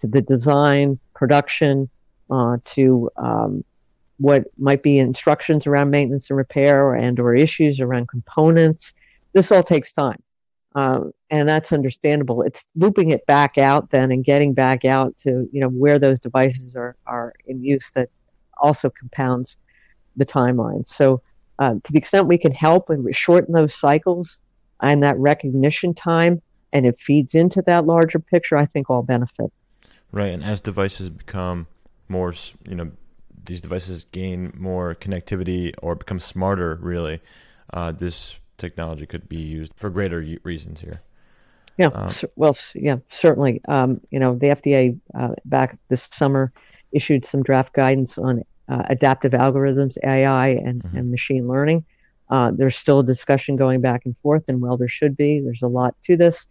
to 0.00 0.06
the 0.06 0.22
design, 0.22 0.98
production, 1.14 1.90
uh, 2.30 2.56
to 2.64 3.10
um, 3.18 3.62
what 4.18 4.44
might 4.58 4.82
be 4.82 4.98
instructions 4.98 5.66
around 5.66 5.90
maintenance 5.90 6.28
and 6.30 6.36
repair 6.36 6.94
and 6.94 7.18
or 7.18 7.34
issues 7.34 7.80
around 7.80 8.08
components. 8.08 8.92
This 9.32 9.50
all 9.52 9.62
takes 9.62 9.92
time. 9.92 10.22
Um, 10.74 11.12
and 11.30 11.48
that's 11.48 11.72
understandable. 11.72 12.42
It's 12.42 12.64
looping 12.76 13.10
it 13.10 13.26
back 13.26 13.58
out 13.58 13.90
then 13.90 14.12
and 14.12 14.24
getting 14.24 14.52
back 14.52 14.84
out 14.84 15.16
to 15.18 15.48
you 15.50 15.60
know 15.60 15.68
where 15.68 15.98
those 15.98 16.20
devices 16.20 16.76
are, 16.76 16.94
are 17.06 17.32
in 17.46 17.64
use 17.64 17.90
that 17.92 18.10
also 18.58 18.90
compounds 18.90 19.56
the 20.16 20.26
timeline. 20.26 20.86
So 20.86 21.22
uh, 21.58 21.74
to 21.82 21.92
the 21.92 21.98
extent 21.98 22.26
we 22.26 22.38
can 22.38 22.52
help 22.52 22.90
and 22.90 23.14
shorten 23.14 23.54
those 23.54 23.74
cycles 23.74 24.40
and 24.82 25.02
that 25.02 25.18
recognition 25.18 25.94
time, 25.94 26.40
and 26.72 26.86
it 26.86 26.98
feeds 26.98 27.34
into 27.34 27.62
that 27.62 27.86
larger 27.86 28.18
picture, 28.18 28.56
I 28.56 28.66
think 28.66 28.90
all 28.90 29.02
benefit. 29.02 29.52
Right, 30.12 30.28
and 30.28 30.44
as 30.44 30.60
devices 30.60 31.10
become 31.10 31.66
more, 32.08 32.34
you 32.68 32.74
know, 32.74 32.92
these 33.44 33.60
devices 33.60 34.06
gain 34.12 34.52
more 34.56 34.94
connectivity 34.94 35.74
or 35.82 35.94
become 35.94 36.20
smarter, 36.20 36.78
really, 36.80 37.20
uh, 37.72 37.92
this 37.92 38.38
technology 38.56 39.06
could 39.06 39.28
be 39.28 39.40
used 39.40 39.72
for 39.76 39.90
greater 39.90 40.24
reasons 40.42 40.80
here. 40.80 41.00
Yeah, 41.76 41.88
um, 41.88 42.10
well, 42.34 42.56
yeah, 42.74 42.96
certainly. 43.08 43.60
Um, 43.68 44.00
you 44.10 44.18
know, 44.18 44.34
the 44.34 44.48
FDA 44.48 44.98
uh, 45.18 45.34
back 45.44 45.78
this 45.88 46.08
summer 46.10 46.52
issued 46.90 47.24
some 47.24 47.42
draft 47.42 47.72
guidance 47.72 48.18
on 48.18 48.42
uh, 48.68 48.82
adaptive 48.88 49.32
algorithms, 49.32 49.96
AI, 50.04 50.48
and, 50.48 50.82
mm-hmm. 50.82 50.96
and 50.96 51.10
machine 51.10 51.46
learning. 51.46 51.84
Uh, 52.30 52.50
there's 52.52 52.76
still 52.76 52.98
a 52.98 53.04
discussion 53.04 53.56
going 53.56 53.80
back 53.80 54.04
and 54.04 54.16
forth, 54.18 54.42
and 54.48 54.60
well, 54.60 54.76
there 54.76 54.88
should 54.88 55.16
be. 55.16 55.40
There's 55.40 55.62
a 55.62 55.68
lot 55.68 55.94
to 56.02 56.16
this. 56.16 56.46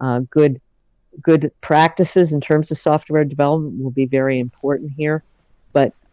Uh, 0.00 0.20
good, 0.30 0.60
good 1.20 1.50
practices 1.60 2.32
in 2.32 2.40
terms 2.40 2.70
of 2.70 2.78
software 2.78 3.24
development 3.24 3.82
will 3.82 3.90
be 3.90 4.06
very 4.06 4.38
important 4.38 4.92
here 4.96 5.24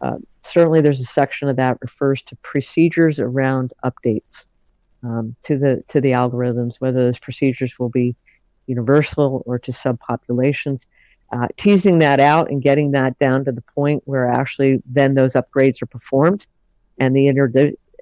uh, 0.00 0.18
certainly 0.42 0.80
there's 0.80 1.00
a 1.00 1.04
section 1.04 1.48
of 1.48 1.56
that 1.56 1.78
refers 1.80 2.22
to 2.22 2.36
procedures 2.36 3.18
around 3.18 3.72
updates 3.84 4.46
um, 5.02 5.34
to 5.42 5.58
the 5.58 5.82
to 5.88 6.00
the 6.00 6.10
algorithms, 6.12 6.76
whether 6.78 7.04
those 7.04 7.18
procedures 7.18 7.78
will 7.78 7.88
be 7.88 8.14
universal 8.66 9.42
or 9.46 9.58
to 9.58 9.72
subpopulations. 9.72 10.86
Uh, 11.32 11.48
teasing 11.56 11.98
that 11.98 12.20
out 12.20 12.50
and 12.50 12.62
getting 12.62 12.92
that 12.92 13.18
down 13.18 13.44
to 13.44 13.50
the 13.50 13.62
point 13.74 14.00
where 14.04 14.30
actually 14.30 14.80
then 14.86 15.14
those 15.14 15.34
upgrades 15.34 15.82
are 15.82 15.86
performed, 15.86 16.46
and 16.98 17.16
the 17.16 17.28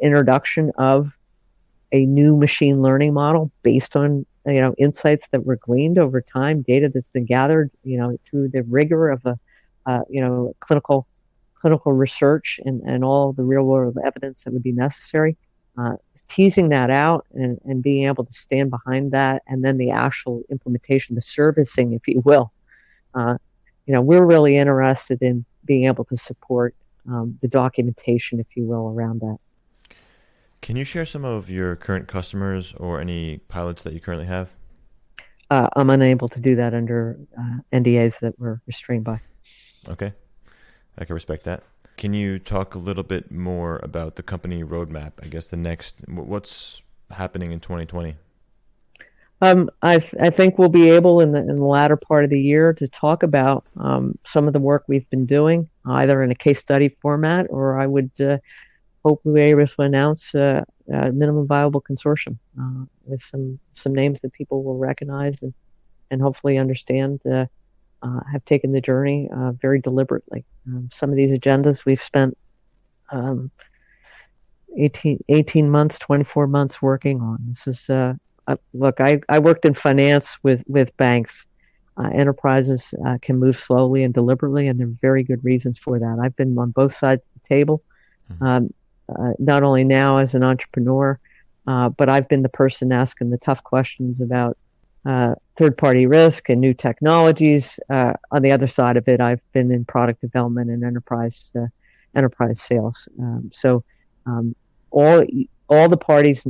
introduction 0.00 0.70
of 0.76 1.16
a 1.92 2.04
new 2.04 2.36
machine 2.36 2.82
learning 2.82 3.14
model 3.14 3.50
based 3.62 3.96
on 3.96 4.26
you 4.46 4.60
know 4.60 4.74
insights 4.76 5.26
that 5.32 5.46
were 5.46 5.56
gleaned 5.56 5.98
over 5.98 6.20
time, 6.20 6.62
data 6.62 6.90
that's 6.92 7.08
been 7.08 7.24
gathered 7.24 7.70
you 7.82 7.96
know 7.96 8.16
through 8.28 8.48
the 8.48 8.62
rigor 8.64 9.08
of 9.10 9.24
a 9.24 9.38
uh, 9.86 10.00
you 10.10 10.20
know 10.20 10.54
clinical 10.60 11.06
clinical 11.64 11.94
research 11.94 12.60
and, 12.66 12.82
and 12.82 13.02
all 13.02 13.32
the 13.32 13.42
real 13.42 13.62
world 13.62 13.96
evidence 14.04 14.44
that 14.44 14.52
would 14.52 14.62
be 14.62 14.70
necessary. 14.70 15.34
Uh, 15.78 15.94
teasing 16.28 16.68
that 16.68 16.90
out 16.90 17.24
and, 17.32 17.58
and 17.64 17.82
being 17.82 18.04
able 18.06 18.22
to 18.22 18.32
stand 18.34 18.68
behind 18.68 19.12
that, 19.12 19.42
and 19.46 19.64
then 19.64 19.78
the 19.78 19.90
actual 19.90 20.42
implementation, 20.50 21.14
the 21.14 21.22
servicing, 21.22 21.94
if 21.94 22.06
you 22.06 22.20
will. 22.22 22.52
Uh, 23.14 23.38
you 23.86 23.94
know, 23.94 24.02
we're 24.02 24.26
really 24.26 24.58
interested 24.58 25.22
in 25.22 25.42
being 25.64 25.86
able 25.86 26.04
to 26.04 26.18
support 26.18 26.74
um, 27.08 27.38
the 27.40 27.48
documentation, 27.48 28.38
if 28.38 28.58
you 28.58 28.64
will, 28.64 28.90
around 28.90 29.22
that. 29.22 29.38
Can 30.60 30.76
you 30.76 30.84
share 30.84 31.06
some 31.06 31.24
of 31.24 31.48
your 31.48 31.76
current 31.76 32.08
customers 32.08 32.74
or 32.76 33.00
any 33.00 33.38
pilots 33.48 33.82
that 33.84 33.94
you 33.94 34.00
currently 34.00 34.26
have? 34.26 34.50
Uh, 35.50 35.70
I'm 35.76 35.88
unable 35.88 36.28
to 36.28 36.40
do 36.40 36.56
that 36.56 36.74
under 36.74 37.18
uh, 37.38 37.56
NDAs 37.72 38.20
that 38.20 38.38
we're 38.38 38.60
restrained 38.66 39.04
by. 39.04 39.18
Okay. 39.88 40.12
I 40.98 41.04
can 41.04 41.14
respect 41.14 41.44
that. 41.44 41.62
Can 41.96 42.12
you 42.12 42.38
talk 42.38 42.74
a 42.74 42.78
little 42.78 43.02
bit 43.02 43.30
more 43.30 43.80
about 43.82 44.16
the 44.16 44.22
company 44.22 44.64
roadmap? 44.64 45.12
I 45.22 45.26
guess 45.26 45.46
the 45.46 45.56
next, 45.56 45.96
what's 46.08 46.82
happening 47.10 47.52
in 47.52 47.60
2020? 47.60 48.16
Um, 49.40 49.70
I, 49.82 49.96
I 50.20 50.30
think 50.30 50.58
we'll 50.58 50.68
be 50.68 50.90
able 50.90 51.20
in 51.20 51.32
the, 51.32 51.38
in 51.38 51.56
the 51.56 51.64
latter 51.64 51.96
part 51.96 52.24
of 52.24 52.30
the 52.30 52.40
year 52.40 52.72
to 52.74 52.88
talk 52.88 53.22
about 53.22 53.64
um, 53.76 54.18
some 54.24 54.46
of 54.46 54.52
the 54.52 54.58
work 54.58 54.84
we've 54.88 55.08
been 55.10 55.26
doing, 55.26 55.68
either 55.86 56.22
in 56.22 56.30
a 56.30 56.34
case 56.34 56.58
study 56.58 56.96
format 57.00 57.46
or 57.50 57.78
I 57.78 57.86
would 57.86 58.10
uh, 58.20 58.38
hope 59.04 59.20
we'll 59.24 59.34
be 59.34 59.42
able 59.42 59.66
to 59.66 59.82
announce 59.82 60.34
uh, 60.34 60.64
a 60.92 61.12
minimum 61.12 61.46
viable 61.46 61.82
consortium 61.82 62.38
uh, 62.60 62.86
with 63.04 63.22
some, 63.22 63.58
some 63.74 63.94
names 63.94 64.20
that 64.20 64.32
people 64.32 64.64
will 64.64 64.78
recognize 64.78 65.42
and, 65.42 65.52
and 66.10 66.22
hopefully 66.22 66.56
understand 66.56 67.20
uh, 68.04 68.08
uh, 68.08 68.20
have 68.30 68.44
taken 68.44 68.72
the 68.72 68.80
journey 68.80 69.28
uh, 69.34 69.52
very 69.52 69.80
deliberately. 69.80 70.44
Um, 70.66 70.88
some 70.92 71.10
of 71.10 71.16
these 71.16 71.30
agendas 71.30 71.84
we've 71.84 72.02
spent 72.02 72.36
um, 73.10 73.50
18, 74.76 75.24
18, 75.28 75.70
months, 75.70 75.98
24 75.98 76.46
months 76.46 76.82
working 76.82 77.20
on. 77.20 77.38
This 77.48 77.66
is, 77.66 77.90
uh, 77.90 78.14
look, 78.72 79.00
I, 79.00 79.20
I 79.28 79.38
worked 79.38 79.64
in 79.64 79.74
finance 79.74 80.36
with, 80.42 80.62
with 80.66 80.96
banks. 80.96 81.46
uh, 81.96 82.08
enterprises 82.08 82.92
uh, 83.06 83.18
can 83.22 83.38
move 83.38 83.58
slowly 83.58 84.02
and 84.02 84.12
deliberately, 84.12 84.68
and 84.68 84.78
there 84.78 84.86
are 84.86 84.98
very 85.00 85.22
good 85.22 85.44
reasons 85.44 85.78
for 85.78 85.98
that. 85.98 86.18
I've 86.20 86.36
been 86.36 86.58
on 86.58 86.70
both 86.70 86.94
sides 86.94 87.24
of 87.24 87.42
the 87.42 87.48
table, 87.48 87.82
mm-hmm. 88.32 88.44
um, 88.44 88.74
uh, 89.08 89.32
not 89.38 89.62
only 89.62 89.84
now 89.84 90.18
as 90.18 90.34
an 90.34 90.42
entrepreneur, 90.42 91.18
uh, 91.66 91.88
but 91.90 92.08
I've 92.08 92.28
been 92.28 92.42
the 92.42 92.48
person 92.48 92.92
asking 92.92 93.30
the 93.30 93.38
tough 93.38 93.62
questions 93.62 94.20
about 94.20 94.58
uh, 95.04 95.34
third 95.56 95.76
party 95.76 96.06
risk 96.06 96.48
and 96.48 96.60
new 96.60 96.74
technologies. 96.74 97.78
Uh, 97.90 98.14
on 98.30 98.42
the 98.42 98.52
other 98.52 98.66
side 98.66 98.96
of 98.96 99.08
it, 99.08 99.20
I've 99.20 99.40
been 99.52 99.70
in 99.70 99.84
product 99.84 100.20
development 100.20 100.70
and 100.70 100.84
enterprise 100.84 101.52
enterprise 102.14 102.60
sales. 102.60 103.08
Um, 103.18 103.50
so 103.52 103.84
um, 104.26 104.54
all 104.90 105.24
all 105.68 105.88
the 105.88 105.96
parties 105.96 106.44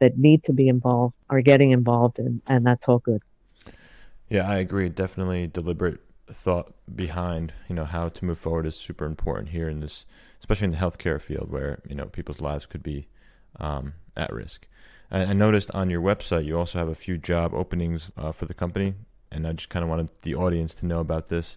that 0.00 0.12
need 0.16 0.44
to 0.44 0.52
be 0.52 0.68
involved 0.68 1.14
are 1.28 1.42
getting 1.42 1.72
involved, 1.72 2.18
and, 2.18 2.40
and 2.46 2.64
that's 2.64 2.88
all 2.88 2.98
good. 2.98 3.22
Yeah, 4.28 4.48
I 4.48 4.56
agree. 4.56 4.88
Definitely 4.88 5.46
deliberate 5.48 6.00
thought 6.26 6.72
behind, 6.94 7.52
you 7.68 7.74
know, 7.74 7.84
how 7.84 8.08
to 8.08 8.24
move 8.24 8.38
forward 8.38 8.66
is 8.66 8.76
super 8.76 9.04
important 9.04 9.50
here 9.50 9.68
in 9.68 9.80
this, 9.80 10.06
especially 10.40 10.66
in 10.66 10.70
the 10.70 10.76
healthcare 10.78 11.20
field 11.20 11.50
where, 11.50 11.80
you 11.88 11.94
know, 11.94 12.06
people's 12.06 12.40
lives 12.40 12.66
could 12.66 12.82
be 12.82 13.08
um, 13.60 13.94
at 14.16 14.32
risk. 14.32 14.66
I, 15.14 15.32
noticed 15.32 15.70
on 15.72 15.90
your 15.90 16.00
website 16.00 16.44
you 16.44 16.58
also 16.58 16.78
have 16.78 16.88
a 16.88 16.94
few 16.94 17.16
job 17.16 17.54
openings 17.54 18.10
uh, 18.16 18.32
for 18.32 18.46
the 18.46 18.54
company, 18.54 18.94
and 19.30 19.46
I 19.46 19.52
just 19.52 19.68
kind 19.68 19.82
of 19.82 19.88
wanted 19.88 20.10
the 20.22 20.34
audience 20.34 20.74
to 20.76 20.86
know 20.86 21.00
about 21.00 21.28
this. 21.28 21.56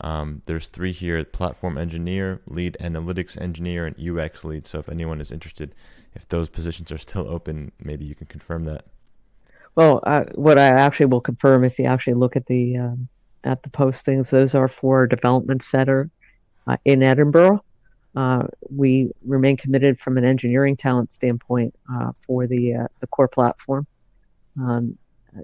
Um, 0.00 0.42
there's 0.46 0.66
three 0.66 0.92
here 0.92 1.22
platform 1.24 1.78
engineer, 1.78 2.40
lead 2.46 2.76
analytics 2.80 3.40
engineer, 3.40 3.86
and 3.86 3.96
UX 4.18 4.44
lead. 4.44 4.66
So 4.66 4.78
if 4.78 4.88
anyone 4.88 5.20
is 5.20 5.30
interested, 5.30 5.74
if 6.14 6.28
those 6.28 6.48
positions 6.48 6.90
are 6.90 6.98
still 6.98 7.28
open, 7.28 7.72
maybe 7.78 8.04
you 8.04 8.14
can 8.14 8.26
confirm 8.26 8.64
that. 8.64 8.86
Well, 9.76 10.00
uh, 10.04 10.24
what 10.34 10.58
I 10.58 10.66
actually 10.66 11.06
will 11.06 11.20
confirm 11.20 11.64
if 11.64 11.78
you 11.78 11.84
actually 11.84 12.14
look 12.14 12.36
at 12.36 12.46
the 12.46 12.76
um, 12.76 13.08
at 13.44 13.62
the 13.62 13.68
postings, 13.68 14.30
those 14.30 14.54
are 14.54 14.68
for 14.68 15.06
development 15.06 15.62
center 15.62 16.10
uh, 16.66 16.76
in 16.84 17.02
Edinburgh. 17.02 17.62
Uh, 18.14 18.46
we 18.70 19.10
remain 19.24 19.56
committed 19.56 19.98
from 19.98 20.16
an 20.16 20.24
engineering 20.24 20.76
talent 20.76 21.10
standpoint 21.10 21.74
uh, 21.92 22.12
for 22.26 22.46
the 22.46 22.74
uh, 22.74 22.86
the 23.00 23.06
core 23.08 23.28
platform 23.28 23.86
um, 24.60 24.96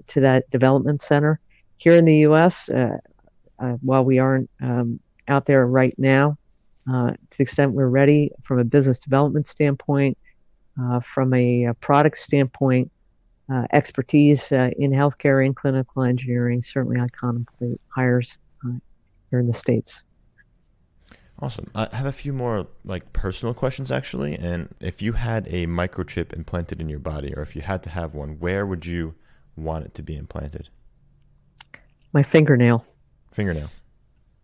to 0.07 0.21
that 0.21 0.49
development 0.51 1.01
center 1.01 1.39
here 1.77 1.95
in 1.95 2.05
the 2.05 2.17
U.S. 2.17 2.69
Uh, 2.69 2.97
while 3.81 4.03
we 4.03 4.19
aren't 4.19 4.49
um, 4.61 4.99
out 5.27 5.45
there 5.45 5.67
right 5.67 5.93
now, 5.97 6.37
to 6.87 7.37
the 7.37 7.43
extent 7.43 7.73
we're 7.73 7.87
ready 7.87 8.31
from 8.43 8.59
a 8.59 8.63
business 8.63 8.99
development 8.99 9.47
standpoint, 9.47 10.17
from 11.03 11.33
a, 11.33 11.65
a 11.65 11.73
product 11.75 12.17
standpoint 12.17 12.91
uh, 13.51 13.65
expertise 13.73 14.51
uh, 14.51 14.69
in 14.77 14.91
healthcare 14.91 15.45
and 15.45 15.55
clinical 15.55 16.03
engineering, 16.03 16.61
certainly 16.61 16.99
I 16.99 17.07
contemplate 17.09 17.81
hires 17.89 18.37
uh, 18.65 18.77
here 19.29 19.39
in 19.39 19.47
the 19.47 19.53
States. 19.53 20.03
Awesome. 21.41 21.71
I 21.73 21.87
have 21.95 22.05
a 22.05 22.11
few 22.11 22.33
more 22.33 22.67
like 22.85 23.13
personal 23.13 23.53
questions 23.53 23.91
actually. 23.91 24.35
And 24.35 24.73
if 24.79 25.01
you 25.01 25.13
had 25.13 25.47
a 25.47 25.65
microchip 25.65 26.33
implanted 26.33 26.79
in 26.79 26.87
your 26.87 26.99
body, 26.99 27.33
or 27.35 27.41
if 27.41 27.55
you 27.55 27.63
had 27.63 27.81
to 27.83 27.89
have 27.89 28.13
one, 28.13 28.39
where 28.39 28.65
would 28.65 28.85
you 28.85 29.15
want 29.55 29.85
it 29.85 29.93
to 29.95 30.03
be 30.03 30.15
implanted? 30.15 30.69
My 32.13 32.21
fingernail. 32.21 32.85
Fingernail. 33.31 33.69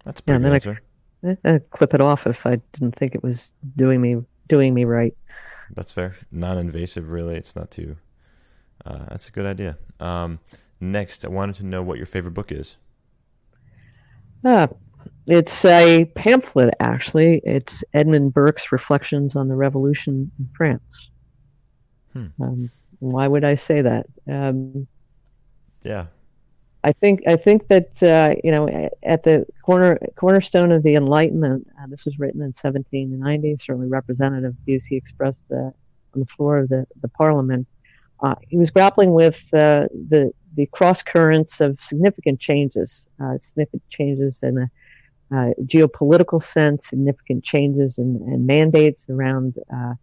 That's 0.05 0.21
yeah, 0.27 0.35
answer. 0.35 0.81
I, 1.23 1.37
I'd 1.43 1.69
clip 1.69 1.93
it 1.93 2.01
off 2.01 2.25
if 2.25 2.45
I 2.45 2.61
didn't 2.73 2.95
think 2.95 3.13
it 3.13 3.21
was 3.21 3.51
doing 3.75 4.01
me 4.01 4.23
doing 4.47 4.73
me 4.73 4.85
right. 4.85 5.15
That's 5.75 5.91
fair. 5.91 6.15
Non-invasive, 6.31 7.09
really. 7.09 7.35
It's 7.35 7.55
not 7.55 7.69
too 7.69 7.97
uh, 8.87 9.05
that's 9.09 9.27
a 9.27 9.31
good 9.31 9.45
idea. 9.45 9.77
Um, 9.99 10.39
next, 10.79 11.25
I 11.25 11.29
wanted 11.29 11.55
to 11.55 11.65
know 11.65 11.83
what 11.83 11.97
your 11.97 12.05
favorite 12.05 12.33
book 12.33 12.51
is. 12.51 12.77
Uh, 14.45 14.67
it's 15.27 15.65
a 15.65 16.05
pamphlet, 16.15 16.73
actually. 16.79 17.41
It's 17.43 17.83
Edmund 17.93 18.33
Burke's 18.33 18.71
Reflections 18.71 19.35
on 19.35 19.47
the 19.47 19.55
Revolution 19.55 20.31
in 20.39 20.49
France. 20.55 21.09
Hmm. 22.13 22.27
Um, 22.41 22.71
why 22.99 23.27
would 23.27 23.43
I 23.43 23.55
say 23.55 23.81
that? 23.81 24.07
Um, 24.27 24.87
yeah. 25.83 26.07
I 26.83 26.93
think 26.93 27.21
I 27.27 27.35
think 27.35 27.67
that 27.67 28.01
uh, 28.01 28.35
you 28.43 28.51
know 28.51 28.89
at 29.03 29.23
the 29.23 29.45
corner 29.61 29.99
cornerstone 30.15 30.71
of 30.71 30.83
the 30.83 30.95
Enlightenment. 30.95 31.67
Uh, 31.81 31.87
this 31.87 32.05
was 32.05 32.17
written 32.17 32.39
in 32.39 32.53
1790. 32.53 33.57
Certainly 33.59 33.87
representative 33.89 34.55
views 34.65 34.85
he 34.85 34.95
expressed 34.95 35.43
uh, 35.51 35.55
on 35.55 35.73
the 36.15 36.25
floor 36.25 36.59
of 36.59 36.69
the 36.69 36.87
the 37.01 37.09
Parliament 37.09 37.67
uh, 38.21 38.35
he 38.47 38.57
was 38.57 38.71
grappling 38.71 39.13
with 39.13 39.43
uh, 39.53 39.87
the 40.09 40.31
the 40.55 40.65
cross 40.67 41.03
currents 41.03 41.61
of 41.61 41.79
significant 41.79 42.39
changes, 42.39 43.05
uh, 43.21 43.37
significant 43.37 43.83
changes 43.89 44.39
in 44.41 44.57
a 44.57 44.71
uh, 45.31 45.51
geopolitical 45.63 46.41
sense, 46.41 46.87
significant 46.87 47.43
changes 47.43 47.97
and, 47.97 48.21
in 48.21 48.45
mandates 48.45 49.05
around 49.09 49.55
uh, 49.73 49.75
uh, 49.77 49.93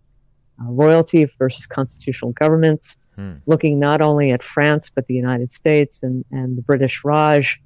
royalty 0.58 1.28
versus 1.38 1.66
constitutional 1.66 2.32
governments, 2.32 2.96
hmm. 3.16 3.34
looking 3.46 3.78
not 3.78 4.00
only 4.00 4.30
at 4.32 4.42
France 4.42 4.90
but 4.94 5.06
the 5.06 5.14
United 5.14 5.50
States 5.50 6.02
and, 6.02 6.24
and 6.30 6.56
the 6.56 6.62
British 6.62 7.02
Raj. 7.04 7.60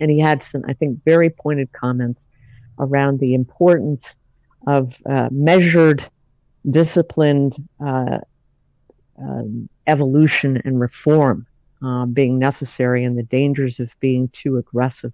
And 0.00 0.10
he 0.10 0.18
had 0.18 0.42
some, 0.42 0.62
I 0.66 0.72
think, 0.72 1.04
very 1.04 1.30
pointed 1.30 1.72
comments 1.72 2.26
around 2.78 3.20
the 3.20 3.34
importance 3.34 4.16
of 4.66 4.94
measured, 5.30 6.04
disciplined 6.68 7.54
um, 9.18 9.68
evolution 9.86 10.60
and 10.64 10.80
reform 10.80 11.46
uh, 11.84 12.06
being 12.06 12.38
necessary 12.38 13.04
and 13.04 13.18
the 13.18 13.22
dangers 13.22 13.80
of 13.80 13.94
being 14.00 14.28
too 14.28 14.56
aggressive, 14.56 15.12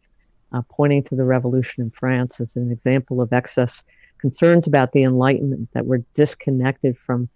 uh, 0.53 0.62
pointing 0.68 1.03
to 1.05 1.14
the 1.14 1.24
revolution 1.24 1.82
in 1.82 1.90
France 1.90 2.40
as 2.40 2.57
an 2.57 2.70
example 2.70 3.20
of 3.20 3.32
excess 3.32 3.84
concerns 4.18 4.66
about 4.66 4.92
the 4.92 5.03
Enlightenment 5.03 5.68
that 5.72 5.86
were 5.86 6.03
disconnected 6.14 6.96
from 6.98 7.28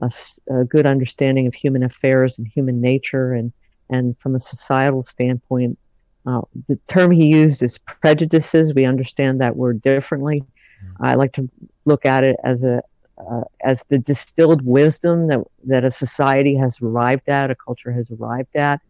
a, 0.00 0.10
a 0.50 0.64
good 0.64 0.86
understanding 0.86 1.46
of 1.46 1.54
human 1.54 1.82
affairs 1.82 2.38
and 2.38 2.46
human 2.46 2.80
nature 2.80 3.32
and, 3.32 3.52
and 3.88 4.16
from 4.18 4.34
a 4.34 4.40
societal 4.40 5.02
standpoint. 5.02 5.78
Uh, 6.26 6.42
the 6.68 6.78
term 6.88 7.10
he 7.10 7.26
used 7.26 7.62
is 7.62 7.78
prejudices. 7.78 8.74
We 8.74 8.84
understand 8.84 9.40
that 9.40 9.56
word 9.56 9.80
differently. 9.80 10.40
Mm-hmm. 10.40 11.04
I 11.04 11.14
like 11.14 11.32
to 11.34 11.48
look 11.84 12.04
at 12.04 12.24
it 12.24 12.36
as 12.44 12.64
a 12.64 12.82
uh, 13.18 13.44
as 13.62 13.82
the 13.88 13.98
distilled 13.98 14.62
wisdom 14.62 15.28
that, 15.28 15.42
that 15.64 15.84
a 15.84 15.90
society 15.90 16.54
has 16.54 16.80
arrived 16.82 17.28
at, 17.28 17.50
a 17.50 17.54
culture 17.54 17.90
has 17.90 18.10
arrived 18.10 18.54
at, 18.54 18.80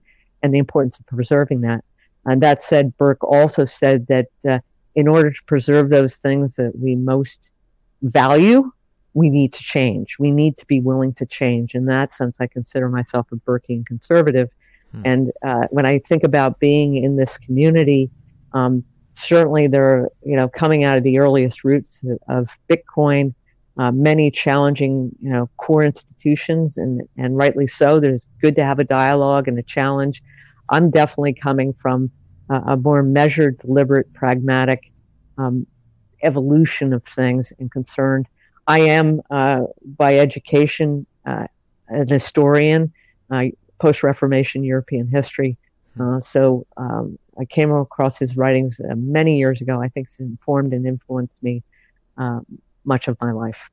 and 0.42 0.52
the 0.52 0.58
importance 0.58 0.98
of 0.98 1.06
preserving 1.06 1.60
that. 1.60 1.84
And 2.26 2.42
that 2.42 2.62
said, 2.62 2.96
Burke 2.96 3.24
also 3.24 3.64
said 3.64 4.06
that 4.08 4.26
uh, 4.48 4.58
in 4.94 5.08
order 5.08 5.30
to 5.30 5.44
preserve 5.44 5.90
those 5.90 6.16
things 6.16 6.54
that 6.56 6.72
we 6.78 6.96
most 6.96 7.50
value, 8.02 8.70
we 9.14 9.30
need 9.30 9.52
to 9.54 9.62
change. 9.62 10.16
We 10.18 10.30
need 10.30 10.58
to 10.58 10.66
be 10.66 10.80
willing 10.80 11.14
to 11.14 11.26
change. 11.26 11.74
In 11.74 11.86
that 11.86 12.12
sense, 12.12 12.38
I 12.40 12.46
consider 12.46 12.88
myself 12.88 13.26
a 13.32 13.36
Burkean 13.36 13.86
conservative. 13.86 14.50
Hmm. 14.92 15.02
And 15.04 15.32
uh, 15.44 15.66
when 15.70 15.86
I 15.86 16.00
think 16.00 16.24
about 16.24 16.58
being 16.58 17.02
in 17.02 17.16
this 17.16 17.38
community, 17.38 18.10
um, 18.52 18.84
certainly 19.14 19.66
they're 19.66 20.10
you 20.22 20.36
know 20.36 20.48
coming 20.48 20.84
out 20.84 20.98
of 20.98 21.04
the 21.04 21.18
earliest 21.18 21.64
roots 21.64 22.02
of 22.28 22.56
Bitcoin 22.68 23.34
uh, 23.78 23.90
many 23.90 24.30
challenging, 24.30 25.10
you 25.20 25.30
know, 25.30 25.50
core 25.58 25.84
institutions, 25.84 26.76
and 26.76 27.02
and 27.16 27.36
rightly 27.36 27.66
so. 27.66 28.00
There's 28.00 28.26
good 28.40 28.56
to 28.56 28.64
have 28.64 28.78
a 28.78 28.84
dialogue 28.84 29.48
and 29.48 29.58
a 29.58 29.62
challenge. 29.62 30.22
I'm 30.68 30.90
definitely 30.90 31.34
coming 31.34 31.74
from 31.74 32.10
uh, 32.50 32.60
a 32.66 32.76
more 32.76 33.02
measured, 33.02 33.58
deliberate, 33.58 34.12
pragmatic 34.12 34.92
um, 35.38 35.66
evolution 36.22 36.92
of 36.92 37.04
things 37.04 37.52
and 37.58 37.70
concerned. 37.70 38.26
I 38.66 38.80
am, 38.80 39.20
uh, 39.30 39.64
by 39.84 40.18
education, 40.18 41.06
uh, 41.24 41.46
an 41.88 42.08
historian, 42.08 42.92
uh, 43.30 43.44
post 43.80 44.02
Reformation 44.02 44.64
European 44.64 45.06
history. 45.08 45.56
Uh, 45.98 46.20
so 46.20 46.66
um, 46.76 47.18
I 47.38 47.44
came 47.44 47.72
across 47.72 48.18
his 48.18 48.36
writings 48.36 48.80
many 48.96 49.38
years 49.38 49.60
ago. 49.60 49.80
I 49.80 49.88
think 49.88 50.08
it's 50.08 50.18
informed 50.18 50.72
and 50.72 50.86
influenced 50.86 51.42
me 51.42 51.62
um, 52.16 52.44
much 52.84 53.08
of 53.08 53.16
my 53.20 53.32
life. 53.32 53.70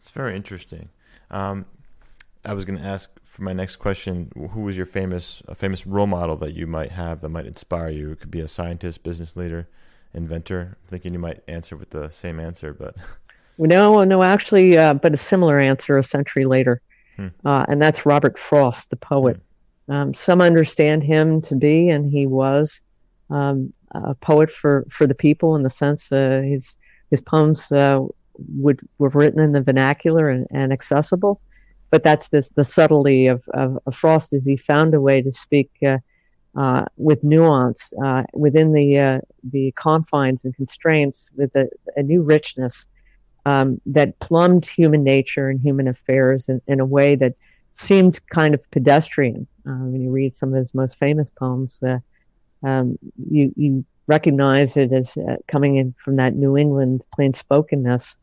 It's 0.00 0.10
very 0.10 0.34
interesting. 0.34 0.88
Um, 1.30 1.66
I 2.44 2.54
was 2.54 2.64
going 2.64 2.78
to 2.78 2.84
ask 2.84 3.10
for 3.24 3.42
my 3.42 3.52
next 3.52 3.76
question: 3.76 4.30
Who 4.34 4.62
was 4.62 4.76
your 4.76 4.86
famous 4.86 5.42
a 5.46 5.54
famous 5.54 5.86
role 5.86 6.06
model 6.06 6.36
that 6.36 6.54
you 6.54 6.66
might 6.66 6.92
have 6.92 7.20
that 7.20 7.28
might 7.28 7.46
inspire 7.46 7.90
you? 7.90 8.12
It 8.12 8.20
could 8.20 8.30
be 8.30 8.40
a 8.40 8.48
scientist, 8.48 9.02
business 9.02 9.36
leader, 9.36 9.68
inventor. 10.14 10.78
I'm 10.80 10.88
thinking 10.88 11.12
you 11.12 11.18
might 11.18 11.42
answer 11.48 11.76
with 11.76 11.90
the 11.90 12.08
same 12.10 12.40
answer, 12.40 12.72
but 12.72 12.96
no, 13.58 14.04
no, 14.04 14.22
actually, 14.22 14.78
uh, 14.78 14.94
but 14.94 15.12
a 15.12 15.18
similar 15.18 15.58
answer 15.58 15.98
a 15.98 16.04
century 16.04 16.46
later, 16.46 16.80
hmm. 17.16 17.28
uh, 17.44 17.66
and 17.68 17.80
that's 17.80 18.06
Robert 18.06 18.38
Frost, 18.38 18.90
the 18.90 18.96
poet. 18.96 19.40
Hmm. 19.86 19.92
Um, 19.92 20.14
some 20.14 20.40
understand 20.40 21.02
him 21.02 21.40
to 21.42 21.54
be, 21.54 21.88
and 21.88 22.10
he 22.10 22.26
was 22.26 22.80
um, 23.28 23.72
a 23.92 24.14
poet 24.14 24.50
for, 24.50 24.86
for 24.88 25.06
the 25.06 25.14
people 25.14 25.56
in 25.56 25.62
the 25.62 25.70
sense 25.70 26.10
uh, 26.12 26.42
his 26.44 26.76
his 27.10 27.20
poems 27.20 27.70
uh, 27.72 28.00
would 28.56 28.80
were 28.98 29.08
written 29.08 29.40
in 29.40 29.52
the 29.52 29.60
vernacular 29.60 30.28
and, 30.28 30.46
and 30.50 30.72
accessible. 30.72 31.40
But 31.90 32.04
that's 32.04 32.28
this, 32.28 32.48
the 32.50 32.64
subtlety 32.64 33.26
of, 33.26 33.42
of, 33.48 33.78
of, 33.84 33.96
Frost 33.96 34.32
is 34.32 34.44
he 34.44 34.56
found 34.56 34.94
a 34.94 35.00
way 35.00 35.22
to 35.22 35.32
speak 35.32 35.70
uh, 35.84 35.98
uh, 36.56 36.84
with 36.96 37.22
nuance 37.22 37.92
uh, 38.04 38.24
within 38.32 38.72
the 38.72 38.98
uh, 38.98 39.20
the 39.52 39.72
confines 39.72 40.44
and 40.44 40.54
constraints, 40.54 41.30
with 41.36 41.54
a, 41.54 41.68
a 41.96 42.02
new 42.02 42.22
richness 42.22 42.86
um, 43.46 43.80
that 43.86 44.18
plumbed 44.18 44.66
human 44.66 45.04
nature 45.04 45.48
and 45.48 45.60
human 45.60 45.86
affairs 45.86 46.48
in, 46.48 46.60
in, 46.66 46.80
a 46.80 46.84
way 46.84 47.14
that 47.14 47.34
seemed 47.74 48.20
kind 48.30 48.52
of 48.54 48.70
pedestrian. 48.72 49.46
Uh, 49.64 49.84
when 49.86 50.00
you 50.00 50.10
read 50.10 50.34
some 50.34 50.52
of 50.52 50.58
his 50.58 50.74
most 50.74 50.98
famous 50.98 51.30
poems, 51.30 51.80
uh, 51.84 51.98
um, 52.66 52.98
you 53.30 53.52
you 53.56 53.84
recognize 54.08 54.76
it 54.76 54.92
as 54.92 55.16
coming 55.46 55.76
in 55.76 55.94
from 56.04 56.16
that 56.16 56.34
New 56.34 56.56
England 56.56 57.02
plain 57.14 57.32
spokenness. 57.32 58.16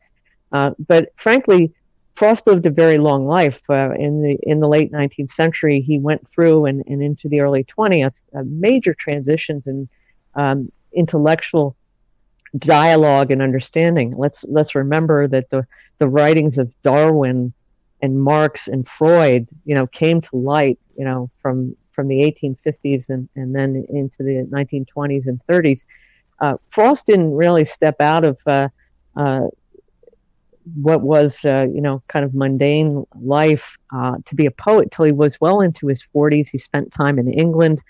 but 0.50 1.08
frankly, 1.16 1.72
Frost 2.18 2.48
lived 2.48 2.66
a 2.66 2.70
very 2.70 2.98
long 2.98 3.28
life. 3.28 3.60
Uh, 3.70 3.92
in 3.92 4.22
the 4.22 4.36
in 4.42 4.58
the 4.58 4.66
late 4.66 4.90
19th 4.90 5.30
century, 5.30 5.80
he 5.80 6.00
went 6.00 6.28
through 6.30 6.66
and, 6.66 6.82
and 6.88 7.00
into 7.00 7.28
the 7.28 7.40
early 7.40 7.62
20th 7.62 8.12
uh, 8.34 8.42
major 8.44 8.92
transitions 8.92 9.68
in 9.68 9.88
um, 10.34 10.72
intellectual 10.92 11.76
dialogue 12.56 13.30
and 13.30 13.40
understanding. 13.40 14.16
Let's 14.16 14.44
let's 14.48 14.74
remember 14.74 15.28
that 15.28 15.48
the 15.50 15.64
the 16.00 16.08
writings 16.08 16.58
of 16.58 16.72
Darwin 16.82 17.52
and 18.02 18.20
Marx 18.20 18.66
and 18.66 18.88
Freud, 18.88 19.46
you 19.64 19.76
know, 19.76 19.86
came 19.86 20.20
to 20.20 20.36
light, 20.36 20.80
you 20.96 21.04
know, 21.04 21.30
from 21.40 21.76
from 21.92 22.08
the 22.08 22.18
1850s 22.18 23.10
and, 23.10 23.28
and 23.36 23.54
then 23.54 23.86
into 23.88 24.24
the 24.24 24.44
1920s 24.50 25.28
and 25.28 25.40
30s. 25.48 25.84
Uh, 26.40 26.56
Frost 26.70 27.06
didn't 27.06 27.32
really 27.32 27.64
step 27.64 28.00
out 28.00 28.24
of 28.24 28.38
uh, 28.44 28.68
uh, 29.16 29.46
what 30.74 31.02
was 31.02 31.44
uh, 31.44 31.66
you 31.72 31.80
know 31.80 32.02
kind 32.08 32.24
of 32.24 32.34
mundane 32.34 33.04
life 33.20 33.76
uh, 33.94 34.16
to 34.24 34.34
be 34.34 34.46
a 34.46 34.50
poet 34.50 34.90
till 34.90 35.04
he 35.04 35.12
was 35.12 35.40
well 35.40 35.60
into 35.60 35.86
his 35.86 36.06
40s. 36.14 36.48
He 36.48 36.58
spent 36.58 36.92
time 36.92 37.18
in 37.18 37.32
England 37.32 37.82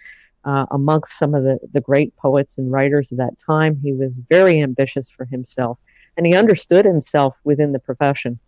uh, 0.45 0.67
amongst 0.71 1.19
some 1.19 1.35
of 1.35 1.45
the, 1.45 1.59
the 1.73 1.81
great 1.81 2.17
poets 2.17 2.59
and 2.59 2.71
writers 2.71 3.11
of 3.11 3.19
that 3.19 3.35
time. 3.45 3.79
He 3.83 3.93
was 3.93 4.15
very 4.29 4.63
ambitious 4.63 5.09
for 5.09 5.25
himself, 5.25 5.79
and 6.17 6.27
he 6.27 6.35
understood 6.35 6.85
himself 6.85 7.37
within 7.45 7.73
the 7.73 7.79
profession. 7.79 8.39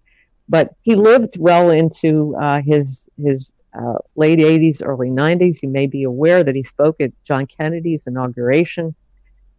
But 0.48 0.74
he 0.82 0.96
lived 0.96 1.36
well 1.38 1.70
into 1.70 2.36
uh, 2.36 2.60
his 2.62 3.08
his 3.22 3.52
uh, 3.72 3.98
late 4.16 4.40
80s, 4.40 4.82
early 4.84 5.10
90s. 5.10 5.62
You 5.62 5.68
may 5.68 5.86
be 5.86 6.02
aware 6.02 6.42
that 6.42 6.54
he 6.54 6.62
spoke 6.62 7.00
at 7.00 7.12
John 7.24 7.46
Kennedy's 7.46 8.06
inauguration. 8.06 8.94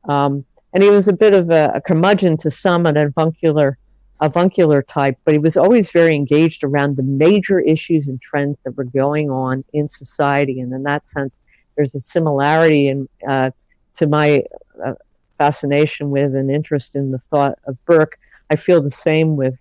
Um, 0.07 0.43
and 0.73 0.83
he 0.83 0.89
was 0.89 1.07
a 1.07 1.13
bit 1.13 1.33
of 1.33 1.49
a, 1.49 1.71
a 1.75 1.81
curmudgeon 1.81 2.37
to 2.37 2.51
some, 2.51 2.85
an 2.85 2.97
avuncular 2.97 3.77
avuncular 4.21 4.83
type, 4.83 5.17
but 5.25 5.33
he 5.33 5.39
was 5.39 5.57
always 5.57 5.91
very 5.91 6.15
engaged 6.15 6.63
around 6.63 6.95
the 6.95 7.03
major 7.03 7.59
issues 7.59 8.07
and 8.07 8.21
trends 8.21 8.57
that 8.63 8.77
were 8.77 8.83
going 8.83 9.29
on 9.31 9.63
in 9.73 9.87
society. 9.87 10.59
And 10.59 10.71
in 10.71 10.83
that 10.83 11.07
sense, 11.07 11.39
there's 11.75 11.95
a 11.95 11.99
similarity 11.99 12.87
in, 12.87 13.09
uh, 13.27 13.49
to 13.95 14.07
my 14.07 14.43
uh, 14.83 14.93
fascination 15.37 16.11
with 16.11 16.35
and 16.35 16.51
interest 16.51 16.95
in 16.95 17.11
the 17.11 17.19
thought 17.31 17.57
of 17.65 17.83
Burke. 17.85 18.19
I 18.51 18.55
feel 18.55 18.81
the 18.81 18.91
same 18.91 19.35
with 19.35 19.55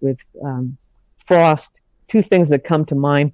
with 0.00 0.18
um, 0.44 0.76
Frost. 1.24 1.80
Two 2.08 2.20
things 2.20 2.50
that 2.50 2.64
come 2.64 2.84
to 2.86 2.94
mind, 2.94 3.32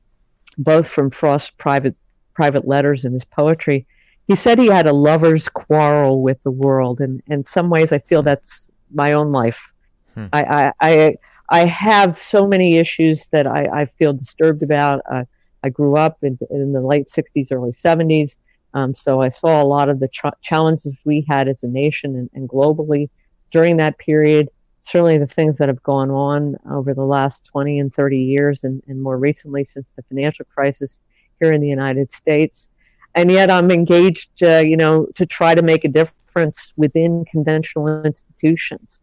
both 0.58 0.86
from 0.86 1.10
Frost's 1.10 1.50
private 1.50 1.96
private 2.34 2.68
letters 2.68 3.04
and 3.04 3.12
his 3.12 3.24
poetry. 3.24 3.86
He 4.28 4.36
said 4.36 4.58
he 4.58 4.66
had 4.66 4.86
a 4.86 4.92
lover's 4.92 5.48
quarrel 5.48 6.22
with 6.22 6.40
the 6.42 6.50
world, 6.50 7.00
and 7.00 7.20
in 7.26 7.44
some 7.44 7.70
ways, 7.70 7.92
I 7.92 7.98
feel 7.98 8.22
that's 8.22 8.70
my 8.94 9.12
own 9.12 9.32
life. 9.32 9.72
Hmm. 10.18 10.26
I, 10.32 10.72
I, 10.80 11.16
I, 11.48 11.64
have 11.66 12.20
so 12.20 12.44
many 12.44 12.76
issues 12.76 13.28
that 13.28 13.46
I, 13.46 13.82
I 13.82 13.86
feel 13.86 14.12
disturbed 14.12 14.64
about. 14.64 15.00
Uh, 15.08 15.24
I 15.62 15.68
grew 15.68 15.96
up 15.96 16.18
in, 16.22 16.36
in, 16.50 16.72
the 16.72 16.80
late 16.80 17.06
60s, 17.06 17.52
early 17.52 17.70
70s. 17.70 18.36
Um, 18.74 18.96
so 18.96 19.22
I 19.22 19.28
saw 19.28 19.62
a 19.62 19.64
lot 19.64 19.88
of 19.88 20.00
the 20.00 20.08
ch- 20.08 20.42
challenges 20.42 20.92
we 21.04 21.24
had 21.28 21.46
as 21.46 21.62
a 21.62 21.68
nation 21.68 22.16
and, 22.16 22.30
and, 22.34 22.48
globally 22.48 23.10
during 23.52 23.76
that 23.76 23.96
period. 23.98 24.48
Certainly 24.80 25.18
the 25.18 25.28
things 25.28 25.56
that 25.58 25.68
have 25.68 25.82
gone 25.84 26.10
on 26.10 26.56
over 26.68 26.94
the 26.94 27.04
last 27.04 27.44
20 27.44 27.78
and 27.78 27.94
30 27.94 28.18
years, 28.18 28.64
and, 28.64 28.82
and 28.88 29.00
more 29.00 29.18
recently 29.18 29.62
since 29.62 29.92
the 29.94 30.02
financial 30.02 30.46
crisis 30.46 30.98
here 31.38 31.52
in 31.52 31.60
the 31.60 31.68
United 31.68 32.12
States. 32.12 32.68
And 33.14 33.30
yet 33.30 33.50
I'm 33.50 33.70
engaged, 33.70 34.42
uh, 34.42 34.58
you 34.58 34.76
know, 34.76 35.06
to 35.14 35.26
try 35.26 35.54
to 35.54 35.62
make 35.62 35.84
a 35.84 35.88
difference 35.88 36.72
within 36.76 37.24
conventional 37.24 38.02
institutions. 38.04 39.00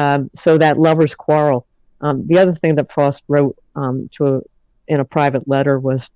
Um, 0.00 0.30
so 0.34 0.56
that 0.56 0.78
lover's 0.78 1.14
quarrel. 1.14 1.66
Um, 2.00 2.26
the 2.26 2.38
other 2.38 2.54
thing 2.54 2.76
that 2.76 2.90
Frost 2.90 3.22
wrote 3.28 3.56
um, 3.76 4.08
to 4.14 4.36
a, 4.36 4.40
in 4.88 5.00
a 5.00 5.04
private 5.04 5.46
letter 5.46 5.78
was, 5.78 6.08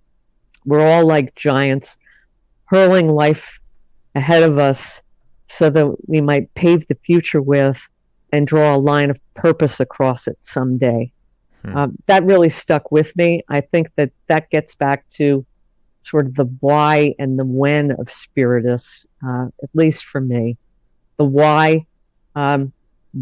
"We're 0.65 0.87
all 0.87 1.07
like 1.07 1.35
giants, 1.35 1.99
hurling 2.65 3.09
life 3.09 3.59
ahead 4.15 4.43
of 4.43 4.59
us, 4.59 5.03
so 5.49 5.69
that 5.69 6.09
we 6.09 6.23
might 6.23 6.53
pave 6.55 6.87
the 6.89 6.95
future 6.95 7.43
with, 7.43 7.79
and 8.33 8.47
draw 8.47 8.75
a 8.75 8.79
line 8.79 9.11
of 9.11 9.19
purpose 9.35 9.81
across 9.81 10.27
it 10.29 10.39
someday." 10.41 11.13
Hmm. 11.63 11.77
Um, 11.77 11.99
that 12.07 12.25
really 12.25 12.51
stuck 12.51 12.91
with 12.91 13.15
me. 13.17 13.43
I 13.51 13.61
think 13.61 13.89
that 13.97 14.11
that 14.29 14.49
gets 14.49 14.75
back 14.75 15.05
to 15.19 15.45
sort 16.05 16.25
of 16.27 16.35
the 16.37 16.49
why 16.61 17.15
and 17.19 17.39
the 17.39 17.45
when 17.45 17.91
of 17.93 18.11
Spiritus, 18.11 19.05
uh, 19.27 19.49
at 19.63 19.71
least 19.75 20.07
for 20.07 20.23
me. 20.23 20.57
The 21.19 21.25
why, 21.25 21.87
um, 22.35 22.73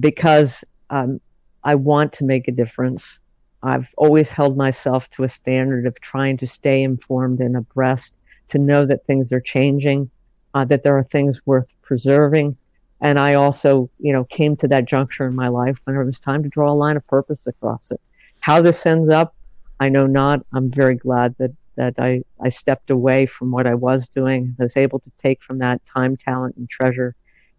because 0.01 0.65
um, 0.91 1.21
I 1.65 1.75
want 1.75 2.13
to 2.15 2.25
make 2.25 2.49
a 2.49 2.53
difference. 2.53 3.21
I've 3.63 3.87
always 3.97 4.33
held 4.33 4.57
myself 4.57 5.09
to 5.11 5.25
a 5.25 5.29
standard 5.29 5.87
of 5.87 6.01
trying 6.01 6.37
to 6.39 6.47
stay 6.47 6.83
informed 6.83 7.41
and 7.41 7.57
abreast, 7.57 8.19
to 8.49 8.59
know 8.59 8.87
that 8.87 9.07
things 9.07 9.33
are 9.33 9.41
changing, 9.41 10.11
uh, 10.55 10.65
that 10.67 10.83
there 10.83 10.97
are 10.97 11.05
things 11.05 11.41
worth 11.47 11.69
preserving. 11.83 12.57
And 13.01 13.19
I 13.19 13.35
also, 13.35 13.91
you 13.99 14.13
know, 14.13 14.25
came 14.25 14.57
to 14.57 14.69
that 14.69 14.85
juncture 14.85 15.27
in 15.27 15.35
my 15.35 15.49
life 15.49 15.79
when 15.85 15.97
it 15.97 16.05
was 16.05 16.21
time 16.21 16.43
to 16.43 16.49
draw 16.49 16.73
a 16.73 16.75
line 16.75 16.97
of 16.97 17.07
purpose 17.07 17.47
across 17.47 17.91
it. 17.91 18.01
How 18.41 18.63
this 18.63 18.85
ends 18.87 19.11
up, 19.11 19.35
I 19.81 19.89
know 19.89 20.07
not. 20.07 20.45
I'm 20.53 20.71
very 20.71 20.95
glad 20.95 21.35
that 21.39 21.53
that 21.77 21.95
I, 21.99 22.23
I 22.41 22.51
stepped 22.51 22.91
away 22.91 23.25
from 23.25 23.51
what 23.51 23.67
I 23.67 23.75
was 23.75 24.07
doing, 24.07 24.55
I 24.61 24.65
was 24.65 24.77
able 24.77 24.99
to 25.01 25.11
take 25.23 25.43
from 25.43 25.59
that 25.59 25.81
time, 25.87 26.19
talent, 26.19 26.57
and 26.57 26.69
treasure 26.69 27.15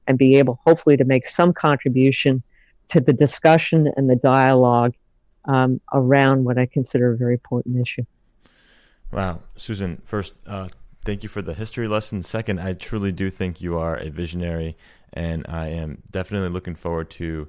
and 0.08 0.18
be 0.18 0.36
able, 0.38 0.60
hopefully, 0.66 0.97
to 0.97 1.06
make 1.06 1.26
some 1.26 1.54
contribution 1.54 2.43
to 2.89 2.99
the 2.99 3.14
discussion 3.14 3.91
and 3.95 4.10
the 4.10 4.16
dialogue 4.16 4.93
um, 5.45 5.82
around 5.93 6.43
what 6.43 6.58
I 6.58 6.66
consider 6.66 7.14
a 7.14 7.18
very 7.18 7.34
important 7.34 7.80
issue. 7.80 8.04
Wow. 9.12 9.41
Susan, 9.56 10.01
first, 10.04 10.34
uh, 10.47 10.70
thank 11.06 11.24
you 11.24 11.30
for 11.30 11.41
the 11.41 11.54
history 11.54 11.88
lesson. 11.88 12.24
Second, 12.24 12.60
I 12.60 12.74
truly 12.74 13.12
do 13.12 13.30
think 13.30 13.62
you 13.62 13.78
are 13.78 13.95
a 13.95 14.10
visionary, 14.10 14.76
and 15.12 15.45
I 15.47 15.68
am 15.68 16.01
definitely 16.10 16.49
looking 16.49 16.76
forward 16.76 17.10
to 17.12 17.47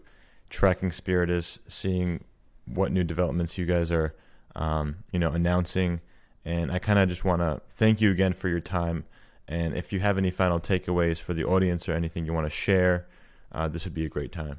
tracking 0.50 0.92
Spiritus, 0.92 1.58
seeing 1.68 2.24
what 2.66 2.92
new 2.92 3.04
developments 3.04 3.58
you 3.58 3.66
guys 3.66 3.90
are, 3.90 4.14
um, 4.54 4.96
you 5.12 5.18
know, 5.18 5.32
announcing. 5.32 6.00
And 6.44 6.70
I 6.70 6.78
kind 6.78 6.98
of 6.98 7.08
just 7.08 7.24
want 7.24 7.40
to 7.40 7.62
thank 7.70 8.00
you 8.00 8.10
again 8.10 8.34
for 8.34 8.48
your 8.48 8.60
time 8.60 9.04
and 9.48 9.74
if 9.74 9.92
you 9.92 10.00
have 10.00 10.16
any 10.18 10.30
final 10.30 10.58
takeaways 10.58 11.18
for 11.18 11.34
the 11.34 11.44
audience 11.44 11.88
or 11.88 11.92
anything 11.92 12.24
you 12.24 12.32
want 12.32 12.46
to 12.46 12.50
share, 12.50 13.06
uh, 13.52 13.68
this 13.68 13.84
would 13.84 13.94
be 13.94 14.04
a 14.04 14.08
great 14.08 14.32
time. 14.32 14.58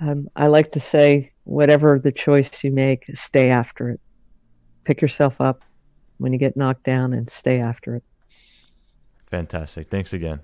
Um, 0.00 0.28
I 0.36 0.46
like 0.46 0.72
to 0.72 0.80
say, 0.80 1.32
whatever 1.44 1.98
the 1.98 2.12
choice 2.12 2.62
you 2.62 2.70
make, 2.70 3.06
stay 3.14 3.50
after 3.50 3.90
it. 3.90 4.00
Pick 4.84 5.00
yourself 5.00 5.40
up 5.40 5.62
when 6.18 6.32
you 6.32 6.38
get 6.38 6.56
knocked 6.56 6.84
down 6.84 7.12
and 7.12 7.28
stay 7.28 7.60
after 7.60 7.96
it. 7.96 8.04
Fantastic. 9.26 9.88
Thanks 9.88 10.12
again. 10.12 10.40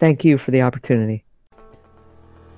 Thank 0.00 0.24
you 0.24 0.36
for 0.36 0.50
the 0.50 0.62
opportunity. 0.62 1.24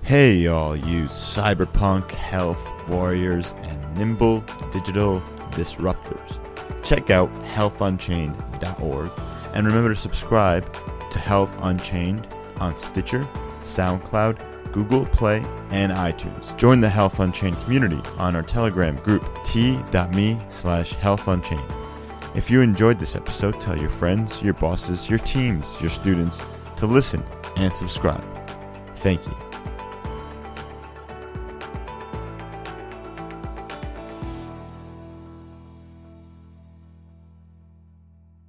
Hey, 0.03 0.35
y'all, 0.35 0.77
you 0.77 1.05
cyberpunk 1.05 2.11
health 2.11 2.71
warriors 2.89 3.55
and 3.63 3.99
nimble 3.99 4.45
digital 4.71 5.21
disruptors. 5.51 6.39
Check 6.83 7.11
out 7.11 7.33
healthunchained.org 7.43 9.11
and 9.55 9.67
remember 9.67 9.89
to 9.89 9.97
subscribe 9.97 10.71
to 11.11 11.19
Health 11.19 11.55
Unchained 11.61 12.29
on 12.59 12.77
Stitcher, 12.77 13.27
SoundCloud, 13.63 14.73
Google 14.73 15.07
Play, 15.07 15.39
and 15.71 15.93
iTunes. 15.93 16.57
Join 16.59 16.81
the 16.81 16.89
Health 16.89 17.21
Unchained 17.21 17.57
community 17.63 18.01
on 18.19 18.37
our 18.37 18.43
Telegram 18.43 18.97
group, 18.97 19.25
t.me 19.45 20.39
slash 20.51 20.95
healthunchained. 20.95 21.81
If 22.35 22.51
you 22.51 22.61
enjoyed 22.61 22.99
this 22.99 23.15
episode, 23.15 23.61
tell 23.61 23.81
your 23.81 23.91
friends, 23.91 24.43
your 24.43 24.55
bosses, 24.55 25.09
your 25.09 25.21
teams, 25.21 25.81
your 25.81 25.91
students 25.91 26.43
to 26.77 26.87
listen 26.87 27.23
and 27.57 27.75
subscribe. 27.75 28.25
Thank 28.97 29.25
you. 29.27 29.44